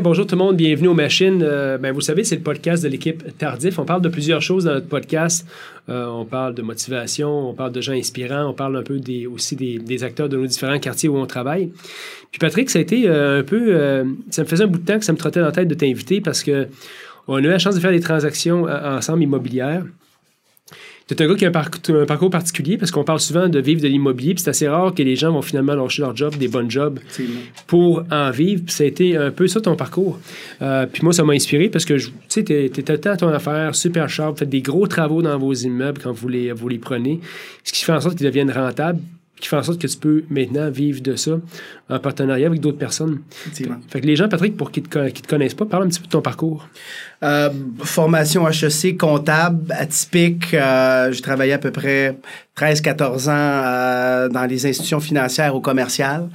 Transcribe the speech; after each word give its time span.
bonjour 0.00 0.26
tout 0.26 0.36
le 0.36 0.38
monde, 0.38 0.56
bienvenue 0.56 0.88
aux 0.88 0.94
machines. 0.94 1.42
Euh, 1.42 1.78
ben, 1.78 1.92
vous 1.92 2.00
savez, 2.00 2.22
c'est 2.22 2.36
le 2.36 2.42
podcast 2.42 2.82
de 2.82 2.88
l'équipe 2.88 3.36
Tardif. 3.36 3.78
On 3.78 3.84
parle 3.84 4.02
de 4.02 4.08
plusieurs 4.08 4.40
choses 4.40 4.64
dans 4.64 4.74
notre 4.74 4.86
podcast. 4.86 5.46
Euh, 5.88 6.06
on 6.06 6.24
parle 6.24 6.54
de 6.54 6.62
motivation, 6.62 7.50
on 7.50 7.54
parle 7.54 7.72
de 7.72 7.80
gens 7.80 7.94
inspirants, 7.94 8.48
on 8.48 8.52
parle 8.52 8.76
un 8.76 8.82
peu 8.82 9.00
aussi 9.32 9.56
des, 9.56 10.04
acteurs 10.04 10.28
de 10.28 10.36
nos 10.36 10.46
différents 10.46 10.78
quartiers 10.78 11.08
où 11.08 11.16
on 11.16 11.26
travaille. 11.26 11.72
Puis 12.30 12.38
Patrick, 12.38 12.70
ça 12.70 12.78
a 12.78 12.82
été 12.82 13.08
euh, 13.08 13.40
un 13.40 13.42
peu... 13.42 14.04
ça 14.30 14.42
me 14.42 14.48
faisait 14.48 14.64
un 14.64 14.68
bout 14.68 14.78
de 14.78 14.84
temps 14.84 14.98
que 14.98 15.04
ça 15.04 15.12
me 15.12 15.18
trottait 15.18 15.40
dans 15.40 15.46
la 15.46 15.52
tête 15.52 15.68
de 15.68 15.74
t'inviter 15.74 16.20
parce 16.20 16.42
que 16.42 16.68
on 17.26 17.36
a 17.36 17.40
eu 17.40 17.48
la 17.48 17.58
chance 17.58 17.74
de 17.74 17.80
faire 17.80 17.90
des 17.90 18.00
transactions 18.00 18.64
ensemble 18.64 19.22
immobilières. 19.22 19.84
Tu 21.08 21.22
un 21.22 21.26
gars 21.26 21.34
qui 21.36 21.46
a 21.46 21.48
un, 21.48 22.04
parcours 22.04 22.28
particulier 22.28 22.76
parce 22.76 22.90
qu'on 22.90 23.02
parle 23.02 23.20
souvent 23.20 23.48
de 23.48 23.58
vivre 23.58 23.80
de 23.80 23.88
l'immobilier, 23.88 24.34
puis 24.34 24.42
c'est 24.42 24.50
assez 24.50 24.68
rare 24.68 24.92
que 24.94 25.02
les 25.02 25.16
gens 25.16 25.32
vont 25.32 25.40
finalement 25.40 25.74
lâcher 25.74 26.02
leur 26.02 26.14
job, 26.14 26.36
des 26.36 26.48
bons 26.48 26.68
jobs, 26.68 27.00
pour 27.66 28.04
en 28.10 28.30
vivre. 28.30 28.62
Puis 28.66 28.74
ça 28.74 28.84
a 28.84 28.86
été 28.86 29.16
un 29.16 29.30
peu 29.30 29.46
ça 29.46 29.60
ton 29.60 29.74
parcours. 29.74 30.18
Euh, 30.60 30.86
puis 30.86 31.02
moi, 31.02 31.14
ça 31.14 31.24
m'a 31.24 31.32
inspiré 31.32 31.70
parce 31.70 31.86
que 31.86 31.94
tu 31.94 32.12
sais, 32.28 32.44
tu 32.44 32.54
étais 32.54 33.08
à 33.08 33.16
ton 33.16 33.28
affaire, 33.28 33.74
super 33.74 34.08
sharp, 34.10 34.38
faites 34.38 34.50
des 34.50 34.60
gros 34.60 34.86
travaux 34.86 35.22
dans 35.22 35.38
vos 35.38 35.54
immeubles 35.54 36.00
quand 36.02 36.12
vous 36.12 36.28
les, 36.28 36.52
vous 36.52 36.68
les 36.68 36.78
prenez, 36.78 37.20
ce 37.64 37.72
qui 37.72 37.84
fait 37.84 37.92
en 37.92 38.00
sorte 38.00 38.16
qu'ils 38.16 38.26
deviennent 38.26 38.52
rentables 38.52 39.00
qui 39.40 39.48
fait 39.48 39.56
en 39.56 39.62
sorte 39.62 39.80
que 39.80 39.86
tu 39.86 39.96
peux 39.96 40.24
maintenant 40.30 40.70
vivre 40.70 41.00
de 41.00 41.16
ça 41.16 41.32
en 41.88 41.98
partenariat 41.98 42.46
avec 42.46 42.60
d'autres 42.60 42.78
personnes. 42.78 43.20
Fait 43.88 44.00
que 44.00 44.06
les 44.06 44.16
gens, 44.16 44.28
Patrick, 44.28 44.56
pour 44.56 44.70
qui 44.70 44.82
ne 44.82 44.86
te, 44.86 45.08
te, 45.10 45.28
connaissent 45.28 45.54
pas, 45.54 45.64
parle 45.64 45.84
un 45.84 45.88
petit 45.88 46.00
peu 46.00 46.06
de 46.06 46.12
ton 46.12 46.22
parcours. 46.22 46.68
Euh, 47.22 47.50
formation 47.82 48.48
HEC 48.48 48.96
comptable, 48.98 49.72
atypique. 49.72 50.54
Euh, 50.54 51.12
j'ai 51.12 51.20
travaillé 51.20 51.52
à 51.52 51.58
peu 51.58 51.70
près 51.70 52.18
13-14 52.56 53.28
ans 53.28 53.30
euh, 53.30 54.28
dans 54.28 54.44
les 54.44 54.66
institutions 54.66 55.00
financières 55.00 55.54
ou 55.54 55.60
commerciales. 55.60 56.28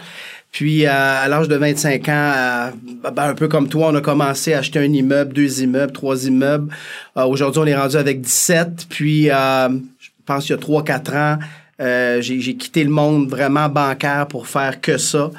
Puis, 0.52 0.86
à 0.86 1.28
l'âge 1.28 1.48
de 1.48 1.56
25 1.56 2.10
ans, 2.10 2.72
ben, 3.02 3.24
un 3.24 3.34
peu 3.34 3.48
comme 3.48 3.68
toi, 3.70 3.88
on 3.92 3.96
a 3.96 4.02
commencé 4.02 4.54
à 4.54 4.60
acheter 4.60 4.78
un 4.78 4.94
immeuble, 4.94 5.34
deux 5.34 5.64
immeubles, 5.64 5.92
trois 5.92 6.28
immeubles. 6.28 6.72
Aujourd'hui, 7.16 7.60
on 7.64 7.66
est 7.66 7.76
rendu 7.76 7.96
avec 7.96 8.22
17. 8.22 8.86
Puis, 8.88 9.24
je 9.24 10.10
pense 10.28 10.46
qu'il 10.46 10.56
y 10.56 10.60
a 10.60 10.62
3-4 10.62 11.18
ans, 11.18 11.40
euh, 11.84 12.22
j'ai 12.22 12.56
quitté 12.56 12.84
le 12.84 12.90
monde 12.90 13.30
vraiment 13.30 13.70
bancaire 13.70 14.28
pour 14.28 14.48
faire 14.48 14.80
que 14.80 14.98
ça. 14.98 15.32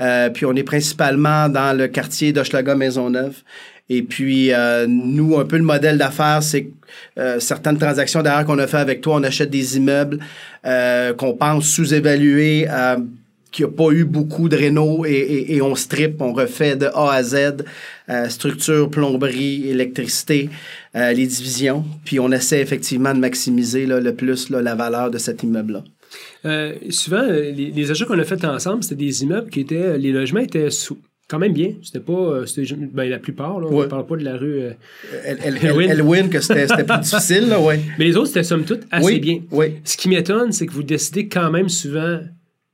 Euh, 0.00 0.30
puis 0.30 0.46
on 0.46 0.54
est 0.54 0.62
principalement 0.62 1.48
dans 1.48 1.76
le 1.76 1.88
quartier 1.88 2.32
d'Hochelaga 2.32 2.74
Maisonneuve. 2.76 3.36
Et 3.90 4.02
puis, 4.02 4.52
euh, 4.52 4.86
nous, 4.86 5.38
un 5.38 5.44
peu 5.44 5.56
le 5.56 5.64
modèle 5.64 5.98
d'affaires, 5.98 6.42
c'est 6.42 6.68
certaines 7.38 7.78
transactions 7.78 8.22
derrière 8.22 8.44
qu'on 8.44 8.58
a 8.58 8.66
fait 8.66 8.76
avec 8.78 9.00
toi, 9.00 9.16
on 9.16 9.22
achète 9.22 9.50
des 9.50 9.76
immeubles 9.76 10.18
qu'on 10.62 11.34
pense 11.34 11.66
sous-évaluer 11.66 12.66
qui 13.58 13.64
a 13.64 13.68
pas 13.68 13.90
eu 13.90 14.04
beaucoup 14.04 14.48
de 14.48 14.54
réno 14.54 15.04
et, 15.04 15.60
on 15.60 15.74
strip, 15.74 16.22
on 16.22 16.32
refait 16.32 16.76
de 16.76 16.86
A 16.94 17.12
à 17.12 17.22
Z, 17.24 17.64
euh, 18.08 18.28
structure, 18.28 18.88
plomberie, 18.88 19.68
électricité, 19.68 20.48
euh, 20.94 21.12
les 21.12 21.26
divisions, 21.26 21.84
puis 22.04 22.20
on 22.20 22.30
essaie 22.30 22.60
effectivement 22.60 23.12
de 23.12 23.18
maximiser 23.18 23.84
le 23.84 24.14
plus 24.14 24.50
la 24.50 24.76
valeur 24.76 25.10
de 25.10 25.18
cet 25.18 25.42
immeuble-là. 25.42 25.82
Euh, 26.44 26.74
souvent, 26.90 27.22
les, 27.22 27.90
achats 27.90 28.04
qu'on 28.04 28.20
a 28.20 28.22
fait 28.22 28.44
ensemble, 28.44 28.84
c'était 28.84 28.94
des 28.94 29.24
immeubles 29.24 29.50
qui 29.50 29.58
étaient, 29.58 29.98
les 29.98 30.12
logements 30.12 30.38
étaient 30.38 30.70
sous, 30.70 30.98
quand 31.26 31.40
même 31.40 31.52
bien. 31.52 31.72
C'était 31.82 31.98
pas, 31.98 32.44
ben, 32.94 33.10
la 33.10 33.18
plupart, 33.18 33.58
là, 33.58 33.66
on 33.68 33.80
ne 33.82 33.86
parle 33.86 34.06
pas 34.06 34.16
de 34.18 34.24
la 34.24 34.36
rue 34.36 34.60
Elwin, 35.24 36.28
que 36.28 36.40
c'était 36.40 36.68
plus 36.68 36.98
difficile, 37.02 37.48
là, 37.48 37.60
ouais. 37.60 37.80
Mais 37.98 38.04
les 38.04 38.16
autres, 38.16 38.28
c'était 38.28 38.44
somme 38.44 38.62
toute 38.62 38.82
assez 38.92 39.18
bien. 39.18 39.40
Oui. 39.50 39.78
Ce 39.82 39.96
qui 39.96 40.08
m'étonne, 40.08 40.52
c'est 40.52 40.66
que 40.68 40.72
vous 40.72 40.84
décidez 40.84 41.26
quand 41.26 41.50
même 41.50 41.68
souvent 41.68 42.20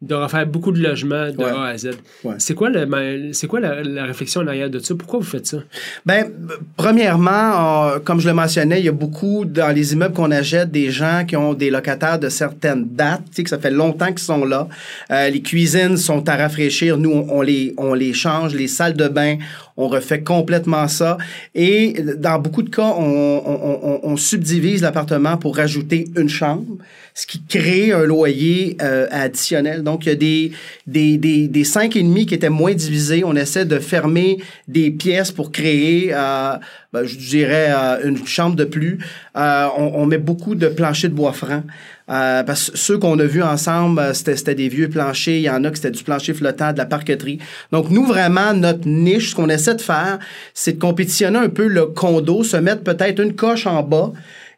de 0.06 0.14
refaire 0.14 0.46
beaucoup 0.46 0.72
de 0.72 0.80
logements 0.80 1.30
de 1.30 1.42
A 1.42 1.68
à 1.68 1.78
Z. 1.78 1.90
C'est 2.38 2.54
quoi, 2.54 2.68
le, 2.68 3.32
c'est 3.32 3.46
quoi 3.46 3.60
la, 3.60 4.04
réflexion 4.04 4.42
en 4.42 4.46
arrière 4.46 4.68
de 4.68 4.78
ça? 4.78 4.94
Pourquoi 4.94 5.20
vous 5.20 5.24
faites 5.24 5.46
ça? 5.46 5.58
Ben, 6.04 6.30
premièrement, 6.76 7.86
euh, 7.86 7.98
comme 7.98 8.20
je 8.20 8.28
le 8.28 8.34
mentionnais, 8.34 8.80
il 8.80 8.84
y 8.84 8.88
a 8.88 8.92
beaucoup 8.92 9.44
dans 9.44 9.74
les 9.74 9.94
immeubles 9.94 10.14
qu'on 10.14 10.30
achète 10.30 10.70
des 10.70 10.90
gens 10.90 11.24
qui 11.26 11.36
ont 11.36 11.54
des 11.54 11.70
locataires 11.70 12.18
de 12.18 12.28
certaines 12.28 12.84
dates, 12.90 13.22
tu 13.26 13.36
sais, 13.36 13.44
que 13.44 13.50
ça 13.50 13.58
fait 13.58 13.70
longtemps 13.70 14.08
qu'ils 14.08 14.18
sont 14.18 14.44
là. 14.44 14.68
Euh, 15.10 15.30
les 15.30 15.40
cuisines 15.40 15.96
sont 15.96 16.28
à 16.28 16.36
rafraîchir. 16.36 16.98
Nous, 16.98 17.10
on, 17.10 17.40
les, 17.40 17.74
on 17.78 17.94
les 17.94 18.12
change. 18.12 18.54
Les 18.54 18.68
salles 18.68 18.94
de 18.94 19.08
bain, 19.08 19.38
on 19.76 19.88
refait 19.88 20.22
complètement 20.22 20.86
ça. 20.88 21.18
Et 21.54 21.94
dans 22.16 22.38
beaucoup 22.38 22.62
de 22.62 22.70
cas, 22.70 22.94
on, 22.96 24.16
subdivise 24.16 24.82
l'appartement 24.82 25.36
pour 25.36 25.56
rajouter 25.56 26.06
une 26.16 26.28
chambre, 26.28 26.76
ce 27.14 27.26
qui 27.26 27.42
crée 27.42 27.92
un 27.92 28.04
loyer 28.04 28.76
euh, 28.80 29.08
additionnel. 29.10 29.82
Donc, 29.82 30.06
il 30.06 30.08
y 30.10 30.12
a 30.12 30.14
des, 30.14 30.52
des, 30.86 31.18
des, 31.18 31.48
des 31.48 31.64
cinq 31.64 31.96
et 31.96 32.02
demi 32.02 32.26
qui 32.26 32.34
étaient 32.34 32.48
moins 32.48 32.74
divisés. 32.74 33.24
On 33.24 33.34
essaie 33.34 33.64
de 33.64 33.78
fermer 33.80 34.38
des 34.68 34.92
pièces 34.92 35.32
pour 35.32 35.50
créer, 35.50 36.10
euh, 36.12 36.54
ben, 36.94 37.04
je 37.04 37.16
dirais, 37.18 37.72
euh, 37.76 38.08
une 38.08 38.24
chambre 38.24 38.54
de 38.54 38.64
plus. 38.64 38.98
Euh, 39.36 39.66
on, 39.76 40.06
met 40.06 40.16
beaucoup 40.16 40.54
de 40.54 40.68
planchers 40.68 41.10
de 41.10 41.16
bois 41.16 41.32
franc. 41.32 41.64
Euh, 42.08 42.44
parce 42.44 42.70
que 42.70 42.78
ceux 42.78 42.98
qu'on 42.98 43.18
a 43.18 43.24
vus 43.24 43.42
ensemble, 43.42 43.98
euh, 43.98 44.14
c'était 44.14 44.54
des 44.54 44.68
vieux 44.68 44.88
planchers. 44.88 45.34
Il 45.34 45.42
y 45.42 45.50
en 45.50 45.64
a 45.64 45.70
qui 45.70 45.76
c'était 45.76 45.90
du 45.90 46.04
plancher 46.04 46.34
flottant, 46.34 46.72
de 46.72 46.78
la 46.78 46.86
parqueterie. 46.86 47.40
Donc, 47.72 47.90
nous, 47.90 48.06
vraiment, 48.06 48.54
notre 48.54 48.86
niche, 48.86 49.30
ce 49.30 49.34
qu'on 49.34 49.48
essaie 49.48 49.74
de 49.74 49.80
faire, 49.80 50.20
c'est 50.54 50.74
de 50.74 50.78
compétitionner 50.78 51.40
un 51.40 51.48
peu 51.48 51.66
le 51.66 51.86
condo, 51.86 52.44
se 52.44 52.58
mettre 52.58 52.84
peut-être 52.84 53.20
une 53.20 53.34
coche 53.34 53.66
en 53.66 53.82
bas 53.82 54.12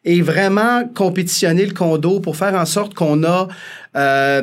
et 0.04 0.20
vraiment 0.20 0.86
compétitionner 0.94 1.66
le 1.66 1.72
condo 1.72 2.20
pour 2.20 2.36
faire 2.36 2.54
en 2.54 2.64
sorte 2.66 2.94
qu'on 2.94 3.24
a, 3.24 3.48
euh, 3.96 4.42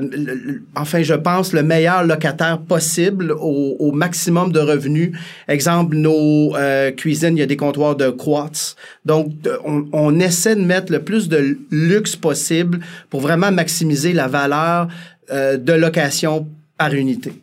enfin, 0.76 1.04
je 1.04 1.14
pense, 1.14 1.54
le 1.54 1.62
meilleur 1.62 2.04
locataire 2.04 2.60
possible 2.60 3.34
au, 3.40 3.92
maximum 3.92 4.52
de 4.52 4.60
revenus. 4.60 5.12
Exemple, 5.48 5.96
nos 5.96 6.56
euh, 6.56 6.92
cuisines, 6.92 7.38
il 7.38 7.40
y 7.40 7.44
a 7.44 7.46
des 7.46 7.58
comptoirs 7.58 7.96
de 7.96 8.10
quartz. 8.10 8.76
Donc, 9.06 9.32
on, 9.64 10.20
essaie 10.20 10.56
de 10.56 10.62
mettre 10.62 10.92
le 10.92 11.04
plus 11.04 11.30
de 11.30 11.58
luxe 11.70 12.16
possible 12.16 12.80
pour 13.10 13.22
vraiment 13.22 13.52
maximiser 13.52 14.14
la 14.14 14.28
valeur 14.28 14.88
euh, 15.32 15.58
de 15.58 15.74
location 15.74 16.48
par 16.78 16.94
unité. 16.94 17.34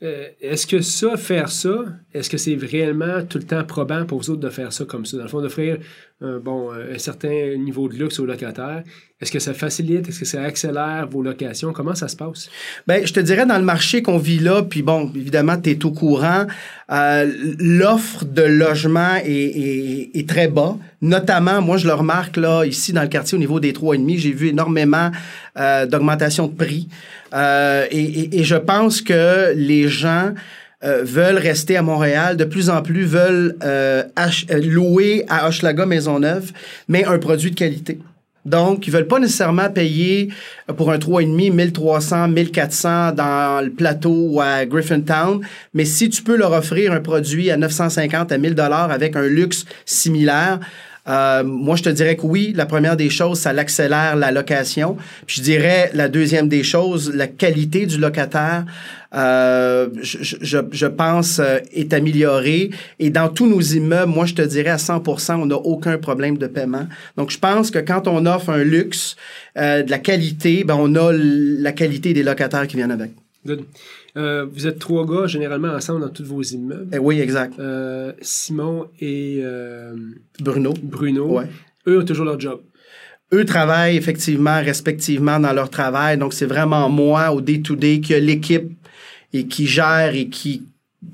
Est-ce 0.00 0.66
que 0.66 0.80
ça, 0.80 1.16
faire 1.16 1.50
ça, 1.50 1.84
est-ce 2.14 2.30
que 2.30 2.38
c'est 2.38 2.54
réellement 2.54 3.24
tout 3.28 3.38
le 3.38 3.44
temps 3.44 3.64
probant 3.64 4.04
pour 4.06 4.20
vous 4.20 4.30
autres 4.30 4.40
de 4.40 4.48
faire 4.48 4.72
ça 4.72 4.84
comme 4.84 5.04
ça? 5.04 5.16
Dans 5.16 5.24
le 5.24 5.28
fond, 5.28 5.42
d'offrir 5.42 5.78
un, 6.20 6.38
bon, 6.38 6.70
un 6.72 6.98
certain 6.98 7.56
niveau 7.56 7.88
de 7.88 7.94
luxe 7.94 8.18
aux 8.18 8.26
locataires. 8.26 8.82
Est-ce 9.20 9.32
que 9.32 9.40
ça 9.40 9.52
facilite? 9.52 10.08
Est-ce 10.08 10.20
que 10.20 10.24
ça 10.24 10.42
accélère 10.42 11.08
vos 11.10 11.22
locations? 11.22 11.72
Comment 11.72 11.96
ça 11.96 12.06
se 12.06 12.14
passe? 12.14 12.48
Ben, 12.86 13.04
je 13.04 13.12
te 13.12 13.18
dirais, 13.18 13.46
dans 13.46 13.58
le 13.58 13.64
marché 13.64 14.00
qu'on 14.00 14.18
vit 14.18 14.38
là, 14.38 14.62
puis 14.62 14.82
bon, 14.82 15.10
évidemment, 15.14 15.56
tu 15.60 15.70
es 15.70 15.84
au 15.84 15.90
courant, 15.90 16.46
euh, 16.92 17.32
l'offre 17.58 18.24
de 18.24 18.42
logement 18.42 19.16
est, 19.24 20.10
est, 20.14 20.28
très 20.28 20.46
bas. 20.46 20.76
Notamment, 21.02 21.60
moi, 21.60 21.78
je 21.78 21.88
le 21.88 21.94
remarque 21.94 22.36
là, 22.36 22.64
ici, 22.64 22.92
dans 22.92 23.02
le 23.02 23.08
quartier, 23.08 23.36
au 23.36 23.40
niveau 23.40 23.58
des 23.58 23.72
3,5, 23.72 24.18
j'ai 24.18 24.32
vu 24.32 24.48
énormément 24.48 25.10
euh, 25.58 25.86
d'augmentation 25.86 26.46
de 26.46 26.54
prix. 26.54 26.88
Euh, 27.34 27.86
et, 27.90 28.38
et, 28.38 28.44
je 28.44 28.56
pense 28.56 29.02
que 29.02 29.52
les 29.54 29.88
gens 29.88 30.32
euh, 30.84 31.02
veulent 31.02 31.38
rester 31.38 31.76
à 31.76 31.82
Montréal, 31.82 32.36
de 32.36 32.44
plus 32.44 32.70
en 32.70 32.82
plus 32.82 33.04
veulent 33.04 33.56
euh, 33.64 34.04
euh, 34.16 34.60
louer 34.62 35.24
à 35.28 35.48
Hochelaga 35.48 35.86
Maisonneuve, 35.86 36.52
mais 36.86 37.04
un 37.04 37.18
produit 37.18 37.50
de 37.50 37.56
qualité. 37.56 37.98
Donc, 38.44 38.86
ils 38.86 38.92
veulent 38.92 39.08
pas 39.08 39.18
nécessairement 39.18 39.68
payer 39.70 40.28
pour 40.76 40.92
un 40.92 40.98
3,5 40.98 41.50
1300, 41.50 42.28
1400 42.28 43.12
dans 43.12 43.64
le 43.64 43.70
plateau 43.70 44.28
ou 44.30 44.40
à 44.40 44.64
Griffintown, 44.64 45.40
mais 45.74 45.84
si 45.84 46.08
tu 46.08 46.22
peux 46.22 46.36
leur 46.36 46.52
offrir 46.52 46.92
un 46.92 47.00
produit 47.00 47.50
à 47.50 47.56
950 47.56 48.30
à 48.30 48.38
1000 48.38 48.54
dollars 48.54 48.92
avec 48.92 49.16
un 49.16 49.26
luxe 49.26 49.64
similaire, 49.84 50.60
euh, 51.08 51.42
moi, 51.44 51.76
je 51.76 51.82
te 51.82 51.88
dirais 51.88 52.16
que 52.16 52.26
oui, 52.26 52.52
la 52.54 52.66
première 52.66 52.96
des 52.96 53.10
choses, 53.10 53.40
ça 53.40 53.52
l'accélère 53.52 54.16
la 54.16 54.30
location. 54.30 54.96
Puis 55.26 55.36
je 55.38 55.42
dirais 55.42 55.90
la 55.94 56.08
deuxième 56.08 56.48
des 56.48 56.62
choses, 56.62 57.12
la 57.14 57.26
qualité 57.26 57.86
du 57.86 57.98
locataire, 57.98 58.64
euh, 59.14 59.88
je, 60.02 60.18
je, 60.22 60.58
je, 60.70 60.86
pense, 60.86 61.38
euh, 61.38 61.58
est 61.72 61.92
améliorée. 61.94 62.70
Et 62.98 63.10
dans 63.10 63.28
tous 63.28 63.46
nos 63.46 63.60
immeubles, 63.60 64.12
moi, 64.12 64.26
je 64.26 64.34
te 64.34 64.42
dirais 64.42 64.70
à 64.70 64.76
100% 64.76 65.36
on 65.36 65.46
n'a 65.46 65.56
aucun 65.56 65.96
problème 65.98 66.36
de 66.36 66.46
paiement. 66.46 66.86
Donc, 67.16 67.30
je 67.30 67.38
pense 67.38 67.70
que 67.70 67.78
quand 67.78 68.06
on 68.06 68.26
offre 68.26 68.50
un 68.50 68.64
luxe, 68.64 69.16
euh, 69.56 69.82
de 69.82 69.90
la 69.90 69.98
qualité, 69.98 70.64
ben, 70.64 70.76
on 70.78 70.94
a 70.94 71.12
la 71.12 71.72
qualité 71.72 72.12
des 72.12 72.22
locataires 72.22 72.66
qui 72.66 72.76
viennent 72.76 72.90
avec. 72.90 73.10
Euh, 74.16 74.46
vous 74.52 74.66
êtes 74.66 74.78
trois 74.78 75.06
gars 75.06 75.26
généralement 75.26 75.68
ensemble 75.68 76.00
dans 76.00 76.08
tous 76.08 76.24
vos 76.24 76.42
immeubles. 76.42 76.88
Eh 76.92 76.98
oui, 76.98 77.20
exact. 77.20 77.58
Euh, 77.58 78.12
Simon 78.20 78.86
et 79.00 79.40
euh, 79.42 79.94
Bruno. 80.40 80.74
Bruno. 80.82 81.40
Eux 81.86 82.00
ont 82.00 82.04
toujours 82.04 82.26
leur 82.26 82.38
job. 82.38 82.60
Eux 83.32 83.44
travaillent 83.44 83.96
effectivement 83.96 84.60
respectivement 84.62 85.38
dans 85.38 85.52
leur 85.52 85.70
travail. 85.70 86.16
Donc, 86.18 86.32
c'est 86.32 86.46
vraiment 86.46 86.88
moi 86.88 87.32
au 87.32 87.40
day-to-day 87.40 88.00
qui 88.00 88.14
a 88.14 88.18
l'équipe 88.18 88.70
et 89.32 89.46
qui 89.46 89.66
gère 89.66 90.14
et 90.14 90.28
qui 90.28 90.62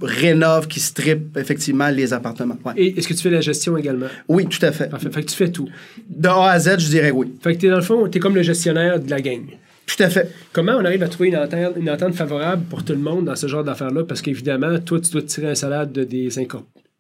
rénove, 0.00 0.66
qui 0.66 0.80
strip 0.80 1.36
effectivement 1.36 1.90
les 1.90 2.12
appartements. 2.12 2.56
Et 2.76 2.96
est-ce 2.96 3.08
que 3.08 3.14
tu 3.14 3.20
fais 3.20 3.30
la 3.30 3.40
gestion 3.40 3.76
également? 3.76 4.06
Oui, 4.28 4.46
tout 4.46 4.64
à 4.64 4.72
fait. 4.72 4.88
Parfait. 4.88 5.10
Fait 5.10 5.22
que 5.22 5.30
tu 5.30 5.36
fais 5.36 5.50
tout. 5.50 5.68
De 6.08 6.28
A 6.28 6.50
à 6.52 6.58
Z, 6.58 6.78
je 6.78 6.88
dirais 6.88 7.10
oui. 7.10 7.34
Fait 7.42 7.54
que 7.54 7.60
t'es 7.60 7.68
dans 7.68 7.76
le 7.76 7.82
fond, 7.82 8.08
tu 8.08 8.18
es 8.18 8.20
comme 8.20 8.34
le 8.34 8.42
gestionnaire 8.42 8.98
de 9.00 9.10
la 9.10 9.20
gang. 9.20 9.44
Tout 9.86 10.02
à 10.02 10.08
fait. 10.08 10.30
Comment 10.52 10.72
on 10.72 10.84
arrive 10.84 11.02
à 11.02 11.08
trouver 11.08 11.28
une 11.28 11.90
entente, 11.90 12.14
favorable 12.14 12.64
pour 12.70 12.84
tout 12.84 12.94
le 12.94 12.98
monde 12.98 13.26
dans 13.26 13.36
ce 13.36 13.46
genre 13.46 13.64
d'affaires-là? 13.64 14.04
Parce 14.04 14.22
qu'évidemment, 14.22 14.78
toi, 14.78 15.00
tu 15.00 15.10
dois 15.10 15.22
tirer 15.22 15.50
un 15.50 15.54
salaire 15.54 15.86
de 15.86 16.04
des 16.04 16.38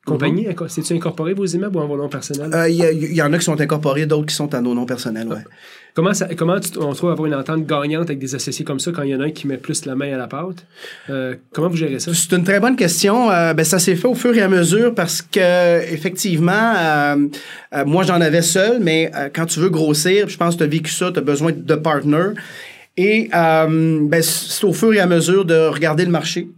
compagnie? 0.04 0.46
C'est-tu 0.68 0.94
incorporé 0.94 1.34
vos 1.34 1.46
immeubles 1.46 1.76
ou 1.76 1.80
en 1.80 1.86
vos 1.86 1.96
noms 1.96 2.08
personnels? 2.08 2.50
Il 2.68 2.74
y, 2.74 3.16
y, 3.16 3.22
en 3.22 3.32
a 3.32 3.38
qui 3.38 3.44
sont 3.44 3.60
incorporés, 3.60 4.06
d'autres 4.06 4.26
qui 4.26 4.34
sont 4.34 4.54
à 4.54 4.60
nos 4.60 4.74
noms 4.74 4.86
personnels, 4.86 5.28
ouais. 5.28 5.44
Comment, 5.94 6.12
ça, 6.12 6.26
comment 6.36 6.56
on 6.78 6.92
trouve 6.92 7.10
avoir 7.10 7.26
une 7.26 7.36
entente 7.36 7.66
gagnante 7.66 8.06
avec 8.06 8.18
des 8.18 8.34
associés 8.34 8.64
comme 8.64 8.80
ça 8.80 8.90
quand 8.90 9.02
il 9.02 9.10
y 9.10 9.14
en 9.14 9.20
a 9.20 9.26
un 9.26 9.30
qui 9.30 9.46
met 9.46 9.58
plus 9.58 9.84
la 9.86 9.94
main 9.94 10.12
à 10.12 10.16
la 10.16 10.26
pâte? 10.26 10.66
Euh, 11.08 11.36
comment 11.52 11.68
vous 11.68 11.76
gérez 11.76 12.00
ça? 12.00 12.12
C'est 12.12 12.32
une 12.32 12.42
très 12.42 12.58
bonne 12.58 12.74
question. 12.74 13.30
Euh, 13.30 13.54
ben, 13.54 13.64
ça 13.64 13.78
s'est 13.78 13.94
fait 13.94 14.08
au 14.08 14.16
fur 14.16 14.36
et 14.36 14.42
à 14.42 14.48
mesure 14.48 14.92
parce 14.92 15.22
que 15.22 15.92
effectivement, 15.92 16.74
euh, 16.76 17.16
moi 17.86 18.02
j'en 18.02 18.20
avais 18.20 18.42
seul, 18.42 18.80
mais 18.80 19.12
quand 19.32 19.46
tu 19.46 19.60
veux 19.60 19.68
grossir, 19.68 20.28
je 20.28 20.36
pense 20.36 20.54
que 20.54 20.58
tu 20.58 20.64
as 20.64 20.68
vécu 20.68 20.90
ça, 20.90 21.12
tu 21.12 21.20
as 21.20 21.22
besoin 21.22 21.52
de 21.54 21.74
partner. 21.76 22.30
Et 22.96 23.28
ben, 23.32 24.22
c'est 24.22 24.64
au 24.64 24.72
fur 24.72 24.92
et 24.94 25.00
à 25.00 25.06
mesure 25.06 25.44
de 25.44 25.66
regarder 25.66 26.04
le 26.04 26.12
marché, 26.12 26.48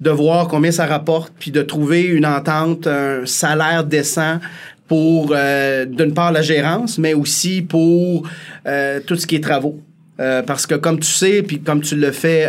de 0.00 0.10
voir 0.10 0.48
combien 0.48 0.72
ça 0.72 0.86
rapporte, 0.86 1.32
puis 1.38 1.52
de 1.52 1.62
trouver 1.62 2.02
une 2.02 2.26
entente, 2.26 2.88
un 2.88 3.24
salaire 3.26 3.84
décent 3.84 4.40
pour, 4.88 5.32
euh, 5.34 5.84
d'une 5.84 6.12
part, 6.12 6.32
la 6.32 6.42
gérance, 6.42 6.98
mais 6.98 7.14
aussi 7.14 7.62
pour 7.62 8.28
euh, 8.66 9.00
tout 9.06 9.16
ce 9.16 9.26
qui 9.26 9.36
est 9.36 9.42
travaux. 9.42 9.80
Euh, 10.20 10.42
parce 10.42 10.66
que 10.66 10.76
comme 10.76 11.00
tu 11.00 11.10
sais, 11.10 11.42
puis 11.42 11.60
comme 11.60 11.80
tu 11.80 11.96
le 11.96 12.12
fais 12.12 12.48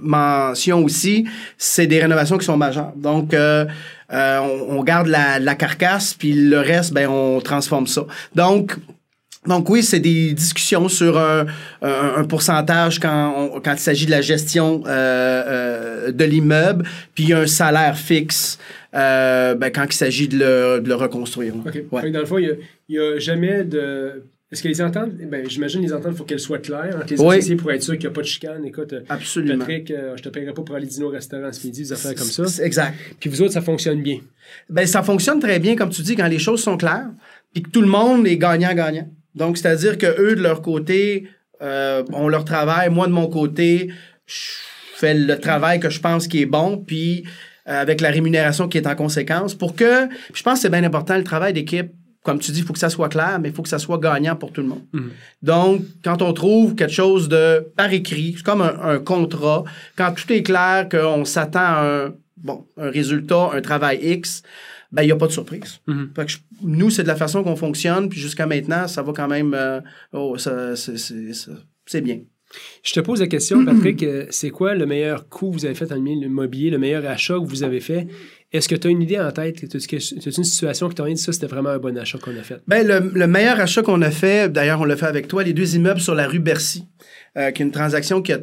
mention 0.00 0.82
aussi, 0.82 1.26
c'est 1.58 1.86
des 1.86 2.00
rénovations 2.00 2.38
qui 2.38 2.44
sont 2.44 2.56
majeures. 2.56 2.92
Donc, 2.96 3.34
on, 4.10 4.82
garde 4.82 5.08
la, 5.08 5.38
la 5.38 5.54
carcasse, 5.54 6.14
puis 6.14 6.32
le 6.32 6.58
reste, 6.58 6.92
ben, 6.92 7.08
on 7.08 7.40
transforme 7.40 7.86
ça. 7.86 8.04
Donc, 8.34 8.76
donc 9.46 9.68
oui, 9.68 9.82
c'est 9.82 10.00
des 10.00 10.32
discussions 10.32 10.88
sur 10.88 11.18
un, 11.18 11.46
un, 11.82 12.24
pourcentage 12.24 12.98
quand, 12.98 13.60
quand 13.62 13.72
il 13.72 13.78
s'agit 13.78 14.06
de 14.06 14.10
la 14.10 14.22
gestion 14.22 14.82
euh, 14.86 16.12
de 16.12 16.24
l'immeuble, 16.24 16.84
puis 17.14 17.32
un 17.32 17.46
salaire 17.46 17.98
fixe 17.98 18.58
euh, 18.94 19.54
ben, 19.54 19.70
quand 19.70 19.84
il 19.84 19.92
s'agit 19.92 20.28
de 20.28 20.38
le, 20.38 20.80
de 20.80 20.88
le, 20.88 20.94
reconstruire. 20.94 21.54
OK. 21.56 22.10
Dans 22.10 22.20
le 22.20 22.26
fond, 22.26 22.38
il 22.38 22.58
n'y 22.88 22.98
a, 22.98 23.02
a, 23.02 23.18
jamais 23.18 23.64
de. 23.64 24.22
Est-ce 24.52 24.62
que 24.62 24.68
les 24.68 24.80
ententes, 24.80 25.14
ben, 25.14 25.48
j'imagine 25.48 25.82
les 25.82 25.92
ententes, 25.92 26.12
il 26.12 26.16
faut 26.16 26.24
qu'elles 26.24 26.38
soient 26.38 26.58
claires 26.58 26.96
entre 26.96 27.10
les 27.10 27.20
associés 27.20 27.56
pour 27.56 27.72
être 27.72 27.82
sûr 27.82 27.94
qu'il 27.94 28.02
n'y 28.02 28.06
a 28.06 28.10
pas 28.12 28.20
de 28.20 28.26
chicane. 28.26 28.64
Écoute, 28.64 28.92
euh, 28.92 29.00
Absolument. 29.08 29.58
Patrick, 29.58 29.90
euh, 29.90 30.16
je 30.16 30.22
te 30.22 30.28
paierai 30.28 30.52
pas 30.52 30.62
pour 30.62 30.76
aller 30.76 30.86
dîner 30.86 31.04
au 31.04 31.08
restaurant 31.08 31.50
ce 31.50 31.66
midi, 31.66 31.82
des 31.82 31.92
affaires 31.92 32.14
comme 32.14 32.24
ça. 32.24 32.44
Exact. 32.64 32.94
Puis 33.18 33.28
vous 33.28 33.42
autres, 33.42 33.52
ça 33.52 33.62
fonctionne 33.62 34.00
bien. 34.00 34.20
Ben, 34.70 34.86
ça 34.86 35.02
fonctionne 35.02 35.40
très 35.40 35.58
bien, 35.58 35.74
comme 35.74 35.90
tu 35.90 36.02
dis, 36.02 36.14
quand 36.14 36.28
les 36.28 36.38
choses 36.38 36.62
sont 36.62 36.76
claires, 36.76 37.08
puis 37.52 37.64
que 37.64 37.70
tout 37.70 37.80
le 37.80 37.88
monde 37.88 38.26
est 38.28 38.36
gagnant-gagnant. 38.36 39.10
Donc, 39.34 39.58
c'est-à-dire 39.58 39.98
que 39.98 40.06
eux, 40.20 40.36
de 40.36 40.42
leur 40.42 40.62
côté, 40.62 41.28
euh, 41.62 42.02
ont 42.12 42.28
leur 42.28 42.44
travail. 42.44 42.90
Moi, 42.90 43.06
de 43.06 43.12
mon 43.12 43.28
côté, 43.28 43.90
je 44.26 44.34
fais 44.96 45.14
le 45.14 45.38
travail 45.38 45.80
que 45.80 45.88
je 45.88 46.00
pense 46.00 46.26
qui 46.26 46.42
est 46.42 46.46
bon, 46.46 46.78
puis 46.78 47.24
euh, 47.68 47.80
avec 47.80 48.00
la 48.00 48.10
rémunération 48.10 48.68
qui 48.68 48.78
est 48.78 48.86
en 48.86 48.94
conséquence, 48.94 49.54
pour 49.54 49.74
que, 49.74 50.08
je 50.32 50.42
pense 50.42 50.54
que 50.54 50.60
c'est 50.62 50.70
bien 50.70 50.84
important, 50.84 51.16
le 51.16 51.24
travail 51.24 51.52
d'équipe, 51.52 51.90
comme 52.22 52.38
tu 52.38 52.52
dis, 52.52 52.60
il 52.60 52.66
faut 52.66 52.72
que 52.72 52.78
ça 52.78 52.90
soit 52.90 53.08
clair, 53.08 53.38
mais 53.40 53.50
il 53.50 53.54
faut 53.54 53.62
que 53.62 53.68
ça 53.68 53.78
soit 53.78 53.98
gagnant 53.98 54.34
pour 54.34 54.50
tout 54.50 54.62
le 54.62 54.68
monde. 54.68 54.82
Mhm. 54.92 55.10
Donc, 55.42 55.82
quand 56.02 56.22
on 56.22 56.32
trouve 56.32 56.74
quelque 56.74 56.92
chose 56.92 57.28
de 57.28 57.66
par 57.76 57.92
écrit, 57.92 58.34
c'est 58.36 58.44
comme 58.44 58.62
un, 58.62 58.98
contrat, 58.98 59.64
quand 59.96 60.12
tout 60.12 60.32
est 60.32 60.42
clair, 60.42 60.88
qu'on 60.90 61.24
s'attend 61.24 61.60
à 61.60 61.84
un, 61.84 62.14
bon, 62.36 62.66
un 62.76 62.90
résultat, 62.90 63.50
un 63.52 63.60
travail 63.60 64.00
X, 64.02 64.42
ben, 64.94 65.02
il 65.02 65.06
n'y 65.06 65.12
a 65.12 65.16
pas 65.16 65.26
de 65.26 65.32
surprise. 65.32 65.80
Mhm. 65.88 66.12
nous, 66.62 66.88
c'est 66.88 67.02
de 67.02 67.08
la 67.08 67.16
façon 67.16 67.42
qu'on 67.42 67.56
fonctionne, 67.56 68.08
puis 68.08 68.20
jusqu'à 68.20 68.46
maintenant, 68.46 68.86
ça 68.86 69.02
va 69.02 69.12
quand 69.12 69.26
même, 69.26 69.52
euh, 69.52 69.80
oh, 70.12 70.38
ça, 70.38 70.76
c'est 70.76 72.00
bien. 72.00 72.20
Je 72.84 72.92
te 72.92 73.00
pose 73.00 73.18
la 73.18 73.26
question, 73.26 73.64
Patrick, 73.66 74.04
euh, 74.04 74.26
c'est 74.30 74.50
quoi 74.50 74.76
le 74.76 74.86
meilleur 74.86 75.28
coût 75.28 75.50
que 75.50 75.56
vous 75.56 75.64
avez 75.64 75.74
fait 75.74 75.90
en 75.90 76.04
immobilier, 76.04 76.70
le 76.70 76.78
meilleur 76.78 77.04
achat 77.06 77.34
que 77.34 77.46
vous 77.46 77.64
avez 77.64 77.80
fait? 77.80 78.06
Est-ce 78.52 78.68
que 78.68 78.76
tu 78.76 78.86
as 78.86 78.90
une 78.90 79.02
idée 79.02 79.18
en 79.18 79.32
tête? 79.32 79.64
C'est 79.68 80.36
une 80.36 80.44
situation 80.44 80.88
qui 80.88 80.94
t'a 80.94 81.04
dit 81.06 81.16
ça, 81.16 81.32
c'était 81.32 81.48
vraiment 81.48 81.70
un 81.70 81.78
bon 81.78 81.98
achat 81.98 82.18
qu'on 82.18 82.36
a 82.36 82.42
fait? 82.44 82.62
Bien, 82.68 82.84
le, 82.84 83.26
meilleur 83.26 83.58
achat 83.58 83.82
qu'on 83.82 84.00
a 84.00 84.12
fait, 84.12 84.52
d'ailleurs, 84.52 84.80
on 84.80 84.84
l'a 84.84 84.96
fait 84.96 85.06
avec 85.06 85.26
toi, 85.26 85.42
les 85.42 85.52
deux 85.52 85.74
immeubles 85.74 86.00
sur 86.00 86.14
la 86.14 86.28
rue 86.28 86.38
Bercy, 86.38 86.86
euh, 87.36 87.50
qui 87.50 87.62
est 87.62 87.66
une 87.66 87.72
transaction 87.72 88.22
qui 88.22 88.32
a, 88.32 88.38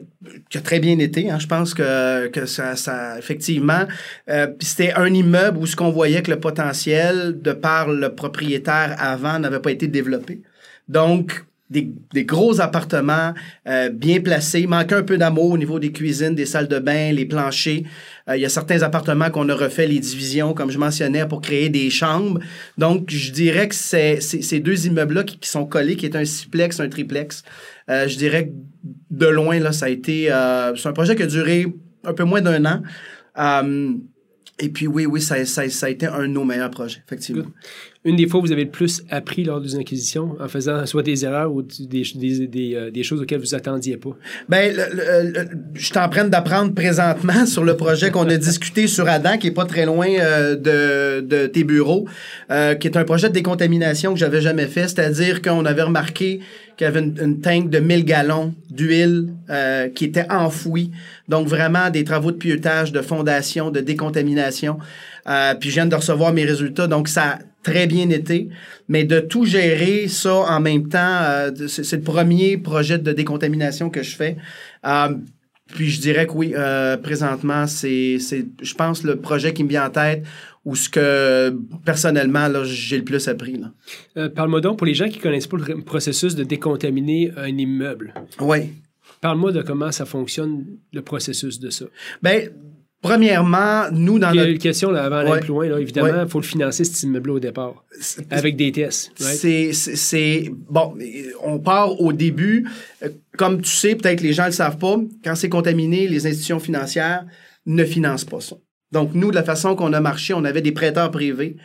très 0.64 0.80
bien 0.80 1.00
été. 1.00 1.30
Hein. 1.30 1.40
Je 1.40 1.48
pense 1.48 1.74
que, 1.74 2.28
que 2.28 2.46
ça, 2.46 2.76
ça 2.76 3.18
effectivement, 3.18 3.86
euh, 4.30 4.48
c'était 4.60 4.94
un 4.94 5.14
immeuble 5.14 5.58
où 5.58 5.66
ce 5.66 5.76
qu'on 5.76 5.92
voyait 5.92 6.22
que 6.22 6.32
le 6.32 6.40
potentiel, 6.40 7.42
de 7.42 7.54
par 7.54 7.90
le 7.90 8.14
propriétaire 8.14 8.96
avant, 9.00 9.40
n'avait 9.40 9.60
pas 9.60 9.72
été 9.72 9.88
développé. 9.88 10.42
Donc, 10.90 11.46
des, 11.72 12.26
gros 12.26 12.60
appartements 12.60 13.34
euh, 13.68 13.90
bien 13.90 14.20
placés. 14.20 14.68
Manquait 14.68 14.96
un 14.96 15.04
peu 15.04 15.18
d'amour 15.18 15.52
au 15.52 15.58
niveau 15.58 15.80
des 15.80 15.92
cuisines, 15.92 16.36
des 16.36 16.46
salles 16.46 16.68
de 16.68 16.80
bain, 16.80 17.12
les 17.14 17.26
planchers. 17.26 17.84
Euh, 18.30 18.36
il 18.36 18.42
y 18.42 18.46
a 18.46 18.50
certains 18.50 18.82
appartements 18.82 19.30
qu'on 19.30 19.48
a 19.50 19.56
refait 19.56 19.88
les 19.88 20.00
divisions, 20.00 20.54
comme 20.54 20.70
je 20.70 20.78
mentionnais, 20.78 21.26
pour 21.26 21.42
créer 21.42 21.70
des 21.70 21.90
chambres. 21.90 22.40
Donc, 22.78 23.10
je 23.10 23.32
dirais 23.32 23.68
que 23.68 23.76
c'est 23.76 24.20
ces 24.20 24.60
deux 24.60 24.88
immeubles-là 24.88 25.24
qui, 25.24 25.38
sont 25.48 25.66
collés, 25.66 25.96
qui 25.96 26.06
est 26.06 26.16
un 26.16 26.26
siplex, 26.26 26.80
un 26.80 26.90
triplex. 26.90 27.44
Euh, 27.92 28.08
je 28.08 28.18
dirais 28.18 28.48
que 28.48 28.54
de 29.12 29.28
loin, 29.28 29.60
là, 29.60 29.72
ça 29.72 29.86
a 29.86 29.90
été... 29.90 30.26
c'est 30.78 30.88
un 30.88 30.94
projet 30.94 31.16
qui 31.16 31.24
a 31.24 31.28
duré 31.28 31.68
un 32.04 32.14
peu 32.14 32.24
moins 32.24 32.42
d'un 32.42 32.66
an. 32.66 32.82
et 34.60 34.70
puis 34.70 34.88
oui, 34.88 35.06
oui, 35.06 35.22
ça, 35.22 35.46
ça, 35.46 35.62
a 35.62 35.90
été 35.90 36.08
un 36.08 36.22
de 36.22 36.28
nos 36.28 36.46
meilleurs 36.46 36.72
projets, 36.72 37.04
effectivement 37.06 37.46
une 38.04 38.16
des 38.16 38.28
fois 38.28 38.40
où 38.40 38.44
vous 38.44 38.52
avez 38.52 38.64
le 38.64 38.72
plus 38.72 39.04
appris 39.12 39.44
lors 39.44 39.62
d'une 39.62 39.80
acquisition 39.80 40.36
en 40.40 40.48
faisant 40.48 40.86
soit 40.88 41.04
des 41.04 41.24
erreurs 41.24 41.54
ou 41.54 41.62
des, 41.62 42.04
des, 42.16 42.48
des, 42.48 42.76
euh, 42.76 42.90
des 42.90 43.04
choses 43.04 43.22
auxquelles 43.22 43.40
vous 43.40 43.54
attendiez 43.54 43.98
pas? 43.98 44.18
Bien, 44.50 44.72
je 45.76 45.86
suis 45.86 45.98
en 45.98 46.28
d'apprendre 46.28 46.74
présentement 46.74 47.46
sur 47.46 47.64
le 47.64 47.78
projet 47.78 48.10
qu'on 48.10 48.28
a 48.28 48.38
discuté 48.38 48.88
sur 48.88 49.08
Adam, 49.08 49.38
qui 49.38 49.48
est 49.48 49.52
pas 49.52 49.66
très 49.66 49.86
loin 49.86 50.08
euh, 50.08 50.56
de, 50.56 51.22
de, 51.22 51.46
tes 51.46 51.64
bureaux, 51.64 52.08
euh, 52.50 52.74
qui 52.74 52.88
est 52.88 52.98
un 52.98 53.04
projet 53.04 53.30
de 53.30 53.34
décontamination 53.34 54.14
que 54.14 54.20
j'avais 54.20 54.42
jamais 54.42 54.66
fait, 54.68 54.88
c'est-à-dire 54.88 55.44
qu'on 55.44 55.66
avait 55.66 55.84
remarqué 55.84 56.40
qu'il 56.78 56.86
y 56.86 56.88
avait 56.88 57.02
une, 57.02 57.16
une, 57.22 57.40
tank 57.40 57.70
de 57.70 57.78
1000 57.78 58.04
gallons 58.04 58.56
d'huile 58.72 59.28
qui 59.94 60.06
était 60.06 60.26
enfouie. 60.32 60.92
Donc, 61.28 61.48
vraiment 61.48 61.90
des 61.90 62.04
travaux 62.04 62.32
de 62.32 62.38
pieutage, 62.38 62.92
de 62.92 63.02
fondation, 63.02 63.70
de 63.70 63.82
décontamination. 63.82 64.80
Puis 65.60 65.70
je 65.70 65.76
viens 65.76 65.86
de 65.86 65.96
recevoir 65.96 66.34
mes 66.34 66.46
résultats. 66.46 66.88
Donc, 66.88 67.08
ça 67.08 67.40
très 67.64 67.88
bien 67.88 68.10
été, 68.10 68.50
mais 68.88 69.04
de 69.04 69.20
tout 69.20 69.46
gérer 69.46 70.08
ça 70.08 70.36
en 70.36 70.60
même 70.60 70.88
temps, 70.88 71.18
euh, 71.22 71.52
c'est 71.68 71.94
le 71.94 72.02
premier 72.02 72.58
projet 72.58 72.98
de 72.98 73.12
décontamination 73.12 73.90
que 73.90 74.04
je 74.04 74.16
fais. 74.16 74.38
Euh, 74.86 75.16
puis 75.68 75.90
je 75.90 76.02
dirais 76.02 76.28
que 76.28 76.34
oui, 76.34 76.54
euh, 76.56 76.98
présentement, 76.98 77.66
c'est, 77.68 78.18
je 78.20 78.74
pense, 78.74 79.04
le 79.04 79.18
projet 79.18 79.54
qui 79.54 79.64
me 79.64 79.70
vient 79.70 79.86
en 79.86 79.90
tête 79.90 80.26
ou 80.66 80.76
ce 80.76 80.90
que 80.90 81.56
personnellement, 81.86 82.48
là, 82.48 82.64
j'ai 82.66 82.98
le 82.98 83.04
plus 83.04 83.28
appris. 83.28 83.58
Là. 83.58 84.30
Parle-moi 84.30 84.62
donc, 84.62 84.78
pour 84.78 84.86
les 84.86 84.94
gens 84.94 85.08
qui 85.08 85.18
ne 85.18 85.24
connaissent 85.24 85.48
pas 85.48 85.58
le 85.58 85.82
processus 85.82 86.36
de 86.36 86.44
décontaminer 86.44 87.32
un 87.38 87.58
immeuble. 87.58 88.14
Oui. 88.40 88.74
Parle-moi 89.22 89.52
de 89.54 89.62
comment 89.62 89.92
ça 89.92 90.06
fonctionne, 90.06 90.66
le 90.92 91.02
processus 91.02 91.60
de 91.60 91.70
ça. 91.70 91.86
Bien, 92.22 92.42
Premièrement, 93.02 93.86
nous, 93.92 94.20
dans 94.20 94.32
notre... 94.32 94.50
une 94.50 94.60
question 94.60 94.92
là, 94.92 95.06
avant 95.06 95.24
d'aller 95.24 95.42
plus 95.42 95.50
loin. 95.50 95.68
Là, 95.68 95.80
évidemment, 95.80 96.22
il 96.24 96.30
faut 96.30 96.40
le 96.40 96.46
financer, 96.46 96.84
cet 96.84 97.02
immeuble 97.02 97.32
au 97.32 97.40
départ, 97.40 97.84
avec 98.30 98.56
des 98.56 98.72
tests. 98.72 99.12
C'est... 99.18 100.52
Bon, 100.70 100.96
on 101.42 101.60
part 101.60 102.00
au 102.00 102.14
début. 102.14 102.70
Euh, 103.04 103.10
comme 103.38 103.62
tu 103.62 103.72
sais, 103.72 103.96
peut-être 103.96 104.22
les 104.22 104.34
gens 104.34 104.44
ne 104.44 104.50
le 104.50 104.54
savent 104.54 104.78
pas, 104.78 104.98
quand 105.24 105.34
c'est 105.36 105.50
contaminé, 105.50 106.08
les 106.08 106.28
institutions 106.28 106.60
financières 106.60 107.26
ne 107.66 107.84
financent 107.84 108.26
pas 108.26 108.40
ça. 108.40 108.56
Donc, 108.92 109.12
nous, 109.16 109.32
de 109.32 109.36
la 109.36 109.44
façon 109.44 109.76
qu'on 109.76 109.94
a 109.94 110.00
marché, 110.00 110.34
on 110.34 110.44
avait 110.44 110.62
des 110.62 110.72
prêteurs 110.72 111.10
privés 111.10 111.56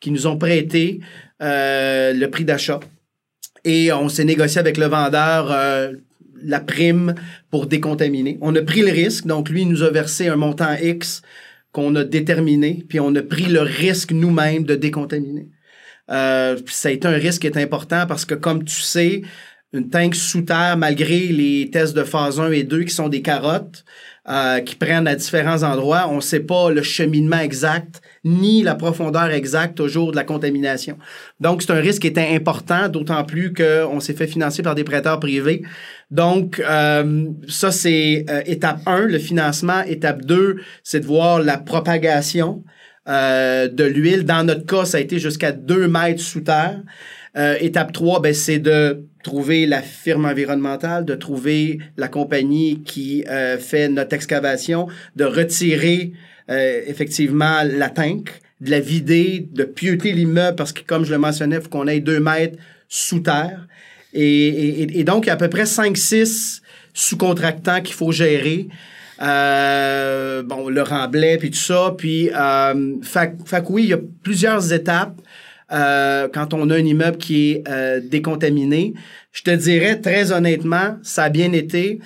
qui 0.00 0.10
nous 0.10 0.26
ont 0.26 0.38
prêté 0.38 1.00
euh, 1.42 2.14
le 2.14 2.30
prix 2.30 2.44
d'achat. 2.44 2.80
Et 3.64 3.92
on 3.92 4.08
s'est 4.08 4.24
négocié 4.24 4.60
avec 4.60 4.76
le 4.78 4.86
vendeur 4.86 5.50
euh, 5.50 5.92
la 6.42 6.60
prime 6.60 7.14
pour 7.50 7.66
décontaminer. 7.66 8.38
On 8.40 8.54
a 8.54 8.62
pris 8.62 8.82
le 8.82 8.90
risque, 8.90 9.26
donc 9.26 9.48
lui 9.48 9.66
nous 9.66 9.82
a 9.82 9.90
versé 9.90 10.28
un 10.28 10.36
montant 10.36 10.74
X 10.80 11.22
qu'on 11.72 11.94
a 11.94 12.04
déterminé, 12.04 12.84
puis 12.88 13.00
on 13.00 13.14
a 13.14 13.22
pris 13.22 13.46
le 13.46 13.60
risque 13.60 14.12
nous-mêmes 14.12 14.64
de 14.64 14.74
décontaminer. 14.74 15.48
Euh, 16.10 16.56
ça 16.66 16.88
a 16.88 16.92
été 16.92 17.06
un 17.08 17.12
risque 17.12 17.42
qui 17.42 17.46
est 17.48 17.58
important 17.58 18.06
parce 18.06 18.24
que, 18.24 18.34
comme 18.34 18.64
tu 18.64 18.80
sais, 18.80 19.22
une 19.72 19.90
tank 19.90 20.14
sous 20.14 20.42
terre, 20.42 20.76
malgré 20.76 21.26
les 21.26 21.70
tests 21.70 21.94
de 21.94 22.04
phase 22.04 22.40
1 22.40 22.50
et 22.52 22.62
2 22.62 22.84
qui 22.84 22.94
sont 22.94 23.08
des 23.08 23.22
carottes, 23.22 23.84
euh, 24.28 24.58
qui 24.60 24.74
prennent 24.74 25.06
à 25.06 25.14
différents 25.14 25.62
endroits. 25.62 26.08
On 26.10 26.16
ne 26.16 26.20
sait 26.20 26.40
pas 26.40 26.70
le 26.70 26.82
cheminement 26.82 27.38
exact 27.38 28.00
ni 28.26 28.62
la 28.62 28.74
profondeur 28.74 29.30
exacte 29.30 29.76
toujours 29.76 30.10
de 30.10 30.16
la 30.16 30.24
contamination. 30.24 30.98
Donc, 31.40 31.62
c'est 31.62 31.70
un 31.70 31.80
risque 31.80 32.02
qui 32.02 32.08
était 32.08 32.34
important, 32.34 32.88
d'autant 32.88 33.24
plus 33.24 33.54
qu'on 33.54 34.00
s'est 34.00 34.12
fait 34.12 34.26
financer 34.26 34.62
par 34.62 34.74
des 34.74 34.84
prêteurs 34.84 35.18
privés. 35.18 35.62
Donc, 36.10 36.60
euh, 36.60 37.24
ça, 37.48 37.70
c'est 37.70 38.26
euh, 38.28 38.42
étape 38.44 38.80
1, 38.84 39.06
le 39.06 39.18
financement. 39.18 39.82
Étape 39.86 40.24
2, 40.24 40.56
c'est 40.82 41.00
de 41.00 41.06
voir 41.06 41.40
la 41.40 41.56
propagation 41.56 42.62
de 43.08 43.84
l'huile. 43.84 44.24
Dans 44.24 44.44
notre 44.44 44.66
cas, 44.66 44.84
ça 44.84 44.98
a 44.98 45.00
été 45.00 45.20
jusqu'à 45.20 45.52
2 45.52 45.86
mètres 45.86 46.20
sous 46.20 46.40
terre. 46.40 46.80
Euh, 47.36 47.56
étape 47.60 47.92
3, 47.92 48.20
ben, 48.20 48.32
c'est 48.32 48.58
de 48.58 49.04
trouver 49.22 49.66
la 49.66 49.82
firme 49.82 50.24
environnementale, 50.24 51.04
de 51.04 51.14
trouver 51.14 51.80
la 51.98 52.08
compagnie 52.08 52.82
qui 52.82 53.24
euh, 53.28 53.58
fait 53.58 53.88
notre 53.88 54.14
excavation, 54.14 54.88
de 55.16 55.24
retirer 55.24 56.12
euh, 56.50 56.82
effectivement 56.86 57.62
la 57.64 57.90
tank 57.90 58.30
de 58.60 58.70
la 58.70 58.80
vider, 58.80 59.46
de 59.52 59.64
pieuter 59.64 60.12
l'immeuble 60.12 60.56
parce 60.56 60.72
que, 60.72 60.82
comme 60.82 61.04
je 61.04 61.12
le 61.12 61.18
mentionnais, 61.18 61.56
il 61.56 61.62
faut 61.62 61.68
qu'on 61.68 61.86
ait 61.86 62.00
deux 62.00 62.20
mètres 62.20 62.56
sous 62.88 63.20
terre. 63.20 63.66
Et, 64.12 64.98
et, 64.98 65.04
donc, 65.04 65.26
il 65.26 65.28
y 65.28 65.30
a 65.30 65.34
à 65.34 65.36
peu 65.36 65.50
près 65.50 65.64
5-6 65.64 66.62
sous-contractants 66.94 67.82
qu'il 67.82 67.94
faut 67.94 68.12
gérer. 68.12 68.68
Euh, 69.20 70.42
bon, 70.42 70.68
le 70.70 70.82
remblai, 70.82 71.36
puis 71.36 71.50
tout 71.50 71.58
ça. 71.58 71.94
Puis, 71.96 72.30
euh, 72.34 72.94
fait, 73.02 73.34
fait 73.44 73.64
oui, 73.68 73.84
il 73.84 73.88
y 73.90 73.92
a 73.92 73.98
plusieurs 74.22 74.72
étapes 74.72 75.20
euh, 75.72 76.28
quand 76.32 76.54
on 76.54 76.70
a 76.70 76.76
un 76.76 76.84
immeuble 76.84 77.18
qui 77.18 77.50
est 77.50 77.64
euh, 77.68 78.00
décontaminé. 78.02 78.94
Je 79.32 79.42
te 79.42 79.50
dirais, 79.50 80.00
très 80.00 80.32
honnêtement, 80.32 80.96
ça 81.02 81.24
a 81.24 81.28
bien 81.28 81.52
été, 81.52 81.98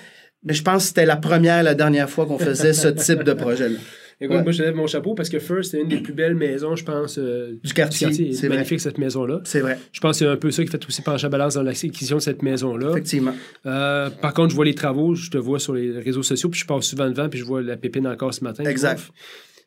mais 0.45 0.55
je 0.55 0.63
pense 0.63 0.83
que 0.83 0.89
c'était 0.89 1.07
la 1.07 1.17
première, 1.17 1.63
la 1.63 1.75
dernière 1.75 2.09
fois 2.09 2.27
qu'on 2.27 2.39
faisait 2.39 2.73
ce 2.73 2.89
type 2.89 3.23
de 3.23 3.33
projet-là. 3.33 3.79
Écoute, 4.23 4.43
moi, 4.43 4.53
je 4.53 4.63
lève 4.63 4.75
mon 4.75 4.87
chapeau 4.87 5.15
parce 5.15 5.31
que 5.31 5.39
First, 5.39 5.71
c'est 5.71 5.81
une 5.81 5.89
des 5.89 6.01
plus 6.01 6.13
belles 6.13 6.35
maisons, 6.35 6.77
je 6.77 6.85
pense, 6.85 7.19
euh, 7.19 7.59
du 7.65 7.73
quartier. 7.73 8.35
C'est 8.35 8.49
magnifique, 8.51 8.81
cette 8.81 8.99
maison-là. 8.99 9.41
C'est 9.45 9.61
vrai. 9.61 9.79
Je 9.93 10.01
pense 10.01 10.19
que 10.19 10.25
c'est 10.25 10.31
un 10.31 10.37
peu 10.37 10.51
ça 10.51 10.63
qui 10.63 10.71
fait 10.71 10.85
aussi 10.87 11.01
pencher 11.01 11.23
la 11.23 11.31
balance 11.31 11.55
dans 11.55 11.63
l'acquisition 11.63 12.17
de 12.17 12.23
cette 12.23 12.43
maison-là. 12.43 12.91
Effectivement. 12.91 13.35
Euh, 13.65 14.11
par 14.11 14.35
contre, 14.35 14.51
je 14.51 14.57
vois 14.57 14.67
les 14.67 14.75
travaux, 14.75 15.15
je 15.15 15.31
te 15.31 15.39
vois 15.39 15.59
sur 15.59 15.73
les 15.73 15.99
réseaux 15.99 16.23
sociaux, 16.23 16.51
puis 16.51 16.61
je 16.61 16.67
passe 16.67 16.85
souvent 16.85 17.09
devant, 17.09 17.31
puis 17.31 17.39
je 17.39 17.45
vois 17.45 17.63
la 17.63 17.79
pépine 17.79 18.07
encore 18.07 18.35
ce 18.35 18.45
matin. 18.45 18.65
Exact. 18.65 19.01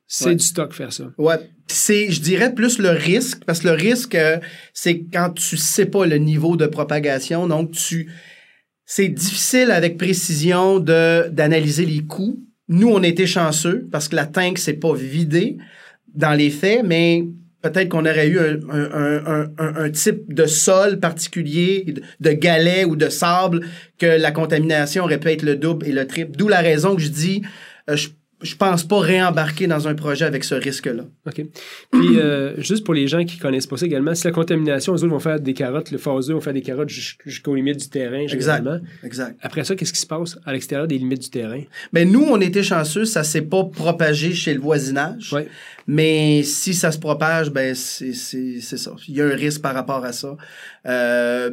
C'est 0.06 0.36
du 0.36 0.44
stock 0.44 0.74
faire 0.74 0.94
ça. 0.94 1.12
Ouais. 1.18 1.40
C'est, 1.66 2.12
je 2.12 2.22
dirais, 2.22 2.54
plus 2.54 2.78
le 2.78 2.90
risque, 2.90 3.44
parce 3.46 3.62
que 3.62 3.70
le 3.70 3.74
risque, 3.74 4.14
euh, 4.14 4.38
c'est 4.74 5.06
quand 5.12 5.32
tu 5.32 5.58
sais 5.58 5.88
pas 5.88 6.06
le 6.06 6.18
niveau 6.18 6.56
de 6.58 6.68
propagation, 6.68 7.48
donc 7.48 7.72
tu... 7.72 8.12
C'est 8.86 9.08
difficile 9.08 9.72
avec 9.72 9.98
précision 9.98 10.78
de, 10.78 11.30
d'analyser 11.30 11.86
les 11.86 12.04
coûts 12.04 12.44
nous, 12.68 12.90
on 12.90 13.04
était 13.04 13.28
chanceux 13.28 13.88
parce 13.92 14.08
que 14.08 14.16
la 14.16 14.26
tank 14.26 14.58
s'est 14.58 14.74
pas 14.74 14.94
vidée 14.94 15.58
dans 16.14 16.34
les 16.34 16.50
faits, 16.50 16.84
mais 16.86 17.26
peut-être 17.62 17.90
qu'on 17.90 18.06
aurait 18.06 18.28
eu 18.28 18.40
un, 18.40 19.90
type 19.92 20.34
de 20.34 20.46
sol 20.46 21.00
particulier, 21.00 21.94
de 22.20 22.32
galets 22.32 22.86
ou 22.86 22.96
de 22.96 23.10
sable, 23.10 23.66
que 23.98 24.06
la 24.06 24.32
contamination 24.32 25.04
aurait 25.04 25.20
pu 25.20 25.30
être 25.30 25.44
le 25.44 25.56
double 25.56 25.88
et 25.88 25.92
le 25.92 26.06
triple. 26.08 26.38
D'où 26.38 26.48
la 26.48 26.62
raison 26.62 26.96
que 26.96 27.02
je 27.02 27.10
dis, 27.10 27.42
euh, 27.90 27.96
je 27.96 28.10
je 28.44 28.56
pense 28.56 28.84
pas 28.84 29.00
réembarquer 29.00 29.68
dans 29.68 29.88
un 29.88 29.96
projet 29.96 30.26
avec 30.26 30.44
ce 30.44 30.56
risque-là. 30.56 31.04
OK. 31.26 31.46
Puis, 31.92 32.20
euh, 32.20 32.60
juste 32.62 32.84
pour 32.84 32.94
les 32.94 33.08
gens 33.08 33.24
qui 33.24 33.38
connaissent 33.38 33.68
pas 33.68 33.78
ça 33.78 33.86
également, 33.86 34.14
si 34.14 34.26
la 34.26 34.34
contamination, 34.34 34.94
eux 34.94 34.98
autres 34.98 35.08
vont 35.08 35.20
faire 35.20 35.40
des 35.40 35.54
carottes, 35.54 35.92
le 35.92 35.98
phaseux 35.98 36.34
vont 36.34 36.42
faire 36.42 36.54
des 36.54 36.62
carottes 36.62 36.90
jusqu'aux 36.90 37.56
limites 37.56 37.80
du 37.80 37.90
terrain, 37.90 38.28
généralement. 38.28 38.76
Exact. 38.76 39.06
exact. 39.06 39.40
Après 39.42 39.64
ça, 39.64 39.76
qu'est-ce 39.76 39.94
qui 39.94 40.00
se 40.00 40.08
passe 40.08 40.38
à 40.46 40.54
l'extérieur 40.54 40.88
des 40.88 40.98
limites 40.98 41.22
du 41.24 41.30
terrain? 41.30 41.62
Bien, 41.92 42.06
nous, 42.06 42.24
on 42.24 42.40
était 42.42 42.64
chanceux, 42.64 43.06
ça 43.06 43.24
s'est 43.24 43.42
pas 43.42 43.64
propagé 43.64 44.34
chez 44.34 44.54
le 44.54 44.60
voisinage. 44.60 45.32
Ouais. 45.34 45.48
Mais 45.88 46.44
si 46.44 46.74
ça 46.74 46.92
se 46.92 47.00
propage, 47.00 47.50
ben 47.52 47.76
c'est 47.76 48.14
ça. 48.14 48.96
Il 49.08 49.16
y 49.16 49.22
a 49.22 49.26
un 49.26 49.36
risque 49.36 49.62
par 49.62 49.74
rapport 49.74 50.04
à 50.06 50.14
ça. 50.14 50.38
Euh, 50.86 51.52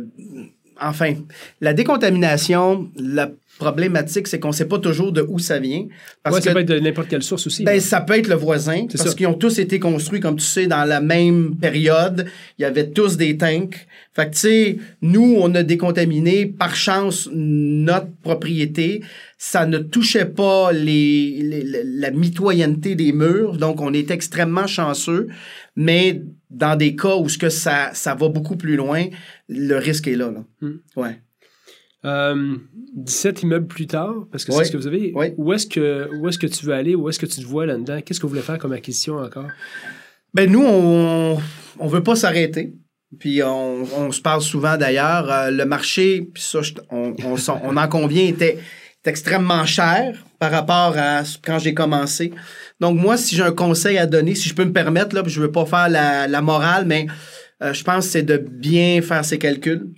enfin, 0.81 1.15
la 1.61 1.75
décontamination, 1.75 2.91
la 2.97 3.31
problématique, 3.59 4.27
c'est 4.27 4.41
qu'on 4.41 4.49
ne 4.49 4.55
sait 4.55 4.65
pas 4.65 4.79
toujours 4.79 5.13
de 5.13 5.25
où 5.29 5.39
ça 5.39 5.59
vient. 5.59 5.87
Parce 6.23 6.39
que, 6.39 6.45
ça 6.45 6.53
peut 6.53 6.61
être 6.61 6.69
de 6.69 6.79
n'importe 6.79 7.09
quelle 7.09 7.23
source 7.23 7.47
aussi. 7.47 7.63
Ben, 7.63 7.79
ça 7.79 8.01
peut 8.01 8.19
être 8.19 8.29
le 8.29 8.35
voisin, 8.35 8.87
parce 8.87 9.15
qu'ils 9.15 9.27
ont 9.27 9.35
tous 9.35 9.59
été 9.59 9.79
construits, 9.79 10.21
comme 10.21 10.37
tu 10.37 10.47
sais, 10.47 10.67
dans 10.67 10.85
la 10.85 11.01
même 11.01 11.55
période. 11.57 12.27
Il 12.59 12.63
y 12.63 12.65
avait 12.65 12.89
tous 12.89 13.17
des 13.17 13.37
tanks. 13.37 13.87
Fait 14.15 14.27
que, 14.27 14.33
tu 14.33 14.41
sais, 14.41 14.77
nous, 15.03 15.37
on 15.39 15.55
a 15.55 15.63
décontaminé, 15.63 16.47
par 16.47 16.75
chance, 16.75 17.29
notre 17.33 18.11
propriété. 18.23 19.03
Ça 19.39 19.67
ne 19.67 19.79
touchait 19.79 20.27
pas 20.27 20.73
les, 20.73 21.63
la 21.85 22.11
mitoyenneté 22.11 22.95
des 22.95 23.13
murs, 23.13 23.57
donc 23.57 23.81
on 23.81 23.93
est 23.93 24.11
extrêmement 24.11 24.67
chanceux. 24.67 25.29
Mais 25.81 26.23
dans 26.51 26.77
des 26.77 26.95
cas 26.95 27.17
où 27.17 27.31
ce 27.31 27.39
que 27.39 27.49
ça, 27.49 27.89
ça 27.95 28.15
va 28.15 28.29
beaucoup 28.29 28.57
plus 28.57 28.77
loin, 28.77 29.07
le 29.49 29.77
risque 29.77 30.09
est 30.09 30.15
là. 30.15 30.31
là. 30.31 30.45
Hmm. 30.61 30.81
Ouais. 30.95 31.23
17 32.03 32.05
euh, 32.05 33.41
immeubles 33.43 33.67
plus 33.67 33.87
tard, 33.87 34.27
parce 34.31 34.45
que 34.45 34.53
c'est 34.53 34.65
ce 34.65 34.73
que 34.73 34.77
vous 34.77 34.87
avez, 34.87 35.15
où 35.39 35.53
est-ce 35.55 35.67
que, 35.67 36.11
où 36.19 36.29
est 36.29 36.39
que 36.39 36.47
tu 36.47 36.67
veux 36.67 36.75
aller? 36.75 36.95
Où 36.95 37.09
est-ce 37.09 37.19
que 37.19 37.25
tu 37.25 37.41
te 37.41 37.47
vois 37.47 37.65
là-dedans? 37.65 38.03
Qu'est-ce 38.03 38.21
que 38.21 38.27
vous 38.27 38.31
voulez 38.31 38.43
faire 38.43 38.59
comme 38.59 38.73
acquisition 38.73 39.17
encore? 39.17 39.49
Ben 40.35 40.53
nous, 40.53 40.63
on 40.63 41.39
ne 41.83 41.89
veut 41.89 42.03
pas 42.03 42.15
s'arrêter. 42.15 42.75
Puis 43.19 43.43
on, 43.43 44.13
se 44.13 44.21
parle 44.21 44.43
souvent 44.43 44.77
d'ailleurs. 44.77 45.33
Euh, 45.33 45.51
le 45.51 45.65
marché, 45.65 46.29
puis 46.33 46.43
ça, 46.43 46.61
on, 46.91 47.15
on, 47.25 47.77
en 47.77 47.89
convient, 47.89 48.27
était, 48.27 48.59
extrêmement 49.07 49.65
cher 49.65 50.25
par 50.39 50.51
rapport 50.51 50.95
à 50.97 51.23
quand 51.43 51.59
j'ai 51.59 51.75
commencé. 51.75 52.33
Donc 52.81 52.99
moi, 52.99 53.17
si 53.17 53.37
j'ai 53.37 53.43
un 53.43 53.53
conseil 53.53 53.99
à 53.99 54.07
donner, 54.07 54.35
si 54.35 54.49
je 54.49 54.55
peux 54.55 54.65
me 54.65 54.73
permettre, 54.73 55.15
là, 55.15 55.23
je 55.27 55.41
veux 55.41 55.53
pas 55.53 55.67
faire 55.67 55.89
la, 55.89 56.43
morale, 56.43 56.85
mais 56.87 57.07
euh, 57.63 57.73
je 57.73 57.85
pense 57.85 58.07
que 58.07 58.13
c'est 58.13 58.23
de 58.23 58.37
bien 58.37 59.03
faire 59.03 59.25
ses 59.25 59.39
calculs. 59.39 59.89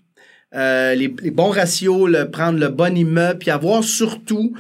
Euh, 0.55 0.95
les, 0.95 1.09
bons 1.09 1.51
ratios, 1.51 2.09
le, 2.09 2.31
prendre 2.31 2.59
le 2.59 2.69
bon 2.69 2.97
immeuble, 2.97 3.39
puis 3.39 3.51
avoir 3.51 3.83
surtout 3.83 4.55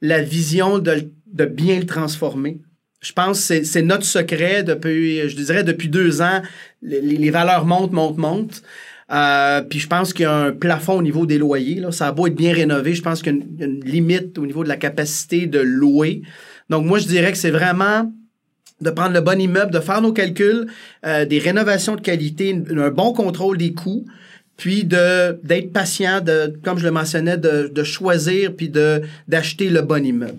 la 0.00 0.22
vision 0.22 0.78
de, 0.78 1.10
de 1.26 1.44
bien 1.44 1.78
le 1.78 1.86
transformer. 1.86 2.60
Je 3.00 3.12
pense 3.12 3.48
que 3.48 3.64
c'est 3.64 3.82
notre 3.82 4.06
secret 4.06 4.62
depuis, 4.62 5.28
je 5.28 5.36
dirais, 5.36 5.62
depuis 5.62 5.88
deux 5.88 6.22
ans. 6.22 6.40
Les 6.80 7.30
valeurs 7.30 7.66
montent, 7.66 7.92
montent, 7.92 8.16
montent. 8.16 8.62
Euh, 9.10 9.60
puis 9.62 9.78
je 9.78 9.86
pense 9.86 10.12
qu'il 10.12 10.22
y 10.22 10.26
a 10.26 10.34
un 10.34 10.52
plafond 10.52 10.94
au 10.94 11.02
niveau 11.02 11.26
des 11.26 11.38
loyers. 11.38 11.80
Là. 11.80 11.92
Ça 11.92 12.08
a 12.08 12.12
beau 12.12 12.26
être 12.26 12.34
bien 12.34 12.52
rénové, 12.52 12.94
je 12.94 13.02
pense 13.02 13.22
qu'il 13.22 13.36
y 13.36 13.62
a 13.62 13.66
une, 13.66 13.84
limite 13.84 14.38
au 14.38 14.46
niveau 14.46 14.64
de 14.64 14.68
la 14.68 14.76
capacité 14.76 15.46
de 15.46 15.60
louer. 15.60 16.22
Donc 16.70 16.86
moi, 16.86 16.98
je 16.98 17.06
dirais 17.06 17.32
que 17.32 17.38
c'est 17.38 17.50
vraiment 17.50 18.10
de 18.80 18.90
prendre 18.90 19.12
le 19.12 19.20
bon 19.20 19.40
immeuble, 19.40 19.72
de 19.72 19.80
faire 19.80 20.00
nos 20.00 20.12
calculs, 20.12 20.66
euh, 21.06 21.24
des 21.24 21.38
rénovations 21.38 21.96
de 21.96 22.00
qualité, 22.00 22.60
un 22.76 22.90
bon 22.90 23.12
contrôle 23.12 23.56
des 23.58 23.72
coûts, 23.72 24.04
puis 24.56 24.84
de 24.84 25.38
d'être 25.42 25.72
patient, 25.72 26.20
de, 26.20 26.58
comme 26.62 26.78
je 26.78 26.84
le 26.84 26.90
mentionnais, 26.90 27.36
de, 27.36 27.68
de 27.68 27.84
choisir 27.84 28.54
puis 28.54 28.68
de 28.68 29.02
d'acheter 29.28 29.68
le 29.70 29.82
bon 29.82 30.04
immeuble. 30.04 30.38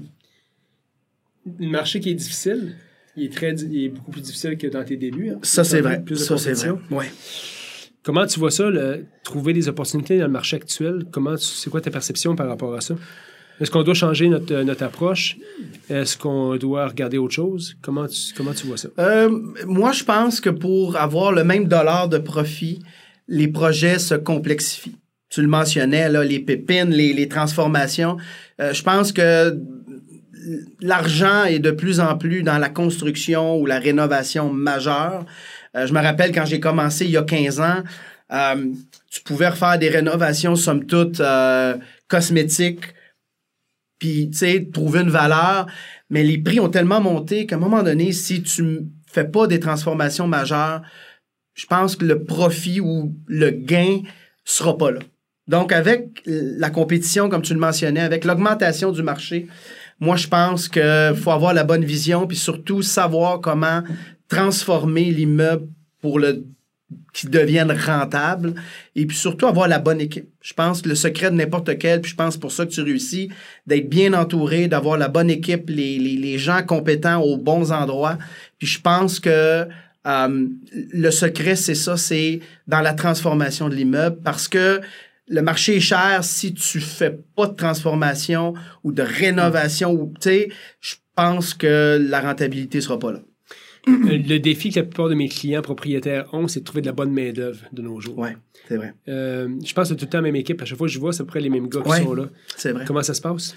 Un 1.61 1.69
marché 1.69 1.99
qui 1.99 2.09
est 2.09 2.15
difficile, 2.15 2.75
il 3.15 3.25
est, 3.25 3.33
très, 3.33 3.53
il 3.53 3.85
est 3.85 3.89
beaucoup 3.89 4.11
plus 4.11 4.21
difficile 4.21 4.57
que 4.57 4.67
dans 4.67 4.83
tes 4.83 4.97
débuts. 4.97 5.29
Hein. 5.29 5.39
Ça, 5.43 5.63
c'est 5.63 5.81
vrai. 5.81 6.01
Plus 6.01 6.17
ça, 6.17 6.37
c'est 6.37 6.53
vrai. 6.53 6.71
Ouais. 6.91 7.11
Comment 8.05 8.27
tu 8.27 8.39
vois 8.39 8.51
ça, 8.51 8.69
trouver 9.23 9.51
des 9.51 9.67
opportunités 9.67 10.19
dans 10.19 10.27
le 10.27 10.31
marché 10.31 10.57
actuel? 10.57 11.05
Comment 11.11 11.37
c'est 11.37 11.71
quoi 11.71 11.81
ta 11.81 11.89
perception 11.89 12.35
par 12.35 12.47
rapport 12.47 12.75
à 12.75 12.81
ça? 12.81 12.95
Est-ce 13.59 13.71
qu'on 13.71 13.81
doit 13.81 13.95
changer 13.95 14.29
notre, 14.29 14.53
notre 14.61 14.83
approche? 14.83 15.37
Est-ce 15.89 16.15
qu'on 16.15 16.55
doit 16.57 16.87
regarder 16.87 17.17
autre 17.17 17.33
chose? 17.33 17.75
Comment 17.81 18.05
tu, 18.07 18.33
comment 18.37 18.53
tu 18.53 18.67
vois 18.67 18.77
ça? 18.77 18.89
Euh, 18.99 19.29
moi, 19.65 19.91
je 19.91 20.03
pense 20.03 20.39
que 20.39 20.51
pour 20.51 20.97
avoir 20.97 21.31
le 21.31 21.43
même 21.43 21.65
dollar 21.65 22.07
de 22.07 22.19
profit, 22.19 22.79
les 23.27 23.47
projets 23.47 23.97
se 23.97 24.13
complexifient. 24.13 24.97
Tu 25.29 25.41
le 25.41 25.47
mentionnais, 25.47 26.07
là, 26.07 26.23
les 26.23 26.39
pépines, 26.39 26.91
les, 26.91 27.27
transformations. 27.27 28.17
Euh, 28.61 28.71
je 28.71 28.83
pense 28.83 29.13
que 29.13 29.59
l'argent 30.79 31.45
est 31.45 31.59
de 31.59 31.71
plus 31.71 31.99
en 31.99 32.17
plus 32.17 32.43
dans 32.43 32.59
la 32.59 32.69
construction 32.69 33.57
ou 33.57 33.65
la 33.65 33.79
rénovation 33.79 34.53
majeure. 34.53 35.25
Euh, 35.75 35.87
je 35.87 35.93
me 35.93 36.01
rappelle 36.01 36.31
quand 36.31 36.45
j'ai 36.45 36.59
commencé 36.59 37.05
il 37.05 37.11
y 37.11 37.17
a 37.17 37.23
15 37.23 37.59
ans, 37.59 37.83
euh, 38.31 38.73
tu 39.09 39.21
pouvais 39.21 39.49
refaire 39.49 39.77
des 39.77 39.89
rénovations, 39.89 40.55
somme 40.55 40.85
toute, 40.85 41.21
cosmétiques, 42.07 42.95
puis, 43.99 44.29
tu 44.29 44.37
sais, 44.37 44.69
trouver 44.71 45.01
une 45.01 45.09
valeur. 45.09 45.67
Mais 46.09 46.23
les 46.23 46.37
prix 46.37 46.59
ont 46.59 46.69
tellement 46.69 47.01
monté 47.01 47.45
qu'à 47.45 47.55
un 47.55 47.59
moment 47.59 47.83
donné, 47.83 48.11
si 48.11 48.43
tu 48.43 48.81
fais 49.07 49.23
pas 49.23 49.47
des 49.47 49.59
transformations 49.59 50.27
majeures, 50.27 50.81
je 51.53 51.65
pense 51.65 51.95
que 51.95 52.05
le 52.05 52.23
profit 52.23 52.81
ou 52.81 53.15
le 53.27 53.51
gain 53.51 54.01
sera 54.43 54.77
pas 54.77 54.91
là. 54.91 54.99
Donc, 55.47 55.71
avec 55.71 56.21
la 56.25 56.69
compétition, 56.69 57.29
comme 57.29 57.41
tu 57.41 57.53
le 57.53 57.59
mentionnais, 57.59 58.01
avec 58.01 58.25
l'augmentation 58.25 58.91
du 58.91 59.03
marché, 59.03 59.47
moi, 59.99 60.17
je 60.17 60.27
pense 60.27 60.67
qu'il 60.67 61.15
faut 61.15 61.31
avoir 61.31 61.53
la 61.53 61.63
bonne 61.63 61.85
vision, 61.85 62.27
puis 62.27 62.35
surtout 62.35 62.81
savoir 62.81 63.39
comment 63.39 63.83
transformer 64.27 65.05
l'immeuble 65.11 65.67
pour 66.01 66.19
le 66.19 66.45
qui 67.13 67.27
devienne 67.27 67.71
rentable 67.71 68.53
et 68.95 69.05
puis 69.05 69.17
surtout 69.17 69.47
avoir 69.47 69.67
la 69.67 69.79
bonne 69.79 70.01
équipe. 70.01 70.29
Je 70.41 70.53
pense 70.53 70.81
que 70.81 70.89
le 70.89 70.95
secret 70.95 71.31
de 71.31 71.35
n'importe 71.35 71.77
quel, 71.77 72.01
puis 72.01 72.11
je 72.11 72.15
pense 72.15 72.37
pour 72.37 72.51
ça 72.51 72.65
que 72.65 72.71
tu 72.71 72.81
réussis, 72.81 73.29
d'être 73.65 73.89
bien 73.89 74.13
entouré, 74.13 74.67
d'avoir 74.67 74.97
la 74.97 75.07
bonne 75.07 75.29
équipe, 75.29 75.69
les, 75.69 75.97
les, 75.97 76.15
les 76.15 76.37
gens 76.37 76.61
compétents 76.63 77.21
aux 77.21 77.37
bons 77.37 77.71
endroits. 77.71 78.17
Puis 78.59 78.67
je 78.67 78.81
pense 78.81 79.19
que 79.19 79.67
euh, 80.07 80.47
le 80.73 81.11
secret, 81.11 81.55
c'est 81.55 81.75
ça, 81.75 81.97
c'est 81.97 82.41
dans 82.67 82.81
la 82.81 82.93
transformation 82.93 83.69
de 83.69 83.75
l'immeuble 83.75 84.19
parce 84.23 84.47
que 84.47 84.81
le 85.27 85.41
marché 85.41 85.77
est 85.77 85.81
cher 85.81 86.23
si 86.23 86.53
tu 86.53 86.79
fais 86.79 87.17
pas 87.35 87.47
de 87.47 87.55
transformation 87.55 88.53
ou 88.83 88.91
de 88.91 89.01
rénovation 89.01 89.91
ou 89.91 90.13
je 90.23 90.95
pense 91.15 91.53
que 91.55 91.97
la 92.09 92.21
rentabilité 92.21 92.81
sera 92.81 92.99
pas 92.99 93.13
là. 93.13 93.19
Euh, 93.87 94.17
le 94.17 94.37
défi 94.37 94.69
que 94.69 94.79
la 94.79 94.83
plupart 94.83 95.09
de 95.09 95.15
mes 95.15 95.29
clients 95.29 95.61
propriétaires 95.61 96.27
ont, 96.33 96.47
c'est 96.47 96.61
de 96.61 96.65
trouver 96.65 96.81
de 96.81 96.87
la 96.87 96.93
bonne 96.93 97.11
main-d'œuvre 97.11 97.59
de 97.71 97.81
nos 97.81 97.99
jours. 97.99 98.17
Oui, 98.17 98.29
c'est 98.67 98.77
vrai. 98.77 98.93
Euh, 99.07 99.49
je 99.63 99.73
pense 99.73 99.89
que 99.89 99.93
tout 99.93 100.05
le 100.05 100.09
temps 100.09 100.17
la 100.19 100.23
même 100.23 100.35
équipe. 100.35 100.61
À 100.61 100.65
chaque 100.65 100.77
fois 100.77 100.87
que 100.87 100.93
je 100.93 100.99
vois, 100.99 101.13
c'est 101.13 101.21
à 101.21 101.25
peu 101.25 101.29
près 101.29 101.39
les 101.39 101.49
mêmes 101.49 101.67
gars 101.67 101.81
qui 101.81 102.03
sont 102.03 102.13
là. 102.13 102.25
C'est 102.57 102.71
vrai. 102.71 102.85
Comment 102.85 103.03
ça 103.03 103.13
se 103.13 103.21
passe? 103.21 103.55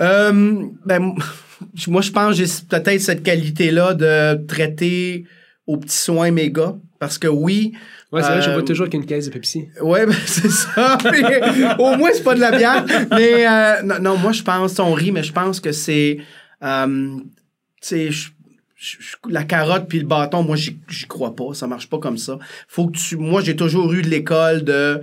Euh, 0.00 0.64
ben, 0.84 1.14
moi, 1.88 2.02
je 2.02 2.10
pense 2.10 2.38
que 2.38 2.44
j'ai 2.44 2.52
peut-être 2.68 3.00
cette 3.00 3.22
qualité-là 3.22 3.94
de 3.94 4.46
traiter 4.46 5.24
aux 5.66 5.76
petits 5.76 5.96
soins 5.96 6.30
mes 6.30 6.50
gars. 6.50 6.76
Parce 6.98 7.16
que 7.16 7.28
oui. 7.28 7.72
Ouais, 8.10 8.22
c'est 8.22 8.28
vrai, 8.30 8.42
je 8.42 8.50
vois 8.50 8.60
euh, 8.60 8.64
toujours 8.64 8.88
qu'une 8.88 9.06
caisse 9.06 9.26
de 9.26 9.30
Pepsi. 9.30 9.68
Ouais, 9.80 10.06
ben, 10.06 10.16
c'est 10.26 10.50
ça. 10.50 10.98
Mais 11.04 11.22
au 11.78 11.96
moins, 11.96 12.10
c'est 12.12 12.24
pas 12.24 12.34
de 12.34 12.40
la 12.40 12.50
bière. 12.50 12.84
Mais 13.10 13.46
euh, 13.46 13.82
non, 13.82 14.00
non, 14.00 14.16
moi, 14.16 14.32
je 14.32 14.42
pense, 14.42 14.78
on 14.78 14.92
rit, 14.94 15.12
mais 15.12 15.22
je 15.22 15.32
pense 15.32 15.60
que 15.60 15.72
c'est. 15.72 16.18
Euh, 16.64 17.18
tu 17.80 18.10
sais, 18.10 18.10
la 19.28 19.44
carotte 19.44 19.88
puis 19.88 19.98
le 19.98 20.06
bâton, 20.06 20.42
moi, 20.42 20.56
j'y 20.56 21.06
crois 21.08 21.34
pas. 21.34 21.54
Ça 21.54 21.66
marche 21.66 21.88
pas 21.88 21.98
comme 21.98 22.18
ça. 22.18 22.38
Faut 22.68 22.88
que 22.88 22.98
tu. 22.98 23.16
Moi, 23.16 23.42
j'ai 23.42 23.56
toujours 23.56 23.92
eu 23.92 24.02
de 24.02 24.08
l'école 24.08 24.64
de 24.64 25.00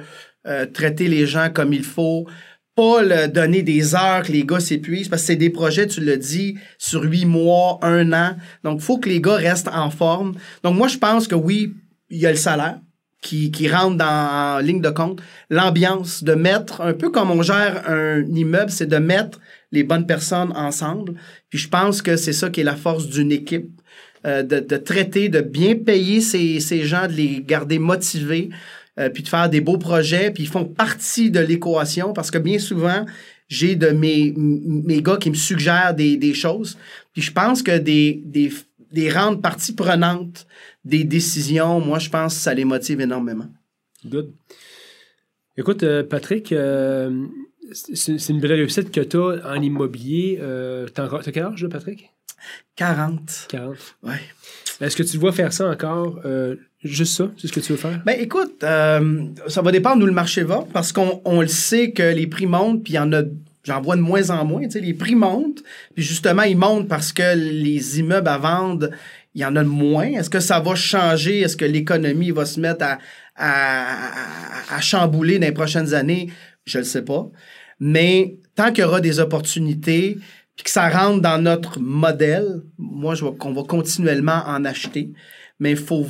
euh, 0.48 0.66
traiter 0.66 1.08
les 1.08 1.26
gens 1.26 1.50
comme 1.54 1.74
il 1.74 1.84
faut. 1.84 2.28
Pas 2.76 3.02
le 3.04 3.28
donner 3.30 3.64
des 3.64 3.96
heures 3.96 4.24
que 4.24 4.34
les 4.34 4.44
gars 4.44 4.60
s'épuisent 4.60 5.08
parce 5.08 5.22
que 5.22 5.28
c'est 5.28 5.36
des 5.38 5.50
projets, 5.50 5.88
tu 5.88 6.02
le 6.02 6.18
dis, 6.18 6.58
sur 6.78 7.04
huit 7.04 7.26
mois, 7.26 7.80
un 7.82 8.12
an. 8.12 8.36
Donc, 8.66 8.82
faut 8.82 8.98
que 8.98 9.08
les 9.08 9.22
gars 9.22 9.38
restent 9.38 9.70
en 9.70 9.90
forme. 9.90 10.34
Donc, 10.62 10.76
moi, 10.76 10.90
je 10.90 10.98
pense 10.98 11.30
que 11.30 11.36
oui, 11.36 11.74
il 12.10 12.20
y 12.20 12.26
a 12.26 12.32
le 12.32 12.38
salaire 12.38 12.80
qui, 13.26 13.52
qui 13.56 13.66
rentre 13.76 13.98
dans 14.06 14.58
en 14.58 14.60
ligne 14.68 14.82
de 14.90 14.94
compte. 15.00 15.20
L'ambiance, 15.50 16.24
de 16.24 16.36
mettre, 16.48 16.74
un 16.90 16.94
peu 17.02 17.10
comme 17.10 17.30
on 17.38 17.42
gère 17.52 17.76
un 17.90 18.22
immeuble, 18.44 18.72
c'est 18.78 18.92
de 18.98 19.00
mettre 19.14 19.40
les 19.72 19.84
bonnes 19.84 20.08
personnes 20.16 20.52
ensemble. 20.68 21.10
Puis 21.50 21.60
je 21.64 21.70
pense 21.78 22.02
que 22.06 22.14
c'est 22.24 22.38
ça 22.42 22.48
qui 22.52 22.60
est 22.62 22.70
la 22.74 22.80
force 22.86 23.06
d'une 23.16 23.32
équipe. 23.42 23.70
euh, 24.26 24.44
de, 24.44 24.60
de 24.60 24.78
traiter, 24.78 25.30
de 25.30 25.42
bien 25.42 25.76
payer 25.76 26.20
ces, 26.22 26.60
ces 26.60 26.84
gens, 26.84 27.08
de 27.08 27.14
les 27.14 27.44
garder 27.46 27.80
motivés, 27.80 28.50
euh, 29.00 29.10
puis 29.10 29.24
de 29.24 29.28
faire 29.28 29.50
des 29.50 29.62
beaux 29.62 29.78
projets, 29.78 30.32
puis 30.32 30.44
ils 30.44 30.50
font 30.50 30.66
partie 30.66 31.30
de 31.30 31.40
l'équation 31.40 32.14
parce 32.14 32.32
que 32.32 32.40
bien 32.40 32.60
souvent, 32.60 33.06
j'ai 33.48 33.76
de 33.76 33.90
mes, 33.90 34.34
mes 34.36 35.02
gars 35.02 35.18
qui 35.18 35.30
me 35.30 35.36
suggèrent 35.36 35.94
des, 35.94 36.18
des 36.18 36.34
choses, 36.34 36.78
puis 37.14 37.22
je 37.22 37.32
pense 37.32 37.62
que 37.62 37.78
des, 37.78 38.22
des, 38.26 38.52
des 38.92 39.12
rendre 39.12 39.42
partie 39.42 39.74
prenante 39.74 40.48
des 40.86 41.04
décisions, 41.04 41.80
moi, 41.82 42.00
je 42.00 42.10
pense 42.10 42.36
que 42.36 42.40
ça 42.42 42.54
les 42.54 42.64
motive 42.66 43.02
énormément. 43.02 43.48
Good. 44.06 44.32
Écoute, 45.58 45.84
euh, 45.84 46.04
Patrick, 46.04 46.52
euh, 46.52 47.26
c'est 47.72 48.30
une 48.30 48.40
belle 48.40 48.54
réussite 48.54 48.92
que 48.92 49.02
tu 49.02 49.18
as 49.18 49.50
en 49.52 49.62
immobilier. 49.62 50.38
Euh, 50.42 50.88
T'as 50.94 51.06
encore- 51.06 51.24
t'as 51.24 51.32
quel 51.32 51.44
âge, 51.44 51.66
Patrick? 51.68 52.12
40. 52.76 53.48
40. 53.50 53.76
Ouais. 54.04 54.20
Est-ce 54.82 54.96
que 54.96 55.04
tu 55.04 55.18
vois 55.18 55.32
faire 55.32 55.54
ça 55.54 55.70
encore? 55.70 56.20
euh, 56.26 56.56
juste 56.84 57.16
ça? 57.16 57.32
C'est 57.38 57.48
ce 57.48 57.54
que 57.54 57.62
tu 57.62 57.72
veux 57.72 57.78
faire? 57.78 58.02
Ben 58.06 58.18
écoute, 58.20 58.58
ça 58.62 59.62
va 59.62 59.72
dépendre 59.72 60.00
d'où 60.02 60.06
le 60.06 60.12
marché 60.12 60.44
va, 60.44 60.66
parce 60.74 60.92
qu'on 60.92 61.22
on 61.26 61.42
le 61.42 61.48
sait 61.48 61.92
que 61.92 62.04
les 62.04 62.28
prix 62.28 62.46
montent, 62.46 62.84
puis 62.84 62.94
il 62.94 62.96
y 62.98 63.00
en 63.00 63.12
a, 63.14 63.24
j'en 63.64 63.82
vois 63.82 63.96
de 63.96 64.02
moins 64.02 64.30
en 64.30 64.44
moins. 64.46 64.62
Tu 64.66 64.72
sais, 64.72 64.82
les 64.82 64.94
prix 64.94 65.16
montent, 65.16 65.64
puis 65.96 66.04
justement 66.04 66.44
ils 66.44 66.58
montent 66.58 66.88
parce 66.90 67.14
que 67.14 67.36
les 67.36 68.00
immeubles 68.00 68.28
à 68.28 68.38
vendre, 68.38 68.90
il 69.36 69.42
y 69.42 69.46
en 69.46 69.56
a 69.56 69.64
de 69.64 69.70
moins? 69.70 70.08
Est-ce 70.08 70.30
que 70.30 70.40
ça 70.40 70.60
va 70.60 70.74
changer? 70.76 71.42
Est-ce 71.42 71.58
que 71.58 71.66
l'économie 71.66 72.32
va 72.32 72.46
se 72.46 72.60
mettre 72.60 72.84
à, 72.86 72.98
à, 73.36 74.72
à- 74.72 74.76
à 74.78 74.82
chambouler 74.82 75.38
dans 75.40 75.46
les 75.48 75.54
prochaines 75.54 75.94
années? 75.94 76.32
Je 76.66 76.80
le 76.80 76.84
sais 76.86 77.04
pas. 77.04 77.30
Mais 77.80 78.38
tant 78.56 78.72
qu'il 78.72 78.84
y 78.84 78.88
aura 78.88 79.02
des 79.02 79.20
opportunités, 79.20 80.18
puis 80.56 80.64
que 80.64 80.70
ça 80.72 80.90
rentre 80.90 81.22
dans 81.22 81.42
notre 81.42 81.80
modèle, 81.80 82.62
moi 82.78 83.14
je 83.14 83.22
vois 83.26 83.36
qu'on 83.38 83.54
va 83.54 83.64
continuellement 83.64 84.42
en 84.48 84.64
acheter. 84.66 85.12
Mais 85.60 85.72
il 85.72 85.78
faut 85.78 86.06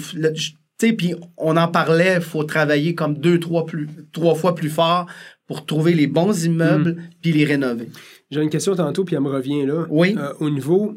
tu 0.78 0.88
sais, 0.88 0.94
puis 0.94 1.16
on 1.38 1.56
en 1.58 1.70
parlait, 1.70 2.16
il 2.16 2.22
faut 2.22 2.44
travailler 2.44 2.96
comme 2.96 3.18
deux, 3.18 3.40
trois, 3.40 3.66
plus, 3.66 3.88
trois 4.12 4.36
fois 4.36 4.54
plus 4.56 4.70
fort 4.70 5.08
pour 5.48 5.66
trouver 5.66 5.94
les 5.94 6.06
bons 6.08 6.44
immeubles 6.44 6.98
puis 7.22 7.32
les 7.32 7.46
rénover. 7.46 7.90
J'ai 8.30 8.42
une 8.42 8.50
question 8.50 8.76
tantôt, 8.76 9.06
puis 9.06 9.16
elle 9.16 9.22
me 9.22 9.30
revient 9.30 9.66
là. 9.66 9.86
Oui. 9.90 10.16
Euh, 10.18 10.34
au 10.42 10.50
niveau, 10.50 10.96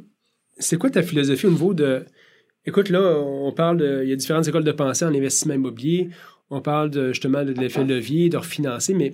c'est 0.59 0.77
quoi 0.79 0.91
ta 0.91 1.03
philosophie 1.03 1.47
au 1.47 1.51
niveau 1.53 1.75
de. 1.75 2.05
Écoute, 2.69 2.91
là, 2.91 3.01
on 3.19 3.51
parle 3.53 3.79
de. 3.79 4.03
Il 4.05 4.11
y 4.11 4.13
a 4.13 4.17
différentes 4.17 4.47
écoles 4.47 4.65
de 4.65 4.73
pensée 4.73 5.05
en 5.05 5.15
investissement 5.15 5.55
immobilier. 5.55 6.09
On 6.51 6.61
parle 6.63 6.89
de, 6.91 7.09
justement 7.09 7.45
de 7.45 7.53
l'effet 7.53 7.85
levier, 7.85 8.31
de 8.31 8.39
refinancer, 8.39 8.95
mais 8.95 9.13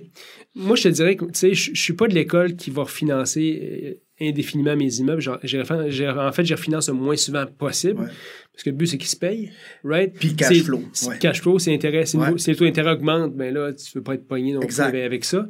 moi, 0.55 0.77
je 0.77 0.83
te 0.83 0.87
dirais 0.87 1.17
que, 1.17 1.25
tu 1.25 1.31
sais, 1.33 1.53
je 1.53 1.71
je 1.73 1.81
suis 1.81 1.91
pas 1.93 2.07
de 2.07 2.13
l'école 2.13 2.55
qui 2.55 2.69
va 2.69 2.83
refinancer 2.83 3.97
euh, 4.21 4.25
indéfiniment 4.29 4.75
mes 4.77 4.93
immeubles. 4.99 5.19
Genre, 5.21 5.37
en 5.43 6.31
fait, 6.31 6.45
je 6.45 6.53
refinance 6.53 6.87
le 6.87 6.93
moins 6.93 7.17
souvent 7.17 7.45
possible. 7.45 7.99
Ouais. 7.99 8.07
Parce 8.53 8.63
que 8.63 8.69
le 8.69 8.75
but, 8.77 8.87
c'est 8.87 8.97
qu'ils 8.97 9.09
se 9.09 9.17
payent, 9.17 9.51
right? 9.83 10.13
Puis 10.13 10.33
cash 10.35 10.63
flow, 10.63 10.81
ouais. 11.07 11.17
Cash 11.19 11.41
flow, 11.41 11.59
c'est 11.59 11.73
intérêt. 11.73 12.05
Si 12.05 12.15
Ouais. 12.15 12.31
le- 12.31 12.37
si 12.37 12.51
le 12.51 12.55
taux 12.55 12.63
d'intérêt 12.65 12.91
augmente, 12.93 13.35
ben 13.35 13.53
là, 13.53 13.73
tu 13.73 13.83
veux 13.97 14.03
pas 14.03 14.13
être 14.13 14.25
pogné 14.27 14.53
non 14.53 14.61
Exact. 14.61 14.87
avec, 14.87 15.03
avec 15.03 15.25
ça. 15.25 15.45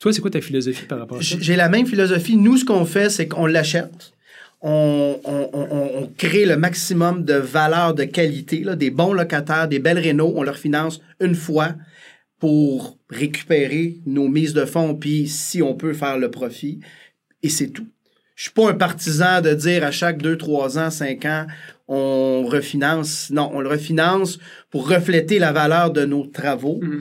Toi, 0.00 0.12
c'est 0.12 0.20
quoi 0.20 0.30
ta 0.30 0.40
philosophie 0.40 0.86
par 0.86 0.98
rapport 0.98 1.18
à 1.18 1.22
ça? 1.22 1.36
J'ai 1.40 1.54
la 1.54 1.68
même 1.68 1.86
philosophie. 1.86 2.36
Nous, 2.36 2.56
ce 2.56 2.64
qu'on 2.64 2.84
fait, 2.86 3.08
c'est 3.08 3.28
qu'on 3.28 3.46
l'achète. 3.46 4.12
On, 4.62 5.18
on- 5.24 5.50
on- 5.52 6.02
on 6.02 6.06
crée 6.18 6.44
le 6.44 6.56
maximum 6.56 7.24
de 7.24 7.34
valeur 7.34 7.94
de 7.94 8.04
qualité, 8.04 8.60
là, 8.60 8.76
des 8.76 8.90
bons 8.90 9.12
locataires, 9.14 9.68
des 9.68 9.78
belles 9.78 9.98
rénaux. 9.98 10.32
On 10.36 10.42
leur 10.42 10.58
finance 10.58 11.00
une 11.20 11.34
fois 11.34 11.74
pour 12.38 12.98
récupérer 13.08 13.98
nos 14.06 14.28
mises 14.28 14.54
de 14.54 14.64
fonds, 14.64 14.94
puis 14.94 15.28
si 15.28 15.62
on 15.62 15.74
peut 15.74 15.92
faire 15.94 16.18
le 16.18 16.30
profit. 16.30 16.80
Et 17.42 17.48
c'est 17.48 17.68
tout. 17.68 17.86
Je 18.34 18.44
suis 18.44 18.52
pas 18.52 18.70
un 18.70 18.74
partisan 18.74 19.40
de 19.42 19.52
dire 19.52 19.84
à 19.84 19.90
chaque 19.90 20.22
2, 20.22 20.36
3 20.38 20.78
ans, 20.78 20.90
5 20.90 21.24
ans, 21.26 21.46
on 21.88 22.44
refinance. 22.46 23.30
Non, 23.30 23.50
on 23.52 23.60
le 23.60 23.68
refinance 23.68 24.38
pour 24.70 24.88
refléter 24.88 25.38
la 25.38 25.52
valeur 25.52 25.90
de 25.90 26.04
nos 26.06 26.26
travaux. 26.26 26.80
Puis 26.80 27.00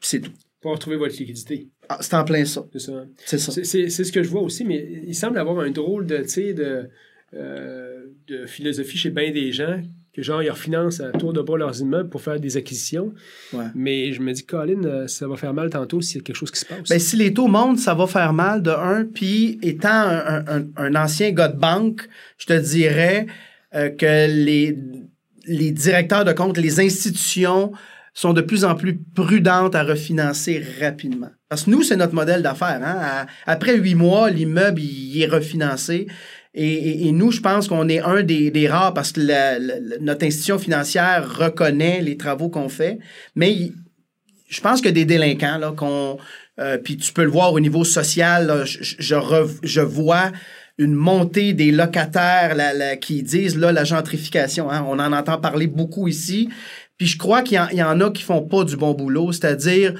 C'est 0.00 0.20
tout. 0.20 0.32
Pour 0.60 0.72
retrouver 0.72 0.96
votre 0.96 1.16
liquidité. 1.16 1.68
Ah, 1.88 1.98
c'est 2.00 2.14
en 2.14 2.24
plein 2.24 2.44
ça. 2.44 2.64
C'est 2.72 2.78
ça. 2.78 2.92
C'est 3.24 3.38
ça. 3.38 3.52
C'est- 3.64 3.88
ce 3.90 4.12
que 4.12 4.22
je 4.22 4.28
vois 4.28 4.42
aussi, 4.42 4.64
mais 4.64 5.02
il 5.06 5.14
semble 5.14 5.38
avoir 5.38 5.58
un 5.60 5.70
drôle 5.70 6.06
de, 6.06 6.18
de, 6.52 6.88
euh, 7.34 8.00
de 8.28 8.46
philosophie 8.46 8.96
chez 8.98 9.10
bien 9.10 9.30
des 9.30 9.52
gens, 9.52 9.80
que 10.14 10.22
genre, 10.22 10.42
ils 10.42 10.50
refinancent 10.50 11.00
à 11.00 11.10
tour 11.10 11.32
de 11.32 11.40
bras 11.40 11.56
leurs 11.56 11.80
immeubles 11.80 12.10
pour 12.10 12.20
faire 12.20 12.38
des 12.38 12.56
acquisitions. 12.58 13.14
Ouais. 13.54 13.64
Mais 13.74 14.12
je 14.12 14.20
me 14.20 14.32
dis, 14.32 14.44
Colin, 14.44 14.84
euh, 14.84 15.06
ça 15.08 15.26
va 15.26 15.36
faire 15.36 15.54
mal 15.54 15.70
tantôt 15.70 16.00
s'il 16.02 16.18
y 16.18 16.20
a 16.20 16.22
quelque 16.22 16.36
chose 16.36 16.50
qui 16.50 16.60
se 16.60 16.66
passe. 16.66 16.88
Ben, 16.88 16.98
si 16.98 17.16
les 17.16 17.32
taux 17.32 17.48
montent, 17.48 17.78
ça 17.78 17.94
va 17.94 18.06
faire 18.06 18.32
mal 18.34 18.62
de 18.62 18.70
un. 18.70 19.04
Puis, 19.06 19.58
étant 19.62 19.88
un, 19.88 20.44
un- 20.46 20.66
un 20.76 20.94
ancien 20.94 21.32
gars 21.32 21.48
de 21.48 21.58
banque, 21.58 22.08
je 22.38 22.46
te 22.46 22.52
dirais 22.58 23.26
euh, 23.74 23.88
que 23.88 24.26
les, 24.30 24.76
les 25.46 25.70
directeurs 25.70 26.26
de 26.26 26.32
compte, 26.32 26.58
les 26.58 26.78
institutions 26.80 27.72
sont 28.14 28.32
de 28.32 28.42
plus 28.42 28.64
en 28.64 28.74
plus 28.74 28.98
prudentes 29.14 29.74
à 29.74 29.84
refinancer 29.84 30.62
rapidement. 30.80 31.30
Parce 31.48 31.64
que 31.64 31.70
nous, 31.70 31.82
c'est 31.82 31.96
notre 31.96 32.14
modèle 32.14 32.42
d'affaires. 32.42 32.80
Hein? 32.84 33.26
Après 33.46 33.76
huit 33.76 33.94
mois, 33.94 34.30
l'immeuble, 34.30 34.80
il 34.80 35.22
est 35.22 35.26
refinancé. 35.26 36.06
Et, 36.54 37.10
nous, 37.12 37.30
je 37.30 37.40
pense 37.40 37.66
qu'on 37.66 37.88
est 37.88 38.00
un 38.00 38.22
des, 38.22 38.68
rares 38.68 38.92
parce 38.92 39.12
que 39.12 39.98
notre 40.00 40.26
institution 40.26 40.58
financière 40.58 41.38
reconnaît 41.38 42.02
les 42.02 42.18
travaux 42.18 42.50
qu'on 42.50 42.68
fait. 42.68 42.98
Mais 43.34 43.70
je 44.48 44.60
pense 44.60 44.82
que 44.82 44.90
des 44.90 45.06
délinquants, 45.06 45.56
là, 45.56 45.72
qu'on. 45.72 46.18
euh, 46.60 46.76
puis 46.76 46.98
tu 46.98 47.14
peux 47.14 47.24
le 47.24 47.30
voir 47.30 47.54
au 47.54 47.60
niveau 47.60 47.84
social, 47.84 48.64
je, 48.66 48.96
je- 48.98 49.80
vois 49.80 50.30
une 50.76 50.94
montée 50.94 51.54
des 51.54 51.70
locataires 51.70 52.54
là, 52.54 52.96
qui 52.96 53.22
disent 53.22 53.56
là, 53.56 53.72
la 53.72 53.84
gentrification. 53.84 54.70
hein, 54.70 54.84
on 54.86 54.98
en 54.98 55.12
entend 55.12 55.38
parler 55.38 55.66
beaucoup 55.68 56.08
ici. 56.08 56.50
Puis 56.98 57.06
je 57.06 57.18
crois 57.18 57.42
qu'il 57.42 57.56
y, 57.56 57.60
en- 57.60 57.68
il 57.72 57.78
y 57.78 57.82
en 57.82 58.00
a 58.00 58.10
qui 58.10 58.22
font 58.22 58.42
pas 58.42 58.64
du 58.64 58.76
bon 58.76 58.92
boulot, 58.94 59.32
c'est-à-dire 59.32 59.94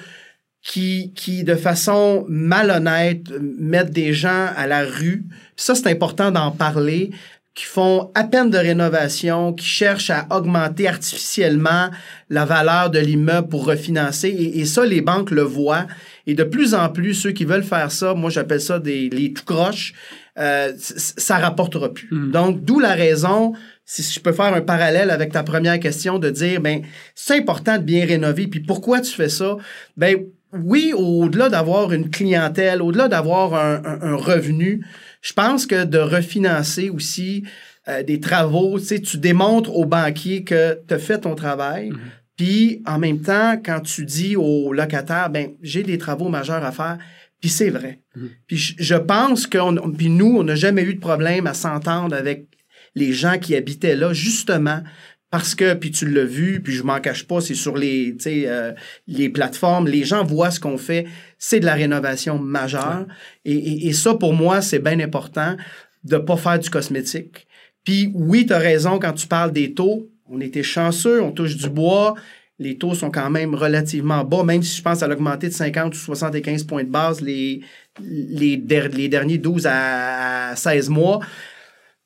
qui, 0.62 1.12
qui, 1.14 1.42
de 1.42 1.54
façon 1.56 2.24
malhonnête, 2.28 3.24
mettent 3.58 3.90
des 3.90 4.12
gens 4.12 4.48
à 4.56 4.66
la 4.66 4.84
rue. 4.84 5.24
Puis 5.56 5.64
ça, 5.64 5.74
c'est 5.74 5.88
important 5.88 6.30
d'en 6.30 6.52
parler 6.52 7.10
qui 7.54 7.64
font 7.64 8.10
à 8.14 8.24
peine 8.24 8.48
de 8.48 8.56
rénovation, 8.56 9.52
qui 9.52 9.66
cherchent 9.66 10.08
à 10.08 10.26
augmenter 10.30 10.88
artificiellement 10.88 11.90
la 12.30 12.46
valeur 12.46 12.88
de 12.88 12.98
l'immeuble 12.98 13.48
pour 13.48 13.66
refinancer. 13.66 14.28
Et, 14.28 14.60
et 14.60 14.64
ça, 14.64 14.86
les 14.86 15.02
banques 15.02 15.30
le 15.30 15.42
voient. 15.42 15.86
Et 16.26 16.34
de 16.34 16.44
plus 16.44 16.74
en 16.74 16.88
plus, 16.88 17.12
ceux 17.14 17.32
qui 17.32 17.44
veulent 17.44 17.64
faire 17.64 17.90
ça, 17.92 18.14
moi 18.14 18.30
j'appelle 18.30 18.60
ça 18.60 18.78
des, 18.78 19.10
les 19.10 19.34
tout 19.34 19.44
croches, 19.44 19.92
euh, 20.38 20.72
ça 20.78 21.36
rapportera 21.38 21.92
plus. 21.92 22.08
Mhm. 22.10 22.30
Donc, 22.30 22.64
d'où 22.64 22.78
la 22.80 22.94
raison, 22.94 23.52
si 24.00 24.02
je 24.14 24.20
peux 24.20 24.32
faire 24.32 24.54
un 24.54 24.60
parallèle 24.62 25.10
avec 25.10 25.32
ta 25.32 25.42
première 25.42 25.78
question, 25.78 26.18
de 26.18 26.30
dire, 26.30 26.60
ben, 26.60 26.80
c'est 27.14 27.36
important 27.36 27.76
de 27.76 27.82
bien 27.82 28.06
rénover. 28.06 28.46
Puis 28.46 28.60
pourquoi 28.60 29.00
tu 29.00 29.12
fais 29.12 29.28
ça? 29.28 29.56
Ben, 29.96 30.16
oui, 30.52 30.92
au-delà 30.96 31.48
d'avoir 31.48 31.92
une 31.92 32.08
clientèle, 32.10 32.80
au-delà 32.80 33.08
d'avoir 33.08 33.54
un, 33.54 33.82
un- 33.84 34.02
un 34.12 34.16
revenu, 34.16 34.84
je 35.20 35.32
pense 35.32 35.66
que 35.66 35.84
de 35.84 35.98
refinancer 35.98 36.90
aussi 36.90 37.44
euh, 37.88 38.02
des 38.02 38.20
travaux, 38.20 38.78
tu 38.78 38.86
sais, 38.86 39.00
tu 39.00 39.18
démontres 39.18 39.74
au 39.74 39.84
banquier 39.84 40.44
que 40.44 40.78
tu 40.86 40.94
as 40.94 40.98
fait 40.98 41.18
ton 41.18 41.34
travail. 41.34 41.90
Mhm. 41.90 41.98
Puis, 42.36 42.82
en 42.86 42.98
même 42.98 43.20
temps, 43.20 43.60
quand 43.62 43.80
tu 43.80 44.04
dis 44.04 44.36
au 44.36 44.72
locataire, 44.72 45.30
ben, 45.30 45.50
j'ai 45.62 45.82
des 45.82 45.98
travaux 45.98 46.28
majeurs 46.28 46.64
à 46.64 46.72
faire, 46.72 46.98
puis 47.40 47.50
c'est 47.50 47.70
vrai. 47.70 48.00
Mhm. 48.16 48.30
Puis 48.46 48.56
je, 48.56 48.74
je 48.78 48.94
pense 48.94 49.46
que 49.46 49.58
puis 49.96 50.08
nous, 50.08 50.36
on 50.38 50.44
n'a 50.44 50.54
jamais 50.54 50.82
eu 50.82 50.94
de 50.94 51.00
problème 51.00 51.46
à 51.46 51.54
s'entendre 51.54 52.14
avec 52.16 52.46
les 52.94 53.12
gens 53.12 53.38
qui 53.38 53.54
habitaient 53.54 53.96
là, 53.96 54.12
justement 54.12 54.82
Parce 55.30 55.54
que, 55.54 55.74
puis 55.74 55.90
tu 55.90 56.06
l'as 56.06 56.24
vu, 56.24 56.60
puis 56.62 56.74
je 56.74 56.82
m'en 56.82 57.00
cache 57.00 57.26
pas, 57.26 57.40
c'est 57.40 57.54
sur 57.54 57.76
les, 57.76 58.14
euh, 58.26 58.72
les 59.06 59.28
plateformes, 59.30 59.88
les 59.88 60.04
gens 60.04 60.24
voient 60.24 60.50
ce 60.50 60.60
qu'on 60.60 60.76
fait, 60.76 61.06
c'est 61.38 61.60
de 61.60 61.64
la 61.64 61.74
rénovation 61.74 62.38
majeure. 62.38 63.06
Et, 63.44 63.88
et, 63.88 63.92
ça, 63.94 64.14
pour 64.14 64.34
moi, 64.34 64.60
c'est 64.60 64.78
bien 64.78 65.00
important 65.00 65.56
de 66.04 66.18
pas 66.18 66.36
faire 66.36 66.58
du 66.58 66.68
cosmétique. 66.68 67.46
Puis 67.84 68.10
oui, 68.14 68.46
tu 68.46 68.52
as 68.52 68.58
raison 68.58 68.98
quand 68.98 69.12
tu 69.12 69.26
parles 69.26 69.52
des 69.52 69.72
taux. 69.72 70.08
On 70.26 70.40
était 70.40 70.62
chanceux, 70.62 71.22
on 71.22 71.32
touche 71.32 71.56
du 71.56 71.68
bois. 71.68 72.14
Les 72.58 72.78
taux 72.78 72.94
sont 72.94 73.10
quand 73.10 73.30
même 73.30 73.54
relativement 73.54 74.24
bas, 74.24 74.44
même 74.44 74.62
si 74.62 74.76
je 74.76 74.82
pense 74.82 75.02
à 75.02 75.08
l'augmenter 75.08 75.48
de 75.48 75.52
50 75.52 75.94
ou 75.94 75.98
75 75.98 76.64
points 76.64 76.84
de 76.84 76.90
base 76.90 77.20
les, 77.20 77.60
les, 78.00 78.62
les 78.92 79.08
derniers 79.08 79.38
12 79.38 79.66
à 79.68 80.54
16 80.54 80.90
mois. 80.90 81.20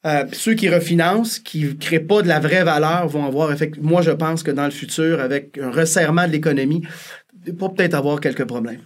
Euh, 0.07 0.25
ceux 0.33 0.55
qui 0.55 0.69
refinancent, 0.69 1.41
qui 1.41 1.65
ne 1.65 1.73
créent 1.73 1.99
pas 1.99 2.23
de 2.23 2.29
la 2.29 2.39
vraie 2.39 2.63
valeur, 2.63 3.09
vont 3.09 3.25
avoir, 3.25 3.53
effectivement, 3.53 3.91
moi 3.91 4.03
je 4.03 4.13
pense 4.13 4.45
que 4.45 4.53
dans 4.53 4.65
le 4.65 4.71
futur, 4.71 5.21
avec 5.21 5.59
un 5.59 5.71
resserrement 5.71 6.27
de 6.27 6.33
l'économie, 6.33 6.83
pour 7.59 7.75
peut-être 7.75 7.95
avoir 7.95 8.21
quelques 8.21 8.45
problèmes. 8.45 8.83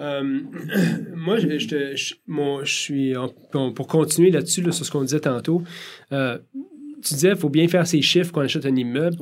Euh, 0.00 0.40
moi, 1.16 1.38
je, 1.38 1.58
je, 1.58 2.64
suis, 2.64 3.14
pour 3.74 3.86
continuer 3.86 4.30
là-dessus, 4.30 4.62
sur 4.70 4.84
ce 4.84 4.90
qu'on 4.90 5.02
disait 5.02 5.20
tantôt, 5.20 5.62
euh, 6.12 6.38
tu 7.02 7.14
disais, 7.14 7.30
il 7.30 7.36
faut 7.36 7.48
bien 7.48 7.66
faire 7.66 7.86
ses 7.86 8.02
chiffres 8.02 8.32
quand 8.32 8.42
on 8.42 8.44
achète 8.44 8.66
un 8.66 8.76
immeuble. 8.76 9.16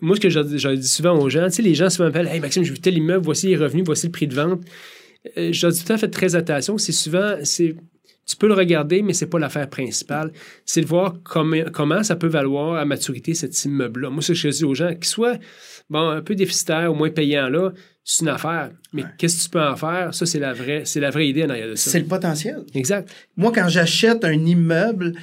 moi, 0.00 0.16
ce 0.16 0.20
que 0.20 0.30
je, 0.30 0.40
dis 0.40 0.88
souvent 0.88 1.18
aux 1.18 1.28
gens, 1.28 1.44
tu 1.46 1.52
sais, 1.52 1.62
les 1.62 1.74
gens 1.74 1.90
souvent 1.90 2.06
m'appellent, 2.06 2.28
Hey 2.28 2.40
Maxime, 2.40 2.64
je 2.64 2.72
veux 2.72 2.78
tel 2.78 2.96
immeuble, 2.96 3.24
voici 3.24 3.48
les 3.48 3.56
revenus, 3.56 3.84
voici 3.84 4.06
le 4.06 4.12
prix 4.12 4.26
de 4.26 4.34
vente. 4.34 4.62
je 5.36 5.66
dis 5.68 5.84
tout 5.84 5.92
à 5.92 5.98
fait 5.98 6.08
très 6.08 6.34
attention. 6.34 6.78
C'est 6.78 6.92
souvent, 6.92 7.36
c'est 7.42 7.76
tu 8.28 8.36
peux 8.36 8.46
le 8.46 8.54
regarder, 8.54 9.00
mais 9.00 9.14
ce 9.14 9.24
n'est 9.24 9.30
pas 9.30 9.38
l'affaire 9.38 9.70
principale. 9.70 10.32
C'est 10.66 10.82
de 10.82 10.86
voir 10.86 11.14
comment, 11.24 12.02
ça 12.02 12.14
peut 12.14 12.26
valoir 12.26 12.74
à 12.74 12.84
maturité 12.84 13.32
cet 13.32 13.64
immeuble-là. 13.64 14.10
Moi, 14.10 14.20
ce 14.20 14.32
que 14.32 14.38
je 14.38 14.48
dis 14.48 14.64
aux 14.64 14.74
gens, 14.74 14.94
qu'il 14.94 15.06
soit 15.06 15.38
bon, 15.88 16.10
un 16.10 16.20
peu 16.20 16.34
déficitaire, 16.34 16.92
au 16.92 16.94
moins 16.94 17.08
payant 17.08 17.48
là, 17.48 17.70
c'est 18.04 18.22
une 18.22 18.28
affaire. 18.28 18.70
Mais 18.92 19.04
qu'est-ce 19.16 19.38
que 19.38 19.42
tu 19.44 19.48
peux 19.50 19.62
en 19.62 19.76
faire? 19.76 20.12
Ça, 20.12 20.26
c'est 20.26 20.38
la 20.38 20.52
vraie, 20.52 20.82
c'est 20.84 21.00
la 21.00 21.08
vraie 21.08 21.28
idée 21.28 21.44
en 21.44 21.48
arrière 21.48 21.68
de 21.68 21.74
ça. 21.74 21.90
C'est 21.90 22.00
le 22.00 22.06
potentiel. 22.06 22.64
Exact. 22.74 23.10
Moi, 23.36 23.50
quand 23.50 23.68
j'achète 23.68 24.22
un 24.24 24.44
immeuble, 24.44 25.14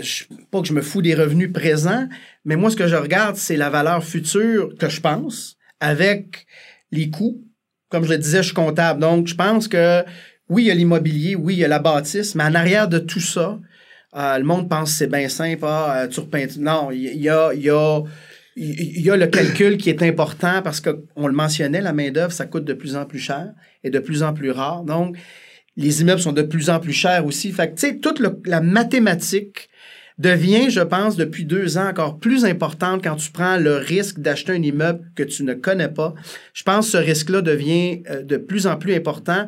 je, 0.00 0.24
pas 0.50 0.60
que 0.62 0.66
je 0.66 0.72
me 0.72 0.82
fous 0.82 1.00
des 1.00 1.14
revenus 1.14 1.52
présents, 1.52 2.08
mais 2.44 2.56
moi, 2.56 2.70
ce 2.70 2.76
que 2.76 2.88
je 2.88 2.96
regarde, 2.96 3.36
c'est 3.36 3.56
la 3.56 3.70
valeur 3.70 4.02
future 4.02 4.74
que 4.78 4.88
je 4.88 5.00
pense 5.00 5.56
avec 5.78 6.46
les 6.90 7.08
coûts. 7.08 7.44
Comme 7.88 8.04
je 8.04 8.10
le 8.10 8.18
disais, 8.18 8.38
je 8.38 8.46
suis 8.46 8.54
comptable. 8.54 9.00
Donc, 9.00 9.28
je 9.28 9.34
pense 9.36 9.68
que 9.68 10.02
oui, 10.52 10.64
il 10.64 10.66
y 10.66 10.70
a 10.70 10.74
l'immobilier, 10.74 11.34
oui, 11.34 11.54
il 11.54 11.60
y 11.60 11.64
a 11.64 11.68
la 11.68 11.78
bâtisse, 11.78 12.34
mais 12.34 12.44
en 12.44 12.54
arrière 12.54 12.88
de 12.88 12.98
tout 12.98 13.20
ça, 13.20 13.58
euh, 14.14 14.38
le 14.38 14.44
monde 14.44 14.68
pense 14.68 14.90
que 14.92 14.98
c'est 14.98 15.06
bien 15.06 15.28
simple, 15.28 15.64
ah, 15.64 16.02
euh, 16.02 16.08
tu 16.08 16.20
repeins. 16.20 16.46
Non, 16.58 16.90
il 16.90 17.00
y 17.00 17.28
a, 17.30 17.54
y, 17.54 17.70
a, 17.70 18.02
y 18.56 19.10
a 19.10 19.16
le 19.16 19.26
calcul 19.26 19.78
qui 19.78 19.88
est 19.88 20.02
important 20.02 20.60
parce 20.62 20.80
qu'on 20.80 21.26
le 21.26 21.32
mentionnait, 21.32 21.80
la 21.80 21.94
main-d'œuvre, 21.94 22.32
ça 22.32 22.44
coûte 22.44 22.64
de 22.64 22.74
plus 22.74 22.94
en 22.96 23.06
plus 23.06 23.18
cher 23.18 23.52
et 23.82 23.90
de 23.90 23.98
plus 23.98 24.22
en 24.22 24.34
plus 24.34 24.50
rare. 24.50 24.82
Donc, 24.84 25.16
les 25.78 26.02
immeubles 26.02 26.20
sont 26.20 26.32
de 26.32 26.42
plus 26.42 26.68
en 26.68 26.78
plus 26.78 26.92
chers 26.92 27.24
aussi. 27.24 27.50
Fait 27.50 27.74
tu 27.74 27.86
sais, 27.86 27.98
toute 27.98 28.22
la 28.44 28.60
mathématique 28.60 29.70
devient, 30.18 30.70
je 30.70 30.80
pense, 30.80 31.16
depuis 31.16 31.46
deux 31.46 31.78
ans 31.78 31.88
encore 31.88 32.18
plus 32.18 32.44
importante 32.44 33.02
quand 33.02 33.16
tu 33.16 33.30
prends 33.30 33.56
le 33.56 33.76
risque 33.76 34.20
d'acheter 34.20 34.52
un 34.52 34.62
immeuble 34.62 35.10
que 35.16 35.22
tu 35.22 35.42
ne 35.42 35.54
connais 35.54 35.88
pas. 35.88 36.14
Je 36.52 36.62
pense 36.62 36.86
que 36.86 36.92
ce 36.92 36.96
risque-là 36.98 37.40
devient 37.40 38.02
euh, 38.10 38.22
de 38.22 38.36
plus 38.36 38.66
en 38.66 38.76
plus 38.76 38.94
important. 38.94 39.46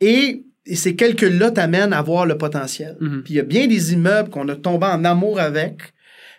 Et 0.00 0.45
et 0.66 0.74
ces 0.74 0.96
calculs-là 0.96 1.52
t'amènent 1.52 1.92
à 1.92 2.02
voir 2.02 2.26
le 2.26 2.36
potentiel. 2.36 2.96
Mhm. 3.00 3.22
Puis 3.22 3.34
il 3.34 3.36
y 3.36 3.40
a 3.40 3.44
bien 3.44 3.66
des 3.66 3.92
immeubles 3.92 4.30
qu'on 4.30 4.48
a 4.48 4.56
tombé 4.56 4.86
en 4.86 5.04
amour 5.04 5.38
avec, 5.38 5.94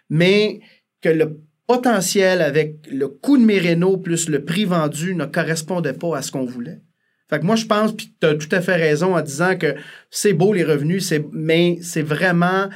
mais 0.10 0.60
que 1.02 1.10
le 1.10 1.40
potentiel 1.66 2.42
avec 2.42 2.78
le 2.92 3.08
coût 3.08 3.38
de 3.38 3.44
mes 3.44 3.60
rénaux 3.60 3.98
plus 3.98 4.30
le 4.30 4.44
prix 4.44 4.66
vendu 4.66 5.16
ne 5.16 5.26
correspondait 5.26 5.94
pas 5.94 6.18
à 6.18 6.22
ce 6.22 6.32
qu'on 6.32 6.46
voulait. 6.46 6.82
Fait 7.30 7.40
que 7.40 7.46
moi, 7.46 7.58
je 7.58 7.66
pense, 7.66 7.94
puis 7.94 8.14
tu 8.20 8.26
as 8.26 8.36
tout 8.36 8.48
à 8.52 8.62
fait 8.62 8.76
raison 8.76 9.18
en 9.18 9.22
disant 9.22 9.58
que 9.58 9.76
c'est 10.10 10.32
beau 10.32 10.54
les 10.54 10.64
revenus, 10.64 11.14
mais 11.34 11.78
c'est 11.82 12.02
vraiment, 12.02 12.70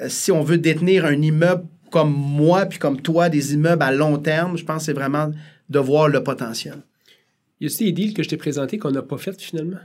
euh, 0.00 0.08
si 0.08 0.30
on 0.30 0.42
veut 0.42 0.58
détenir 0.58 1.06
un 1.06 1.20
immeuble 1.22 1.64
comme 1.90 2.12
moi, 2.12 2.66
puis 2.66 2.78
comme 2.78 3.00
toi, 3.00 3.30
des 3.30 3.54
immeubles 3.54 3.82
à 3.82 3.92
long 3.92 4.18
terme, 4.18 4.58
je 4.58 4.64
pense 4.64 4.78
que 4.78 4.84
c'est 4.84 4.92
vraiment 4.92 5.30
de 5.70 5.78
voir 5.78 6.08
le 6.08 6.22
potentiel. 6.22 6.82
Y 7.60 7.64
a 7.64 7.66
aussi 7.66 7.84
des 7.84 7.92
deals 7.92 8.12
que 8.12 8.22
je 8.22 8.28
t'ai 8.28 8.36
présentés 8.36 8.78
qu'on 8.78 8.90
n'a 8.90 9.00
pas 9.00 9.16
fait 9.16 9.40
finalement? 9.40 9.78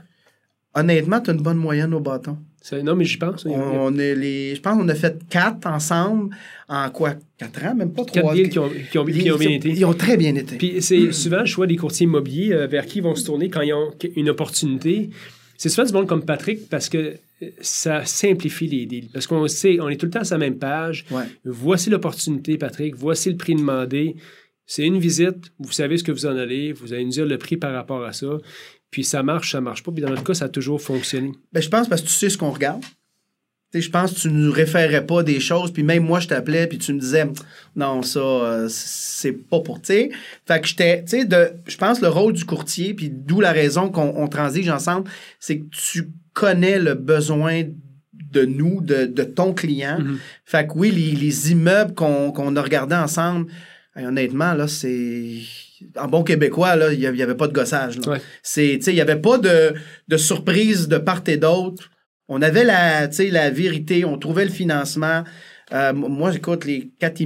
Honnêtement, 0.74 1.20
tu 1.20 1.30
as 1.30 1.34
une 1.34 1.42
bonne 1.42 1.56
moyenne 1.56 1.92
au 1.94 2.00
bâton. 2.00 2.38
Non, 2.82 2.94
mais 2.94 3.04
j'y 3.04 3.16
pense. 3.16 3.46
On, 3.46 3.96
est 3.98 4.14
les, 4.14 4.54
je 4.54 4.60
pense 4.60 4.76
qu'on 4.76 4.88
a 4.88 4.94
fait 4.94 5.18
quatre 5.28 5.66
ensemble 5.66 6.36
en 6.68 6.90
quoi? 6.90 7.14
Quatre 7.38 7.64
ans, 7.64 7.74
même 7.74 7.92
pas 7.92 8.04
trois. 8.04 8.34
Quatre 8.34 8.48
qui 8.48 8.58
ont, 8.58 8.68
qui, 8.68 8.98
ont, 8.98 9.04
qui 9.04 9.30
ont, 9.30 9.36
bien 9.38 9.50
été. 9.50 9.70
Ils 9.70 9.84
ont 9.84 9.94
très 9.94 10.16
bien 10.16 10.34
été. 10.34 10.56
Puis 10.56 10.82
c'est 10.82 11.10
souvent 11.12 11.40
le 11.40 11.46
choix 11.46 11.66
des 11.66 11.76
courtiers 11.76 12.04
immobiliers 12.04 12.52
euh, 12.52 12.66
vers 12.66 12.84
qui 12.84 12.98
ils 12.98 13.02
vont 13.02 13.14
se 13.14 13.24
tourner 13.24 13.48
quand 13.48 13.62
ils 13.62 13.72
ont 13.72 13.92
une 14.14 14.28
opportunité. 14.28 15.10
C'est 15.56 15.70
souvent 15.70 15.86
du 15.86 15.92
monde 15.92 16.06
comme 16.06 16.24
Patrick 16.24 16.68
parce 16.68 16.88
que 16.90 17.16
euh, 17.42 17.50
ça 17.60 18.04
simplifie 18.04 18.66
les 18.66 18.84
deals. 18.84 19.08
Parce 19.12 19.26
qu'on 19.26 19.48
sait, 19.48 19.80
on 19.80 19.88
est 19.88 19.96
tout 19.96 20.06
le 20.06 20.12
temps 20.12 20.20
à 20.20 20.24
sa 20.24 20.36
même 20.36 20.58
page. 20.58 21.06
Voici 21.44 21.88
l'opportunité, 21.88 22.58
Patrick. 22.58 22.94
Voici 22.94 23.30
le 23.30 23.36
prix 23.36 23.54
demandé. 23.54 24.16
C'est 24.66 24.86
une 24.86 24.98
visite. 24.98 25.50
Vous 25.58 25.72
savez 25.72 25.96
ce 25.96 26.04
que 26.04 26.12
vous 26.12 26.26
en 26.26 26.36
allez. 26.36 26.72
Vous 26.72 26.92
allez 26.92 27.04
nous 27.04 27.10
dire 27.10 27.26
le 27.26 27.38
prix 27.38 27.56
par 27.56 27.72
rapport 27.72 28.04
à 28.04 28.12
ça. 28.12 28.38
Puis 28.90 29.04
ça 29.04 29.22
marche, 29.22 29.52
ça 29.52 29.60
marche 29.60 29.82
pas. 29.82 29.92
Puis 29.92 30.02
dans 30.02 30.10
notre 30.10 30.24
cas, 30.24 30.34
ça 30.34 30.46
a 30.46 30.48
toujours 30.48 30.80
fonctionné. 30.80 31.32
Ben, 31.52 31.62
je 31.62 31.68
pense 31.68 31.88
parce 31.88 32.02
que 32.02 32.06
tu 32.06 32.12
sais 32.12 32.28
ce 32.28 32.36
qu'on 32.36 32.50
regarde. 32.50 32.82
je 33.72 33.88
pense 33.88 34.12
que 34.12 34.20
tu 34.20 34.28
ne 34.28 34.46
nous 34.46 34.52
référais 34.52 35.06
pas 35.06 35.22
des 35.22 35.38
choses, 35.38 35.72
puis 35.72 35.82
même 35.82 36.04
moi, 36.04 36.18
je 36.18 36.26
t'appelais, 36.28 36.66
puis 36.66 36.78
tu 36.78 36.92
me 36.92 36.98
disais, 36.98 37.26
non, 37.76 38.02
ça, 38.02 38.18
euh, 38.18 38.66
c'est 38.68 39.32
pas 39.32 39.60
pour, 39.60 39.80
tu 39.80 39.86
sais. 39.86 40.10
Fait 40.46 40.60
que 40.60 40.66
j'étais, 40.66 41.04
tu 41.04 41.10
sais, 41.10 41.24
de, 41.24 41.52
je 41.66 41.76
pense 41.76 42.00
le 42.00 42.08
rôle 42.08 42.32
du 42.32 42.44
courtier, 42.44 42.94
puis 42.94 43.10
d'où 43.10 43.40
la 43.40 43.52
raison 43.52 43.90
qu'on 43.90 44.26
transige 44.26 44.68
ensemble, 44.68 45.08
c'est 45.38 45.60
que 45.60 45.66
tu 45.70 46.10
connais 46.32 46.80
le 46.80 46.94
besoin 46.94 47.62
de 48.32 48.44
nous, 48.44 48.80
de, 48.80 49.06
ton 49.24 49.52
client. 49.52 49.98
Mm-hmm. 50.00 50.16
Fait 50.44 50.66
que 50.66 50.72
oui, 50.74 50.90
les, 50.90 51.52
immeubles 51.52 51.94
qu'on 51.94 52.56
a 52.56 52.62
regardés 52.62 52.96
ensemble, 52.96 53.50
honnêtement, 53.96 54.54
là, 54.54 54.66
c'est 54.68 55.38
en 55.96 56.08
bon 56.08 56.22
québécois, 56.22 56.76
là, 56.76 56.92
il 56.92 56.98
n'y 56.98 57.22
avait 57.22 57.34
pas 57.34 57.48
de 57.48 57.52
gossage. 57.52 57.98
C'est, 58.42 58.74
il 58.74 58.94
n'y 58.94 59.00
avait 59.00 59.20
pas 59.20 59.38
de, 59.38 59.74
de 60.08 60.16
surprise 60.16 60.88
de 60.88 60.98
part 60.98 61.22
et 61.26 61.36
d'autre. 61.36 61.90
On 62.28 62.42
avait 62.42 62.64
la, 62.64 63.08
la 63.08 63.50
vérité, 63.50 64.04
on 64.04 64.18
trouvait 64.18 64.44
le 64.44 64.50
financement. 64.50 65.24
Euh, 65.72 65.92
moi, 65.92 66.32
j'écoute 66.32 66.64
les 66.64 66.90
quatre, 66.98 67.22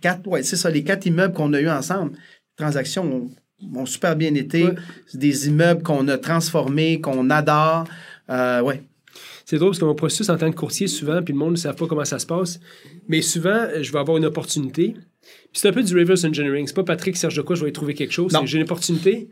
quatre 0.00 0.26
ouais, 0.26 0.42
c'est 0.42 0.56
ça, 0.56 0.70
les 0.70 0.84
quatre 0.84 1.06
immeubles 1.06 1.34
qu'on 1.34 1.52
a 1.52 1.60
eu 1.60 1.68
ensemble. 1.68 2.12
Les 2.12 2.64
transactions 2.64 3.30
ont, 3.74 3.86
super 3.86 4.16
bien 4.16 4.34
été. 4.34 4.66
C'est 5.06 5.18
des 5.18 5.48
immeubles 5.48 5.82
qu'on 5.82 6.08
a 6.08 6.18
transformés, 6.18 7.00
qu'on 7.00 7.30
adore. 7.30 7.84
Euh, 8.30 8.60
ouais. 8.62 8.82
C'est 9.44 9.56
drôle 9.56 9.70
parce 9.70 9.80
que 9.80 9.84
mon 9.84 9.94
processus 9.94 10.28
en 10.30 10.36
tant 10.36 10.50
que 10.50 10.56
courtier, 10.56 10.86
souvent, 10.86 11.22
puis 11.22 11.32
le 11.32 11.38
monde 11.38 11.52
ne 11.52 11.56
sait 11.56 11.72
pas 11.72 11.86
comment 11.86 12.04
ça 12.04 12.18
se 12.20 12.26
passe, 12.26 12.60
mais 13.08 13.20
souvent, 13.20 13.66
je 13.80 13.90
vais 13.90 13.98
avoir 13.98 14.16
une 14.16 14.24
opportunité, 14.24 14.94
c'est 15.52 15.68
un 15.68 15.72
peu 15.72 15.82
du 15.82 15.96
reverse 15.98 16.24
engineering. 16.24 16.66
C'est 16.66 16.74
pas 16.74 16.84
Patrick 16.84 17.16
Serge 17.16 17.36
de 17.36 17.42
quoi 17.42 17.56
je 17.56 17.64
vais 17.64 17.70
y 17.70 17.72
trouver 17.72 17.94
quelque 17.94 18.12
chose. 18.12 18.36
J'ai 18.44 18.58
une 18.58 18.64
opportunité. 18.64 19.28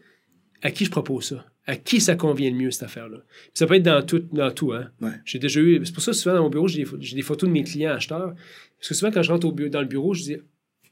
À 0.60 0.72
qui 0.72 0.84
je 0.84 0.90
propose 0.90 1.26
ça? 1.26 1.46
À 1.66 1.76
qui 1.76 2.00
ça 2.00 2.16
convient 2.16 2.50
le 2.50 2.56
mieux, 2.56 2.70
cette 2.72 2.82
affaire-là? 2.82 3.18
ça 3.54 3.66
peut 3.66 3.74
être 3.74 3.84
dans 3.84 4.04
tout, 4.04 4.24
dans 4.32 4.50
tout, 4.50 4.72
hein? 4.72 4.90
J'ai 5.24 5.38
déjà 5.38 5.60
eu. 5.60 5.80
C'est 5.84 5.92
pour 5.92 6.02
ça, 6.02 6.12
souvent, 6.12 6.34
dans 6.34 6.42
mon 6.42 6.50
bureau, 6.50 6.66
j'ai 6.66 6.84
des, 6.84 7.22
photos 7.22 7.48
de 7.48 7.52
mes 7.52 7.62
clients 7.62 7.92
acheteurs. 7.92 8.34
Parce 8.78 8.88
que 8.88 8.94
souvent, 8.94 9.12
quand 9.12 9.22
je 9.22 9.30
rentre 9.30 9.46
au 9.46 9.52
dans 9.52 9.80
le 9.80 9.86
bureau, 9.86 10.14
je 10.14 10.22
dis 10.22 10.36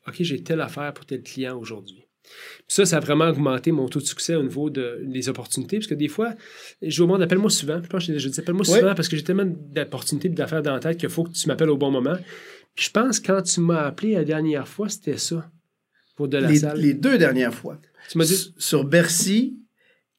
OK, 0.06 0.14
j'ai 0.20 0.42
telle 0.42 0.60
affaire 0.60 0.92
pour 0.92 1.04
tel 1.04 1.22
client 1.22 1.58
aujourd'hui. 1.58 2.04
Ça, 2.68 2.84
ça 2.84 2.96
a 2.96 3.00
vraiment 3.00 3.28
augmenté 3.28 3.70
mon 3.72 3.88
taux 3.88 4.00
de 4.00 4.04
succès 4.04 4.34
au 4.34 4.42
niveau 4.42 4.70
de, 4.70 5.00
des 5.04 5.28
opportunités. 5.28 5.78
Parce 5.78 5.86
que 5.86 5.94
des 5.94 6.08
fois, 6.08 6.34
je 6.82 7.02
au 7.02 7.06
monde, 7.06 7.22
appelle-moi 7.22 7.50
souvent. 7.50 7.80
Je 7.82 7.88
pense 7.88 8.06
que 8.06 8.18
je 8.18 8.28
dis 8.28 8.40
appelle-moi 8.40 8.64
souvent 8.64 8.94
parce 8.94 9.08
que 9.08 9.16
j'ai 9.16 9.24
tellement 9.24 9.46
d'opportunités 9.46 10.28
et 10.28 10.32
d'affaires 10.32 10.62
dans 10.62 10.74
la 10.74 10.80
tête 10.80 10.98
qu'il 10.98 11.08
faut 11.08 11.24
que 11.24 11.30
tu 11.32 11.48
m'appelles 11.48 11.70
au 11.70 11.76
bon 11.76 11.90
moment 11.90 12.16
je 12.76 12.90
pense 12.90 13.20
quand 13.20 13.42
tu 13.42 13.60
m'as 13.60 13.86
appelé 13.86 14.12
la 14.12 14.24
dernière 14.24 14.68
fois, 14.68 14.88
c'était 14.88 15.18
ça. 15.18 15.50
Pour 16.14 16.28
de 16.28 16.38
la 16.38 16.48
les, 16.48 16.58
salle. 16.58 16.78
Les 16.78 16.94
deux 16.94 17.18
dernières 17.18 17.52
fois. 17.54 17.78
Tu 18.10 18.18
m'as 18.18 18.24
dit. 18.24 18.54
Sur 18.56 18.84
Bercy 18.84 19.58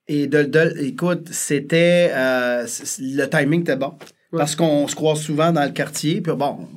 et 0.08 0.28
de, 0.28 0.84
écoute, 0.84 1.30
c'était. 1.32 2.12
Euh, 2.13 2.65
le 3.00 3.26
timing 3.26 3.62
était 3.62 3.76
bon. 3.76 3.93
Parce 4.32 4.56
qu'on 4.56 4.88
se 4.88 4.96
croise 4.96 5.22
souvent 5.22 5.52
dans 5.52 5.63
le 5.63 5.72
quartier. 5.72 6.22
Puis 6.22 6.34
bon, 6.34 6.67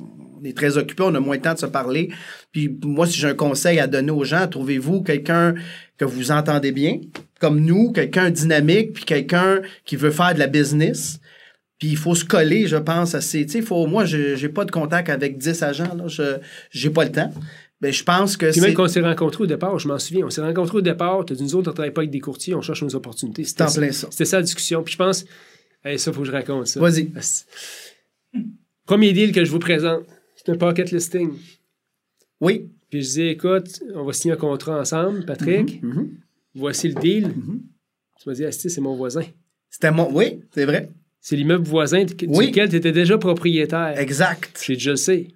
on 0.41 0.45
est 0.45 0.55
très 0.55 0.77
occupé, 0.77 1.03
on 1.03 1.13
a 1.15 1.19
moins 1.19 1.37
de 1.37 1.41
temps 1.41 1.53
de 1.53 1.59
se 1.59 1.65
parler. 1.65 2.09
Puis 2.51 2.69
moi, 2.83 3.05
si 3.05 3.19
j'ai 3.19 3.27
un 3.27 3.35
conseil 3.35 3.79
à 3.79 3.87
donner 3.87 4.11
aux 4.11 4.23
gens, 4.23 4.47
trouvez-vous 4.47 5.01
quelqu'un 5.01 5.55
que 5.97 6.05
vous 6.05 6.31
entendez 6.31 6.71
bien, 6.71 6.99
comme 7.39 7.59
nous, 7.59 7.91
quelqu'un 7.91 8.29
dynamique, 8.29 8.93
puis 8.93 9.03
quelqu'un 9.03 9.61
qui 9.85 9.95
veut 9.95 10.11
faire 10.11 10.33
de 10.33 10.39
la 10.39 10.47
business. 10.47 11.20
Puis 11.81 11.89
il 11.89 11.97
faut 11.97 12.13
se 12.13 12.23
coller, 12.23 12.67
je 12.67 12.77
pense, 12.77 13.15
à 13.15 13.21
ces. 13.21 13.47
Faut, 13.63 13.87
moi, 13.87 14.05
je 14.05 14.39
n'ai 14.39 14.49
pas 14.49 14.65
de 14.65 14.71
contact 14.71 15.09
avec 15.09 15.39
10 15.39 15.63
agents. 15.63 15.95
Là, 15.95 16.05
je 16.07 16.37
n'ai 16.87 16.93
pas 16.93 17.05
le 17.05 17.11
temps. 17.11 17.33
Mais 17.81 17.87
ben, 17.87 17.91
je 17.91 18.03
pense 18.03 18.37
que 18.37 18.51
Puis 18.51 18.61
même 18.61 18.75
quand 18.75 18.83
on 18.83 18.87
s'est 18.87 19.01
rencontrés 19.01 19.45
au 19.45 19.47
départ, 19.47 19.79
je 19.79 19.87
m'en 19.87 19.97
souviens, 19.97 20.27
on 20.27 20.29
s'est 20.29 20.43
rencontrés 20.43 20.77
au 20.77 20.81
départ, 20.81 21.25
tu 21.25 21.33
as 21.33 21.35
dit 21.35 21.41
nous 21.41 21.55
autres, 21.55 21.69
on 21.69 21.71
ne 21.71 21.75
travaille 21.75 21.91
pas 21.91 22.01
avec 22.01 22.11
des 22.11 22.19
courtiers, 22.19 22.53
on 22.53 22.61
cherche 22.61 22.83
nos 22.83 22.93
opportunités. 22.93 23.43
C'était 23.45 23.63
en 23.63 23.71
plein 23.71 23.91
ça. 23.91 24.09
C'était 24.11 24.25
ça 24.25 24.37
la 24.37 24.43
discussion. 24.43 24.83
Puis 24.83 24.91
je 24.91 24.97
pense, 24.99 25.25
ça, 25.83 25.91
il 25.91 25.97
faut 25.97 26.21
que 26.21 26.27
je 26.27 26.31
raconte 26.31 26.67
ça. 26.67 26.79
Vas-y. 26.79 27.11
Premier 28.85 29.11
deal 29.13 29.31
que 29.31 29.43
je 29.43 29.49
vous 29.49 29.57
présente, 29.57 30.03
c'est 30.35 30.51
un 30.51 30.57
pocket 30.57 30.91
listing. 30.91 31.31
Oui. 32.39 32.69
Puis 32.91 33.01
je 33.01 33.09
dis, 33.09 33.21
écoute, 33.23 33.81
on 33.95 34.03
va 34.03 34.13
signer 34.13 34.35
un 34.35 34.37
contrat 34.37 34.79
ensemble, 34.79 35.25
Patrick. 35.25 35.81
Mhm. 35.81 36.11
Voici 36.53 36.89
le 36.89 37.01
deal. 37.01 37.29
Mhm. 37.29 37.63
Tu 38.21 38.29
m'as 38.29 38.35
dit, 38.35 38.45
Asti, 38.45 38.69
c'est 38.69 38.81
mon 38.81 38.95
voisin. 38.95 39.23
C'était 39.71 39.89
mon. 39.89 40.13
Oui, 40.13 40.41
c'est 40.53 40.65
vrai. 40.65 40.91
C'est 41.21 41.35
l'immeuble 41.35 41.65
voisin 41.67 42.03
Oui. 42.27 42.47
duquel 42.47 42.69
tu 42.69 42.75
étais 42.75 42.91
déjà 42.91 43.17
propriétaire. 43.17 43.93
Exact. 43.99 44.59
J'ai 44.65 44.73
déjà 44.73 44.91
le 44.91 44.95
sais. 44.97 45.27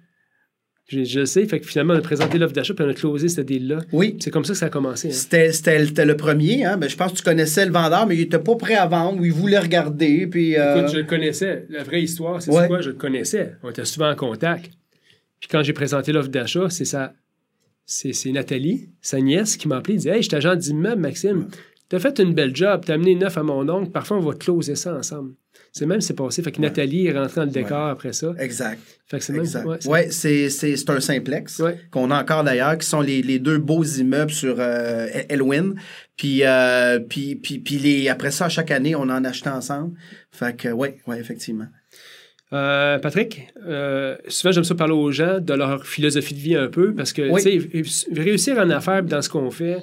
Déjà 0.90 1.20
le 1.20 1.26
sais. 1.26 1.46
Fait 1.46 1.60
que 1.60 1.66
finalement, 1.66 1.94
on 1.94 1.98
a 1.98 2.00
présenté 2.00 2.38
l'offre 2.38 2.52
d'achat 2.52 2.74
puis 2.74 2.84
on 2.84 2.88
a 2.88 2.94
closé 2.94 3.28
ce 3.28 3.40
deal-là. 3.40 3.78
Oui. 3.92 4.16
C'est 4.20 4.30
comme 4.32 4.44
ça 4.44 4.52
que 4.52 4.58
ça 4.58 4.66
a 4.66 4.68
commencé. 4.70 5.08
hein. 5.08 5.12
C'était, 5.52 6.04
le 6.04 6.16
premier. 6.16 6.64
Hein? 6.64 6.76
Ben, 6.76 6.88
je 6.90 6.96
pense 6.96 7.12
que 7.12 7.16
tu 7.18 7.22
connaissais 7.22 7.64
le 7.66 7.72
vendeur, 7.72 8.06
mais 8.06 8.16
il 8.16 8.22
était 8.22 8.38
pas 8.40 8.56
prêt 8.56 8.74
à 8.74 8.86
vendre 8.86 9.20
ou 9.20 9.24
il 9.24 9.32
voulait 9.32 9.58
regarder. 9.60 10.26
Puis, 10.26 10.56
euh, 10.58 10.78
Écoute, 10.80 10.92
je 10.92 10.98
le 10.98 11.04
connaissais. 11.04 11.66
La 11.70 11.82
vraie 11.84 12.02
histoire, 12.02 12.42
c'est 12.42 12.50
Ouais. 12.50 12.66
quoi? 12.66 12.80
Je 12.80 12.90
le 12.90 12.96
connaissais. 12.96 13.54
On 13.62 13.70
était 13.70 13.84
souvent 13.84 14.10
en 14.10 14.16
contact. 14.16 14.70
Puis 15.38 15.48
quand 15.48 15.62
j'ai 15.62 15.72
présenté 15.72 16.12
l'offre 16.12 16.28
d'achat, 16.30 16.68
c'est 16.70 16.84
ça. 16.84 17.14
C'est, 17.84 18.12
Nathalie, 18.32 18.88
sa 19.00 19.20
nièce, 19.20 19.56
qui 19.56 19.68
m'a 19.68 19.76
appelé. 19.76 19.94
Elle 19.94 20.00
dit 20.00 20.08
Hey, 20.08 20.22
je 20.22 20.26
suis 20.28 20.36
agent 20.36 20.56
d'immeuble, 20.56 21.00
Maxime. 21.00 21.46
T'as 21.88 22.00
fait 22.00 22.18
une 22.18 22.34
belle 22.34 22.54
job. 22.56 22.82
T'as 22.84 22.94
amené 22.94 23.14
neuf 23.14 23.38
à 23.38 23.44
mon 23.44 23.68
oncle. 23.68 23.92
Parfois, 23.92 24.16
on 24.16 24.20
va 24.20 24.32
closer 24.34 24.74
ça 24.74 24.96
ensemble. 24.96 25.34
C'est 25.76 25.84
même 25.84 26.00
c'est 26.00 26.14
passé. 26.14 26.42
Fait 26.42 26.52
que 26.52 26.60
Nathalie 26.62 27.06
est 27.06 27.12
rentrée 27.12 27.40
dans 27.42 27.44
le 27.44 27.50
décor 27.50 27.88
après 27.88 28.14
ça. 28.14 28.32
Exact. 28.38 28.80
Fait 29.08 29.18
que 29.18 29.24
c'est 29.24 29.34
même. 29.34 29.42
exact. 29.42 29.84
ouais, 29.84 30.08
c'est- 30.10 30.88
un 30.88 31.00
simplex 31.00 31.60
qu'on 31.90 32.10
a 32.10 32.18
encore 32.22 32.44
d'ailleurs, 32.44 32.78
qui 32.78 32.86
sont 32.86 33.02
les, 33.02 33.20
les 33.20 33.38
deux 33.38 33.58
beaux 33.58 33.84
immeubles 33.84 34.30
sur 34.30 34.56
euh, 34.58 35.06
Elwyn. 35.28 35.74
Puis, 36.16 36.44
euh, 36.44 36.98
puis, 37.00 37.36
puis, 37.36 37.58
puis 37.58 37.76
les, 37.76 38.08
après 38.08 38.30
ça, 38.30 38.48
chaque 38.48 38.70
année, 38.70 38.94
on 38.96 39.02
en 39.02 39.22
achetait 39.24 39.50
ensemble. 39.50 39.98
Fait 40.32 40.56
que, 40.56 40.68
ouais, 40.68 40.96
ouais, 41.06 41.20
effectivement. 41.20 41.66
Euh, 42.54 42.98
Patrick, 42.98 43.48
euh, 43.66 44.16
souvent 44.28 44.52
j'aime 44.52 44.64
ça 44.64 44.74
parler 44.76 44.94
aux 44.94 45.10
gens 45.10 45.40
de 45.40 45.52
leur 45.52 45.84
philosophie 45.84 46.32
de 46.32 46.38
vie 46.38 46.56
un 46.56 46.68
peu 46.68 46.94
parce 46.94 47.12
que 47.12 47.28
Oui. 47.28 47.68
réussir 48.14 48.56
en 48.58 48.70
affaires 48.70 49.02
dans 49.02 49.20
ce 49.20 49.28
qu'on 49.28 49.50
fait, 49.50 49.78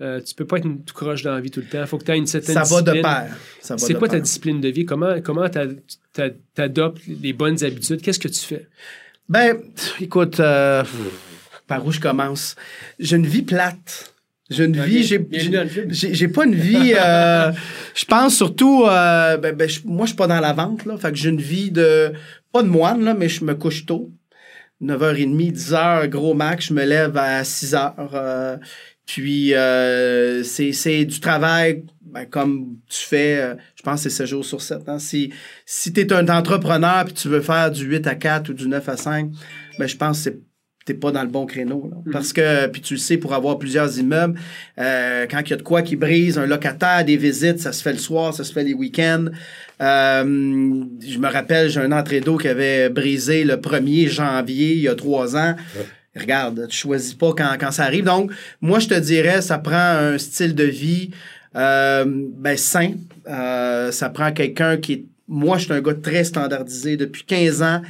euh, 0.00 0.20
tu 0.20 0.34
peux 0.34 0.44
pas 0.44 0.58
être 0.58 0.68
tout 0.86 0.94
croche 0.94 1.22
dans 1.22 1.34
la 1.34 1.40
vie 1.40 1.50
tout 1.50 1.60
le 1.60 1.66
temps. 1.66 1.80
Il 1.80 1.86
faut 1.86 1.98
que 1.98 2.04
tu 2.04 2.12
aies 2.12 2.18
une 2.18 2.26
certaine 2.26 2.54
Ça 2.54 2.62
va 2.62 2.82
de 2.82 2.92
pair. 3.02 3.36
C'est 3.78 3.94
quoi 3.98 4.08
ta 4.08 4.14
discipline 4.20 4.60
de 4.60 4.68
vie? 4.68 4.84
Comment 4.84 5.20
comment 5.20 5.48
t'a- 5.48 5.66
t'a- 6.12 6.30
t'adoptes 6.54 7.02
les 7.06 7.32
bonnes 7.32 7.62
habitudes? 7.64 8.00
Qu'est-ce 8.00 8.18
que 8.20 8.28
tu 8.28 8.40
fais? 8.40 8.66
Ben, 9.28 9.58
écoute, 10.00 10.40
euh, 10.40 10.84
par 11.66 11.84
où 11.84 11.92
je 11.92 12.00
commence? 12.00 12.54
J'ai 12.98 13.16
une 13.16 13.26
vie 13.26 13.42
plate. 13.42 14.14
J'ai 14.50 14.64
une 14.64 14.80
vie, 14.80 15.02
j'ai, 15.04 16.28
pas 16.28 16.44
une 16.46 16.54
vie. 16.54 16.94
euh, 16.98 17.52
je 17.94 18.04
pense 18.06 18.34
surtout, 18.34 18.84
euh, 18.86 19.36
ben, 19.36 19.54
ben, 19.54 19.68
je- 19.68 19.80
moi, 19.84 20.06
je 20.06 20.12
suis 20.12 20.16
pas 20.16 20.26
dans 20.26 20.40
la 20.40 20.54
vente, 20.54 20.86
là. 20.86 20.96
Fait 20.96 21.10
que 21.10 21.18
j'ai 21.18 21.28
une 21.28 21.40
vie 21.42 21.70
de, 21.70 22.12
pas 22.50 22.62
de 22.62 22.68
moine, 22.68 23.04
là, 23.04 23.12
mais 23.12 23.28
je 23.28 23.44
me 23.44 23.54
couche 23.54 23.84
tôt. 23.84 24.10
9h30, 24.80 25.52
10h, 25.52 26.08
gros 26.08 26.32
max, 26.34 26.68
je 26.68 26.72
me 26.72 26.84
lève 26.84 27.16
à 27.18 27.42
6h. 27.44 27.94
euh, 28.14 28.56
puis, 29.08 29.54
euh, 29.54 30.42
c'est, 30.44 30.72
c'est 30.72 31.06
du 31.06 31.18
travail, 31.18 31.82
ben, 32.02 32.26
comme 32.26 32.76
tu 32.90 33.06
fais, 33.06 33.40
euh, 33.40 33.54
je 33.74 33.82
pense 33.82 34.04
que 34.04 34.10
c'est 34.10 34.16
7 34.16 34.26
jours 34.26 34.44
sur 34.44 34.60
7. 34.60 34.86
Hein. 34.86 34.98
Si, 34.98 35.32
si 35.64 35.94
tu 35.94 36.00
es 36.02 36.12
un 36.12 36.28
entrepreneur 36.28 37.06
puis 37.06 37.14
tu 37.14 37.28
veux 37.28 37.40
faire 37.40 37.70
du 37.70 37.86
8 37.86 38.06
à 38.06 38.14
4 38.14 38.50
ou 38.50 38.52
du 38.52 38.68
9 38.68 38.86
à 38.86 38.98
5, 38.98 39.30
ben, 39.78 39.88
je 39.88 39.96
pense 39.96 40.18
que 40.18 40.24
c'est 40.24 40.40
t'es 40.88 40.94
pas 40.94 41.12
dans 41.12 41.22
le 41.22 41.28
bon 41.28 41.44
créneau. 41.44 41.90
là. 41.90 41.98
Parce 42.10 42.32
que, 42.32 42.66
puis 42.68 42.80
tu 42.80 42.94
le 42.94 42.98
sais, 42.98 43.18
pour 43.18 43.34
avoir 43.34 43.58
plusieurs 43.58 43.98
immeubles, 43.98 44.38
euh, 44.78 45.26
quand 45.30 45.40
il 45.40 45.50
y 45.50 45.52
a 45.52 45.56
de 45.56 45.62
quoi 45.62 45.82
qui 45.82 45.96
brise, 45.96 46.38
un 46.38 46.46
locataire, 46.46 47.04
des 47.04 47.18
visites, 47.18 47.60
ça 47.60 47.72
se 47.72 47.82
fait 47.82 47.92
le 47.92 47.98
soir, 47.98 48.32
ça 48.32 48.42
se 48.42 48.54
fait 48.54 48.64
les 48.64 48.72
week-ends. 48.72 49.26
Euh, 49.82 50.24
je 50.24 51.18
me 51.18 51.28
rappelle, 51.30 51.68
j'ai 51.68 51.80
un 51.80 51.92
entrée 51.92 52.20
d'eau 52.20 52.38
qui 52.38 52.48
avait 52.48 52.88
brisé 52.88 53.44
le 53.44 53.56
1er 53.56 54.08
janvier, 54.08 54.72
il 54.72 54.80
y 54.80 54.88
a 54.88 54.94
trois 54.94 55.36
ans. 55.36 55.56
Regarde, 56.18 56.66
tu 56.68 56.76
choisis 56.76 57.14
pas 57.14 57.32
quand, 57.36 57.56
quand 57.58 57.70
ça 57.70 57.84
arrive. 57.84 58.04
Donc, 58.04 58.32
moi, 58.60 58.78
je 58.78 58.88
te 58.88 58.98
dirais, 58.98 59.42
ça 59.42 59.58
prend 59.58 59.74
un 59.76 60.18
style 60.18 60.54
de 60.54 60.64
vie 60.64 61.10
euh, 61.56 62.04
ben, 62.06 62.56
sain. 62.56 62.92
Euh, 63.28 63.90
ça 63.92 64.08
prend 64.10 64.32
quelqu'un 64.32 64.76
qui 64.76 64.92
est... 64.92 65.04
Moi, 65.26 65.58
je 65.58 65.64
suis 65.64 65.72
un 65.72 65.80
gars 65.80 65.94
très 65.94 66.24
standardisé. 66.24 66.96
Depuis 66.96 67.24
15 67.24 67.62
ans, 67.62 67.82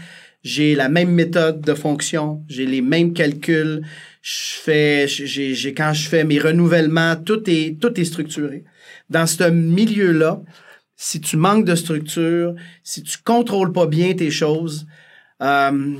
j'ai 0.43 0.75
la 0.75 0.89
même 0.89 1.11
méthode 1.11 1.61
de 1.61 1.75
fonction, 1.75 2.43
j'ai 2.49 2.67
les 2.67 2.81
mêmes 2.81 3.13
calculs. 3.13 3.83
Je 4.23 4.55
fais, 4.63 5.07
j'ai, 5.09 5.75
quand 5.75 5.93
je 5.93 6.09
fais 6.09 6.25
mes 6.25 6.39
renouvellements, 6.39 7.17
tout 7.17 7.43
est, 7.49 7.81
tout 7.81 7.99
est 8.01 8.05
structuré. 8.05 8.65
Dans 9.11 9.27
ce 9.27 9.45
milieu-là, 9.45 10.43
si 10.97 11.21
tu 11.21 11.37
manques 11.37 11.65
de 11.65 11.75
structure, 11.75 12.55
si 12.83 13.03
tu 13.03 13.19
contrôles 13.25 13.73
pas 13.73 13.87
bien 13.87 14.15
tes 14.15 14.31
choses, 14.31 14.87
euh, 15.43 15.95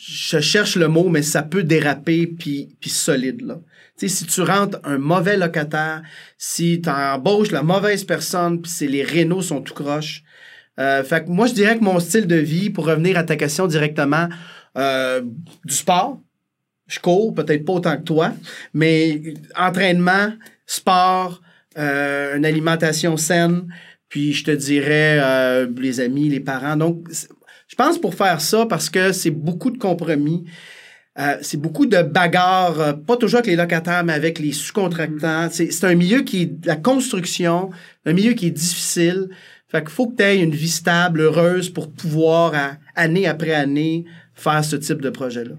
je 0.00 0.40
cherche 0.40 0.76
le 0.76 0.88
mot, 0.88 1.08
mais 1.08 1.22
ça 1.22 1.42
peut 1.42 1.62
déraper 1.62 2.26
puis, 2.26 2.74
puis 2.80 2.90
solide. 2.90 3.42
Là. 3.42 3.60
Tu 3.98 4.08
sais, 4.08 4.16
si 4.16 4.26
tu 4.26 4.40
rentres 4.40 4.78
un 4.84 4.98
mauvais 4.98 5.36
locataire, 5.36 6.02
si 6.38 6.80
tu 6.80 6.88
embauches 6.88 7.50
la 7.50 7.62
mauvaise 7.62 8.04
personne, 8.04 8.62
puis 8.62 8.86
les 8.86 9.02
rénaux 9.02 9.42
sont 9.42 9.60
tout 9.60 9.74
croche. 9.74 10.22
Euh, 10.78 11.04
fait 11.04 11.24
que 11.24 11.30
moi, 11.30 11.46
je 11.46 11.52
dirais 11.52 11.78
que 11.78 11.84
mon 11.84 12.00
style 12.00 12.26
de 12.26 12.36
vie, 12.36 12.70
pour 12.70 12.86
revenir 12.86 13.18
à 13.18 13.24
ta 13.24 13.36
question 13.36 13.66
directement, 13.66 14.28
euh, 14.78 15.22
du 15.64 15.74
sport. 15.74 16.20
Je 16.86 16.98
cours, 16.98 17.34
peut-être 17.34 17.64
pas 17.64 17.74
autant 17.74 17.96
que 17.96 18.02
toi, 18.02 18.32
mais 18.72 19.34
entraînement, 19.56 20.32
sport, 20.66 21.40
euh, 21.78 22.36
une 22.36 22.44
alimentation 22.44 23.16
saine, 23.16 23.72
puis 24.08 24.32
je 24.32 24.44
te 24.44 24.50
dirais 24.50 25.18
euh, 25.22 25.68
les 25.76 26.00
amis, 26.00 26.28
les 26.28 26.40
parents. 26.40 26.76
Donc, 26.76 27.06
je 27.70 27.76
pense 27.76 27.98
pour 28.00 28.14
faire 28.14 28.40
ça, 28.40 28.66
parce 28.66 28.90
que 28.90 29.12
c'est 29.12 29.30
beaucoup 29.30 29.70
de 29.70 29.78
compromis. 29.78 30.44
Euh, 31.18 31.36
c'est 31.42 31.56
beaucoup 31.60 31.86
de 31.86 32.02
bagarres, 32.02 32.80
euh, 32.80 32.92
pas 32.92 33.16
toujours 33.16 33.38
avec 33.38 33.46
les 33.50 33.56
locataires, 33.56 34.04
mais 34.04 34.12
avec 34.12 34.38
les 34.38 34.52
sous-contractants. 34.52 35.48
C'est 35.50 35.70
c'est 35.70 35.86
un 35.86 35.94
milieu 35.94 36.22
qui 36.22 36.42
est 36.42 36.66
la 36.66 36.76
construction, 36.76 37.70
un 38.06 38.12
milieu 38.12 38.32
qui 38.32 38.46
est 38.46 38.50
difficile. 38.66 39.28
Fait 39.68 39.80
qu'il 39.82 39.90
faut 39.90 40.08
que 40.08 40.16
tu 40.16 40.22
aies 40.24 40.42
une 40.42 40.50
vie 40.54 40.68
stable, 40.68 41.20
heureuse 41.20 41.68
pour 41.68 41.92
pouvoir, 41.92 42.54
à- 42.54 42.76
année 42.96 43.26
après 43.28 43.52
année, 43.52 44.04
faire 44.34 44.64
ce 44.64 44.76
type 44.76 45.00
de 45.00 45.10
projet-là. 45.10 45.54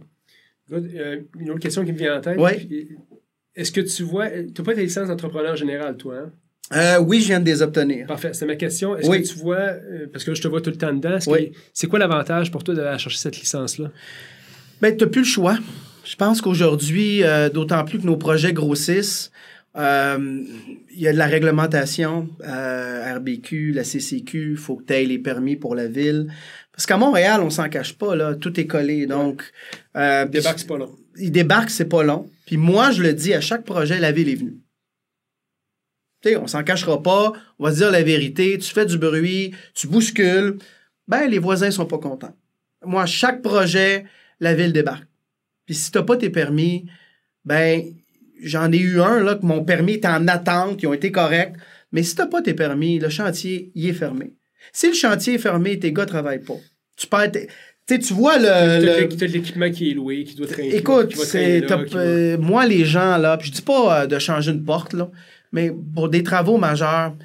Euh, 0.73 1.21
une 1.39 1.49
autre 1.51 1.59
question 1.59 1.83
qui 1.85 1.91
me 1.93 1.97
vient 1.97 2.17
en 2.17 2.21
tête. 2.21 2.37
Puis, 2.57 2.97
Est-ce 3.55 3.71
que 3.73 3.81
tu 3.81 4.03
vois. 4.03 4.29
Tu 4.29 4.53
n'as 4.57 4.63
pas 4.65 4.73
ta 4.75 4.81
licence 4.81 5.07
d'entrepreneur 5.09 5.55
général, 5.57 5.95
toi, 5.97 6.15
hein? 6.17 6.31
Euh, 6.73 6.99
oui, 6.99 7.19
je 7.21 7.27
viens 7.27 7.39
de 7.39 7.45
les 7.45 7.61
obtenir. 7.61 8.07
Parfait, 8.07 8.31
c'est 8.33 8.45
ma 8.45 8.55
question. 8.55 8.95
Est-ce 8.97 9.09
Oui. 9.09 9.21
que 9.23 9.27
tu 9.27 9.35
vois, 9.39 9.57
euh, 9.57 10.07
parce 10.11 10.23
que 10.23 10.31
là, 10.31 10.35
je 10.35 10.41
te 10.41 10.47
vois 10.47 10.61
tout 10.61 10.69
le 10.69 10.77
temps 10.77 10.93
dedans, 10.93 11.17
est-ce 11.17 11.29
Oui. 11.29 11.51
c'est 11.73 11.87
quoi 11.87 11.99
l'avantage 11.99 12.49
pour 12.51 12.63
toi 12.63 12.73
d'aller 12.75 12.97
chercher 12.97 13.17
cette 13.17 13.37
licence-là? 13.39 13.91
Ben, 14.81 14.95
tu 14.95 15.03
n'as 15.03 15.09
plus 15.09 15.21
le 15.21 15.27
choix. 15.27 15.57
Je 16.05 16.15
pense 16.15 16.41
qu'aujourd'hui, 16.41 17.23
euh, 17.23 17.49
d'autant 17.49 17.83
plus 17.85 17.99
que 17.99 18.05
nos 18.05 18.17
projets 18.17 18.53
grossissent, 18.53 19.31
euh, 19.77 20.43
il 20.93 20.99
y 20.99 21.07
a 21.07 21.13
de 21.13 21.17
la 21.17 21.27
réglementation, 21.27 22.27
RBQ, 22.43 23.71
la 23.73 23.83
CCQ, 23.83 24.51
il 24.51 24.57
faut 24.57 24.75
que 24.77 24.83
tu 24.85 24.93
aies 24.93 25.05
les 25.05 25.19
permis 25.19 25.55
pour 25.55 25.75
la 25.75 25.87
ville. 25.87 26.27
Parce 26.73 26.85
qu'à 26.85 26.97
Montréal, 26.97 27.41
on 27.43 27.49
s'en 27.49 27.69
cache 27.69 27.93
pas, 27.93 28.15
là, 28.15 28.33
tout 28.35 28.59
est 28.59 28.65
collé. 28.65 29.05
Donc, 29.05 29.43
euh, 29.95 30.25
Débarque, 30.25 30.59
c'est 30.59 30.67
pas 30.67 30.77
long. 30.77 30.95
il 31.17 31.31
débarque, 31.31 31.69
c'est 31.69 31.85
pas 31.85 32.03
long. 32.03 32.27
Puis 32.45 32.57
moi, 32.57 32.91
je 32.91 33.03
le 33.03 33.13
dis, 33.13 33.33
à 33.33 33.41
chaque 33.41 33.63
projet, 33.63 33.99
la 33.99 34.11
ville 34.11 34.29
est 34.29 34.35
venue. 34.35 34.55
Tu 36.21 36.29
sais, 36.29 36.37
on 36.37 36.47
s'en 36.47 36.63
cachera 36.63 37.01
pas, 37.01 37.33
on 37.59 37.63
va 37.63 37.71
se 37.71 37.77
dire 37.77 37.91
la 37.91 38.03
vérité, 38.03 38.57
tu 38.57 38.71
fais 38.71 38.85
du 38.85 38.97
bruit, 38.97 39.53
tu 39.73 39.87
bouscules, 39.87 40.57
ben 41.07 41.27
les 41.27 41.39
voisins 41.39 41.71
sont 41.71 41.85
pas 41.87 41.97
contents. 41.97 42.35
Moi, 42.85 43.05
chaque 43.05 43.41
projet, 43.41 44.05
la 44.39 44.53
ville 44.53 44.71
débarque. 44.73 45.05
Puis 45.65 45.75
si 45.75 45.91
t'as 45.91 46.03
pas 46.03 46.17
tes 46.17 46.29
permis, 46.29 46.85
ben 47.45 47.83
j'en 48.43 48.71
ai 48.71 48.77
eu 48.77 49.01
un 49.01 49.19
là 49.21 49.35
que 49.35 49.45
mon 49.45 49.63
permis 49.63 49.93
est 49.93 50.05
en 50.05 50.27
attente, 50.27 50.81
ils 50.81 50.87
ont 50.87 50.93
été 50.93 51.11
corrects, 51.11 51.53
mais 51.91 52.03
si 52.03 52.15
t'as 52.15 52.27
pas 52.27 52.41
tes 52.41 52.53
permis, 52.53 52.99
le 52.99 53.09
chantier, 53.09 53.71
il 53.75 53.87
est 53.89 53.93
fermé. 53.93 54.33
Si 54.73 54.87
le 54.87 54.93
chantier 54.93 55.35
est 55.35 55.39
fermé, 55.39 55.79
tes 55.79 55.91
gars 55.91 56.05
travaillent 56.05 56.43
pas. 56.43 56.57
Tu 56.97 57.07
perds 57.07 57.31
tes- 57.31 57.47
Tu 57.87 58.13
vois 58.13 58.37
le- 58.37 58.79
l'équipement 59.33 59.69
qui 59.71 59.91
est 59.91 59.93
loué, 59.95 60.23
qui 60.23 60.35
doit 60.35 60.47
traîner. 60.47 60.75
Écoute, 60.77 61.09
qui 61.09 61.27
là, 61.61 61.67
qui 61.85 61.93
va- 61.95 61.99
euh, 61.99 62.37
moi 62.37 62.65
les 62.65 62.85
gens 62.85 63.17
là, 63.17 63.35
puis 63.37 63.49
je 63.49 63.53
dis 63.55 63.61
pas 63.63 64.03
euh, 64.03 64.07
de 64.07 64.17
changer 64.19 64.51
une 64.51 64.63
porte 64.63 64.93
là, 64.93 65.09
mais 65.51 65.71
pour 65.93 66.09
des 66.09 66.23
travaux 66.23 66.57
majeurs, 66.57 67.15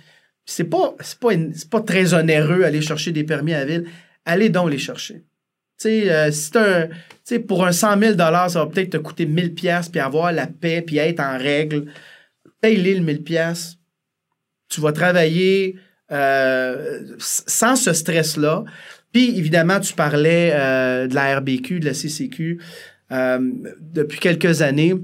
c'est 0.45 0.65
pas 0.65 0.95
pas 1.21 1.31
pas 1.71 1.81
très 1.81 2.15
onéreux 2.15 2.63
aller 2.63 2.81
chercher 2.83 3.13
des 3.13 3.25
permis 3.25 3.55
à 3.55 3.61
la 3.61 3.65
ville. 3.67 3.85
Allez 4.25 4.49
donc 4.49 4.71
les 4.71 4.79
chercher. 4.79 5.23
Tu 5.79 6.09
euh, 6.11 6.31
un- 6.55 7.39
pour 7.41 7.67
un 7.67 7.73
100 7.73 7.99
000 7.99 8.17
ça 8.17 8.49
va 8.49 8.67
peut-être 8.67 8.91
te 8.91 8.97
coûter 8.97 9.27
1000 9.27 9.55
pièces 9.55 9.89
puis 9.89 10.01
avoir 10.01 10.33
la 10.33 10.47
paix 10.47 10.83
puis 10.83 10.99
être 10.99 11.21
en 11.21 11.37
règle. 11.37 11.87
Paye-les 12.61 12.95
le 12.95 13.01
1000 13.03 13.23
pièces. 13.23 13.77
Tu 14.69 14.81
vas 14.81 14.93
travailler 14.93 15.77
euh, 16.13 17.15
sans 17.19 17.77
ce 17.77 17.93
stress-là. 17.93 18.65
Puis, 19.13 19.39
évidemment, 19.39 19.81
tu 19.81 19.95
parlais 19.95 20.53
euh, 20.55 21.07
de 21.07 21.15
la 21.15 21.39
RBQ, 21.39 21.81
de 21.81 21.87
la 21.87 21.95
CCQ. 21.95 22.61
Euh, 23.13 23.39
depuis 23.81 24.19
quelques 24.19 24.63
années, 24.63 24.95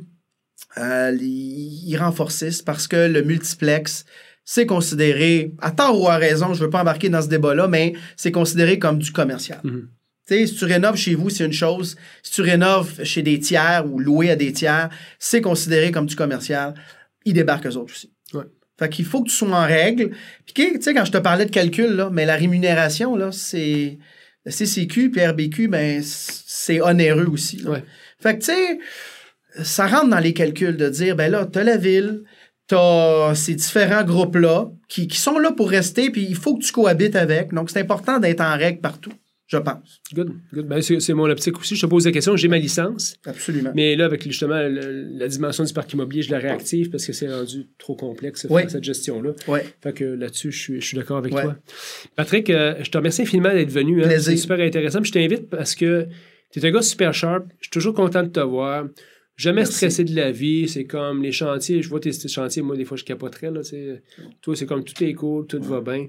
euh, 0.78 1.16
ils 1.20 1.88
ils 1.88 1.96
renforcissent 1.96 2.62
parce 2.62 2.86
que 2.86 3.08
le 3.08 3.22
multiplex, 3.22 4.04
c'est 4.44 4.66
considéré, 4.66 5.52
à 5.60 5.70
tort 5.70 6.00
ou 6.00 6.08
à 6.08 6.16
raison, 6.16 6.54
je 6.54 6.60
ne 6.60 6.64
veux 6.64 6.70
pas 6.70 6.80
embarquer 6.80 7.08
dans 7.08 7.22
ce 7.22 7.28
débat-là, 7.28 7.68
mais 7.68 7.94
c'est 8.16 8.32
considéré 8.32 8.78
comme 8.78 8.98
du 8.98 9.12
commercial. 9.12 9.60
Mhm. 9.62 9.88
si 10.26 10.54
tu 10.54 10.64
rénoves 10.64 10.96
chez 10.96 11.14
vous, 11.14 11.30
c'est 11.30 11.44
une 11.44 11.52
chose. 11.52 11.96
Si 12.22 12.32
tu 12.32 12.42
rénoves 12.42 13.04
chez 13.04 13.22
des 13.22 13.38
tiers 13.38 13.84
ou 13.88 13.98
loué 13.98 14.30
à 14.30 14.36
des 14.36 14.52
tiers, 14.52 14.88
c'est 15.18 15.40
considéré 15.40 15.90
comme 15.90 16.06
du 16.06 16.16
commercial. 16.16 16.74
Ils 17.24 17.34
débarquent 17.34 17.66
eux 17.66 17.76
autres 17.76 17.92
aussi. 17.92 18.12
Ouais. 18.34 18.44
Fait 18.78 18.88
qu'il 18.88 19.04
faut 19.04 19.22
que 19.22 19.28
tu 19.28 19.36
sois 19.36 19.48
en 19.48 19.66
règle. 19.66 20.10
Puis, 20.46 20.54
tu 20.54 20.82
sais, 20.82 20.94
quand 20.94 21.04
je 21.04 21.12
te 21.12 21.18
parlais 21.18 21.44
de 21.44 21.50
calcul, 21.50 21.90
là, 21.94 22.10
mais 22.10 22.24
la 22.24 22.36
rémunération, 22.36 23.16
là, 23.16 23.30
c'est. 23.32 23.98
Le 24.44 24.50
CCQ 24.50 25.12
puis 25.12 25.24
RBQ, 25.24 25.68
ben, 25.68 26.02
c'est 26.02 26.80
onéreux 26.80 27.28
aussi. 27.28 27.58
là. 27.58 27.70
Ouais. 27.70 27.84
Fait 28.18 28.34
que, 28.34 28.40
tu 28.40 28.46
sais, 28.46 28.78
ça 29.62 29.86
rentre 29.86 30.08
dans 30.08 30.18
les 30.18 30.32
calculs 30.32 30.76
de 30.76 30.88
dire, 30.88 31.16
ben 31.16 31.30
là, 31.30 31.46
t'as 31.46 31.64
la 31.64 31.76
ville, 31.76 32.22
t'as 32.68 33.34
ces 33.34 33.54
différents 33.54 34.04
groupes-là 34.04 34.70
qui, 34.88 35.06
qui 35.08 35.18
sont 35.18 35.38
là 35.38 35.52
pour 35.52 35.68
rester, 35.70 36.10
puis 36.10 36.24
il 36.28 36.36
faut 36.36 36.56
que 36.56 36.64
tu 36.64 36.72
cohabites 36.72 37.16
avec. 37.16 37.52
Donc, 37.52 37.70
c'est 37.70 37.80
important 37.80 38.18
d'être 38.18 38.40
en 38.40 38.56
règle 38.56 38.80
partout, 38.80 39.12
je 39.46 39.58
pense. 39.58 40.00
Good, 40.14 40.32
good. 40.54 40.66
Ben, 40.66 40.80
c'est 40.80 40.98
c'est 41.00 41.12
mon 41.12 41.28
optique 41.28 41.58
aussi. 41.58 41.76
Je 41.76 41.82
te 41.82 41.86
pose 41.86 42.06
la 42.06 42.12
question. 42.12 42.36
J'ai 42.36 42.48
ma 42.48 42.58
licence, 42.58 43.16
Absolument. 43.26 43.72
mais 43.74 43.94
là, 43.96 44.06
avec 44.06 44.22
justement 44.24 44.56
le- 44.62 45.08
la 45.18 45.28
dimension 45.28 45.64
du 45.64 45.72
parc 45.74 45.92
immobilier, 45.92 46.22
je 46.22 46.30
la 46.30 46.38
réactive 46.38 46.88
parce 46.90 47.04
que 47.04 47.12
c'est 47.12 47.28
rendu 47.28 47.66
trop 47.78 47.94
complexe, 47.96 48.46
Oui. 48.48 48.62
cette 48.68 48.84
gestion-là. 48.84 49.32
Ouais. 49.48 49.66
Fait 49.82 49.92
que 49.92 50.04
là-dessus, 50.04 50.50
je 50.52 50.58
suis, 50.58 50.80
je 50.80 50.86
suis 50.86 50.96
d'accord 50.96 51.18
avec 51.18 51.32
toi. 51.32 51.56
Patrick, 52.16 52.48
euh, 52.48 52.74
je 52.82 52.90
te 52.90 52.96
remercie 52.96 53.22
infiniment 53.22 53.52
d'être 53.52 53.70
venu. 53.70 54.02
hein. 54.04 54.08
C'est 54.18 54.36
super 54.36 54.60
intéressant. 54.60 55.00
Puis 55.02 55.08
je 55.08 55.18
t'invite 55.18 55.50
parce 55.50 55.74
que 55.74 56.06
tu 56.52 56.58
es 56.60 56.66
un 56.66 56.70
gars 56.70 56.82
super 56.82 57.12
sharp. 57.12 57.44
Je 57.58 57.64
suis 57.64 57.70
toujours 57.70 57.94
content 57.94 58.22
de 58.22 58.28
te 58.28 58.40
voir. 58.40 58.84
Jamais 59.36 59.62
Merci. 59.62 59.74
stressé 59.74 60.04
de 60.04 60.14
la 60.14 60.30
vie. 60.30 60.68
C'est 60.68 60.84
comme 60.84 61.22
les 61.22 61.32
chantiers. 61.32 61.82
Je 61.82 61.88
vois 61.88 62.00
tes 62.00 62.10
tes 62.10 62.28
chantiers, 62.28 62.62
moi, 62.62 62.76
des 62.76 62.84
fois, 62.84 62.96
je 62.96 63.04
capoterais. 63.04 63.50
Là. 63.50 63.60
Toi, 64.40 64.56
c'est 64.56 64.66
comme 64.66 64.84
tout 64.84 65.02
est 65.02 65.14
cool, 65.14 65.46
tout 65.46 65.62
va 65.62 65.80
bien. 65.80 66.06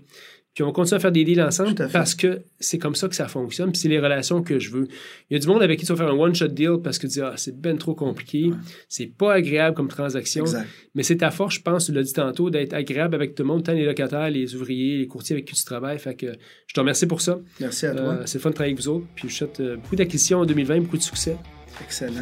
Puis 0.53 0.61
on 0.61 0.67
va 0.67 0.71
continuer 0.71 0.97
à 0.97 0.99
faire 0.99 1.11
des 1.11 1.23
deals 1.23 1.41
ensemble 1.41 1.73
parce 1.91 2.13
que 2.13 2.41
c'est 2.59 2.77
comme 2.77 2.93
ça 2.93 3.07
que 3.07 3.15
ça 3.15 3.27
fonctionne. 3.27 3.71
Puis 3.71 3.81
c'est 3.81 3.89
les 3.89 3.99
relations 3.99 4.43
que 4.43 4.59
je 4.59 4.69
veux. 4.69 4.87
Il 5.29 5.33
y 5.33 5.35
a 5.35 5.39
du 5.39 5.47
monde 5.47 5.63
avec 5.63 5.79
qui 5.79 5.85
tu 5.85 5.91
vas 5.91 5.97
faire 5.97 6.13
un 6.13 6.17
one-shot 6.17 6.49
deal 6.49 6.77
parce 6.83 6.99
que 6.99 7.07
tu 7.07 7.13
dis, 7.13 7.21
ah, 7.21 7.33
c'est 7.37 7.59
ben 7.59 7.75
trop 7.75 7.95
compliqué. 7.95 8.51
C'est 8.87 9.07
pas 9.07 9.33
agréable 9.33 9.75
comme 9.75 9.87
transaction. 9.87 10.43
Exact. 10.43 10.67
Mais 10.93 11.01
c'est 11.01 11.17
ta 11.17 11.31
force, 11.31 11.55
je 11.55 11.61
pense, 11.61 11.87
tu 11.87 11.91
l'as 11.91 12.03
dit 12.03 12.13
tantôt, 12.13 12.51
d'être 12.51 12.73
agréable 12.73 13.15
avec 13.15 13.33
tout 13.33 13.41
le 13.41 13.47
monde, 13.47 13.63
tant 13.63 13.73
les 13.73 13.85
locataires, 13.85 14.29
les 14.29 14.53
ouvriers, 14.53 14.99
les 14.99 15.07
courtiers 15.07 15.35
avec 15.35 15.45
qui 15.45 15.55
tu 15.55 15.65
travailles. 15.65 15.97
Fait 15.97 16.13
que 16.13 16.27
je 16.67 16.73
te 16.73 16.79
remercie 16.79 17.07
pour 17.07 17.21
ça. 17.21 17.39
Merci 17.59 17.87
à 17.87 17.95
toi. 17.95 18.03
Euh, 18.03 18.23
c'est 18.27 18.37
fun 18.37 18.51
de 18.51 18.55
travailler 18.55 18.73
avec 18.73 18.83
vous 18.83 18.89
autres. 18.89 19.07
Puis 19.15 19.29
je 19.29 19.33
souhaite 19.33 19.59
euh, 19.59 19.77
beaucoup 19.77 19.95
d'acquisitions 19.95 20.41
en 20.41 20.45
2020, 20.45 20.81
beaucoup 20.81 20.97
de 20.97 21.01
succès. 21.01 21.35
Excellent. 21.81 22.13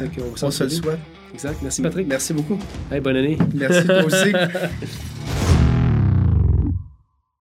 On 0.42 0.50
se 0.50 0.64
le 0.64 0.70
souhaite. 0.70 0.84
souhaite. 0.84 0.98
Exact. 1.34 1.58
Merci 1.62 1.82
Patrick. 1.82 2.06
Merci 2.06 2.32
beaucoup. 2.32 2.58
Hey, 2.90 3.00
bonne 3.00 3.16
année. 3.16 3.38
Merci 3.54 3.86
toi 3.86 4.04
aussi. 4.04 4.32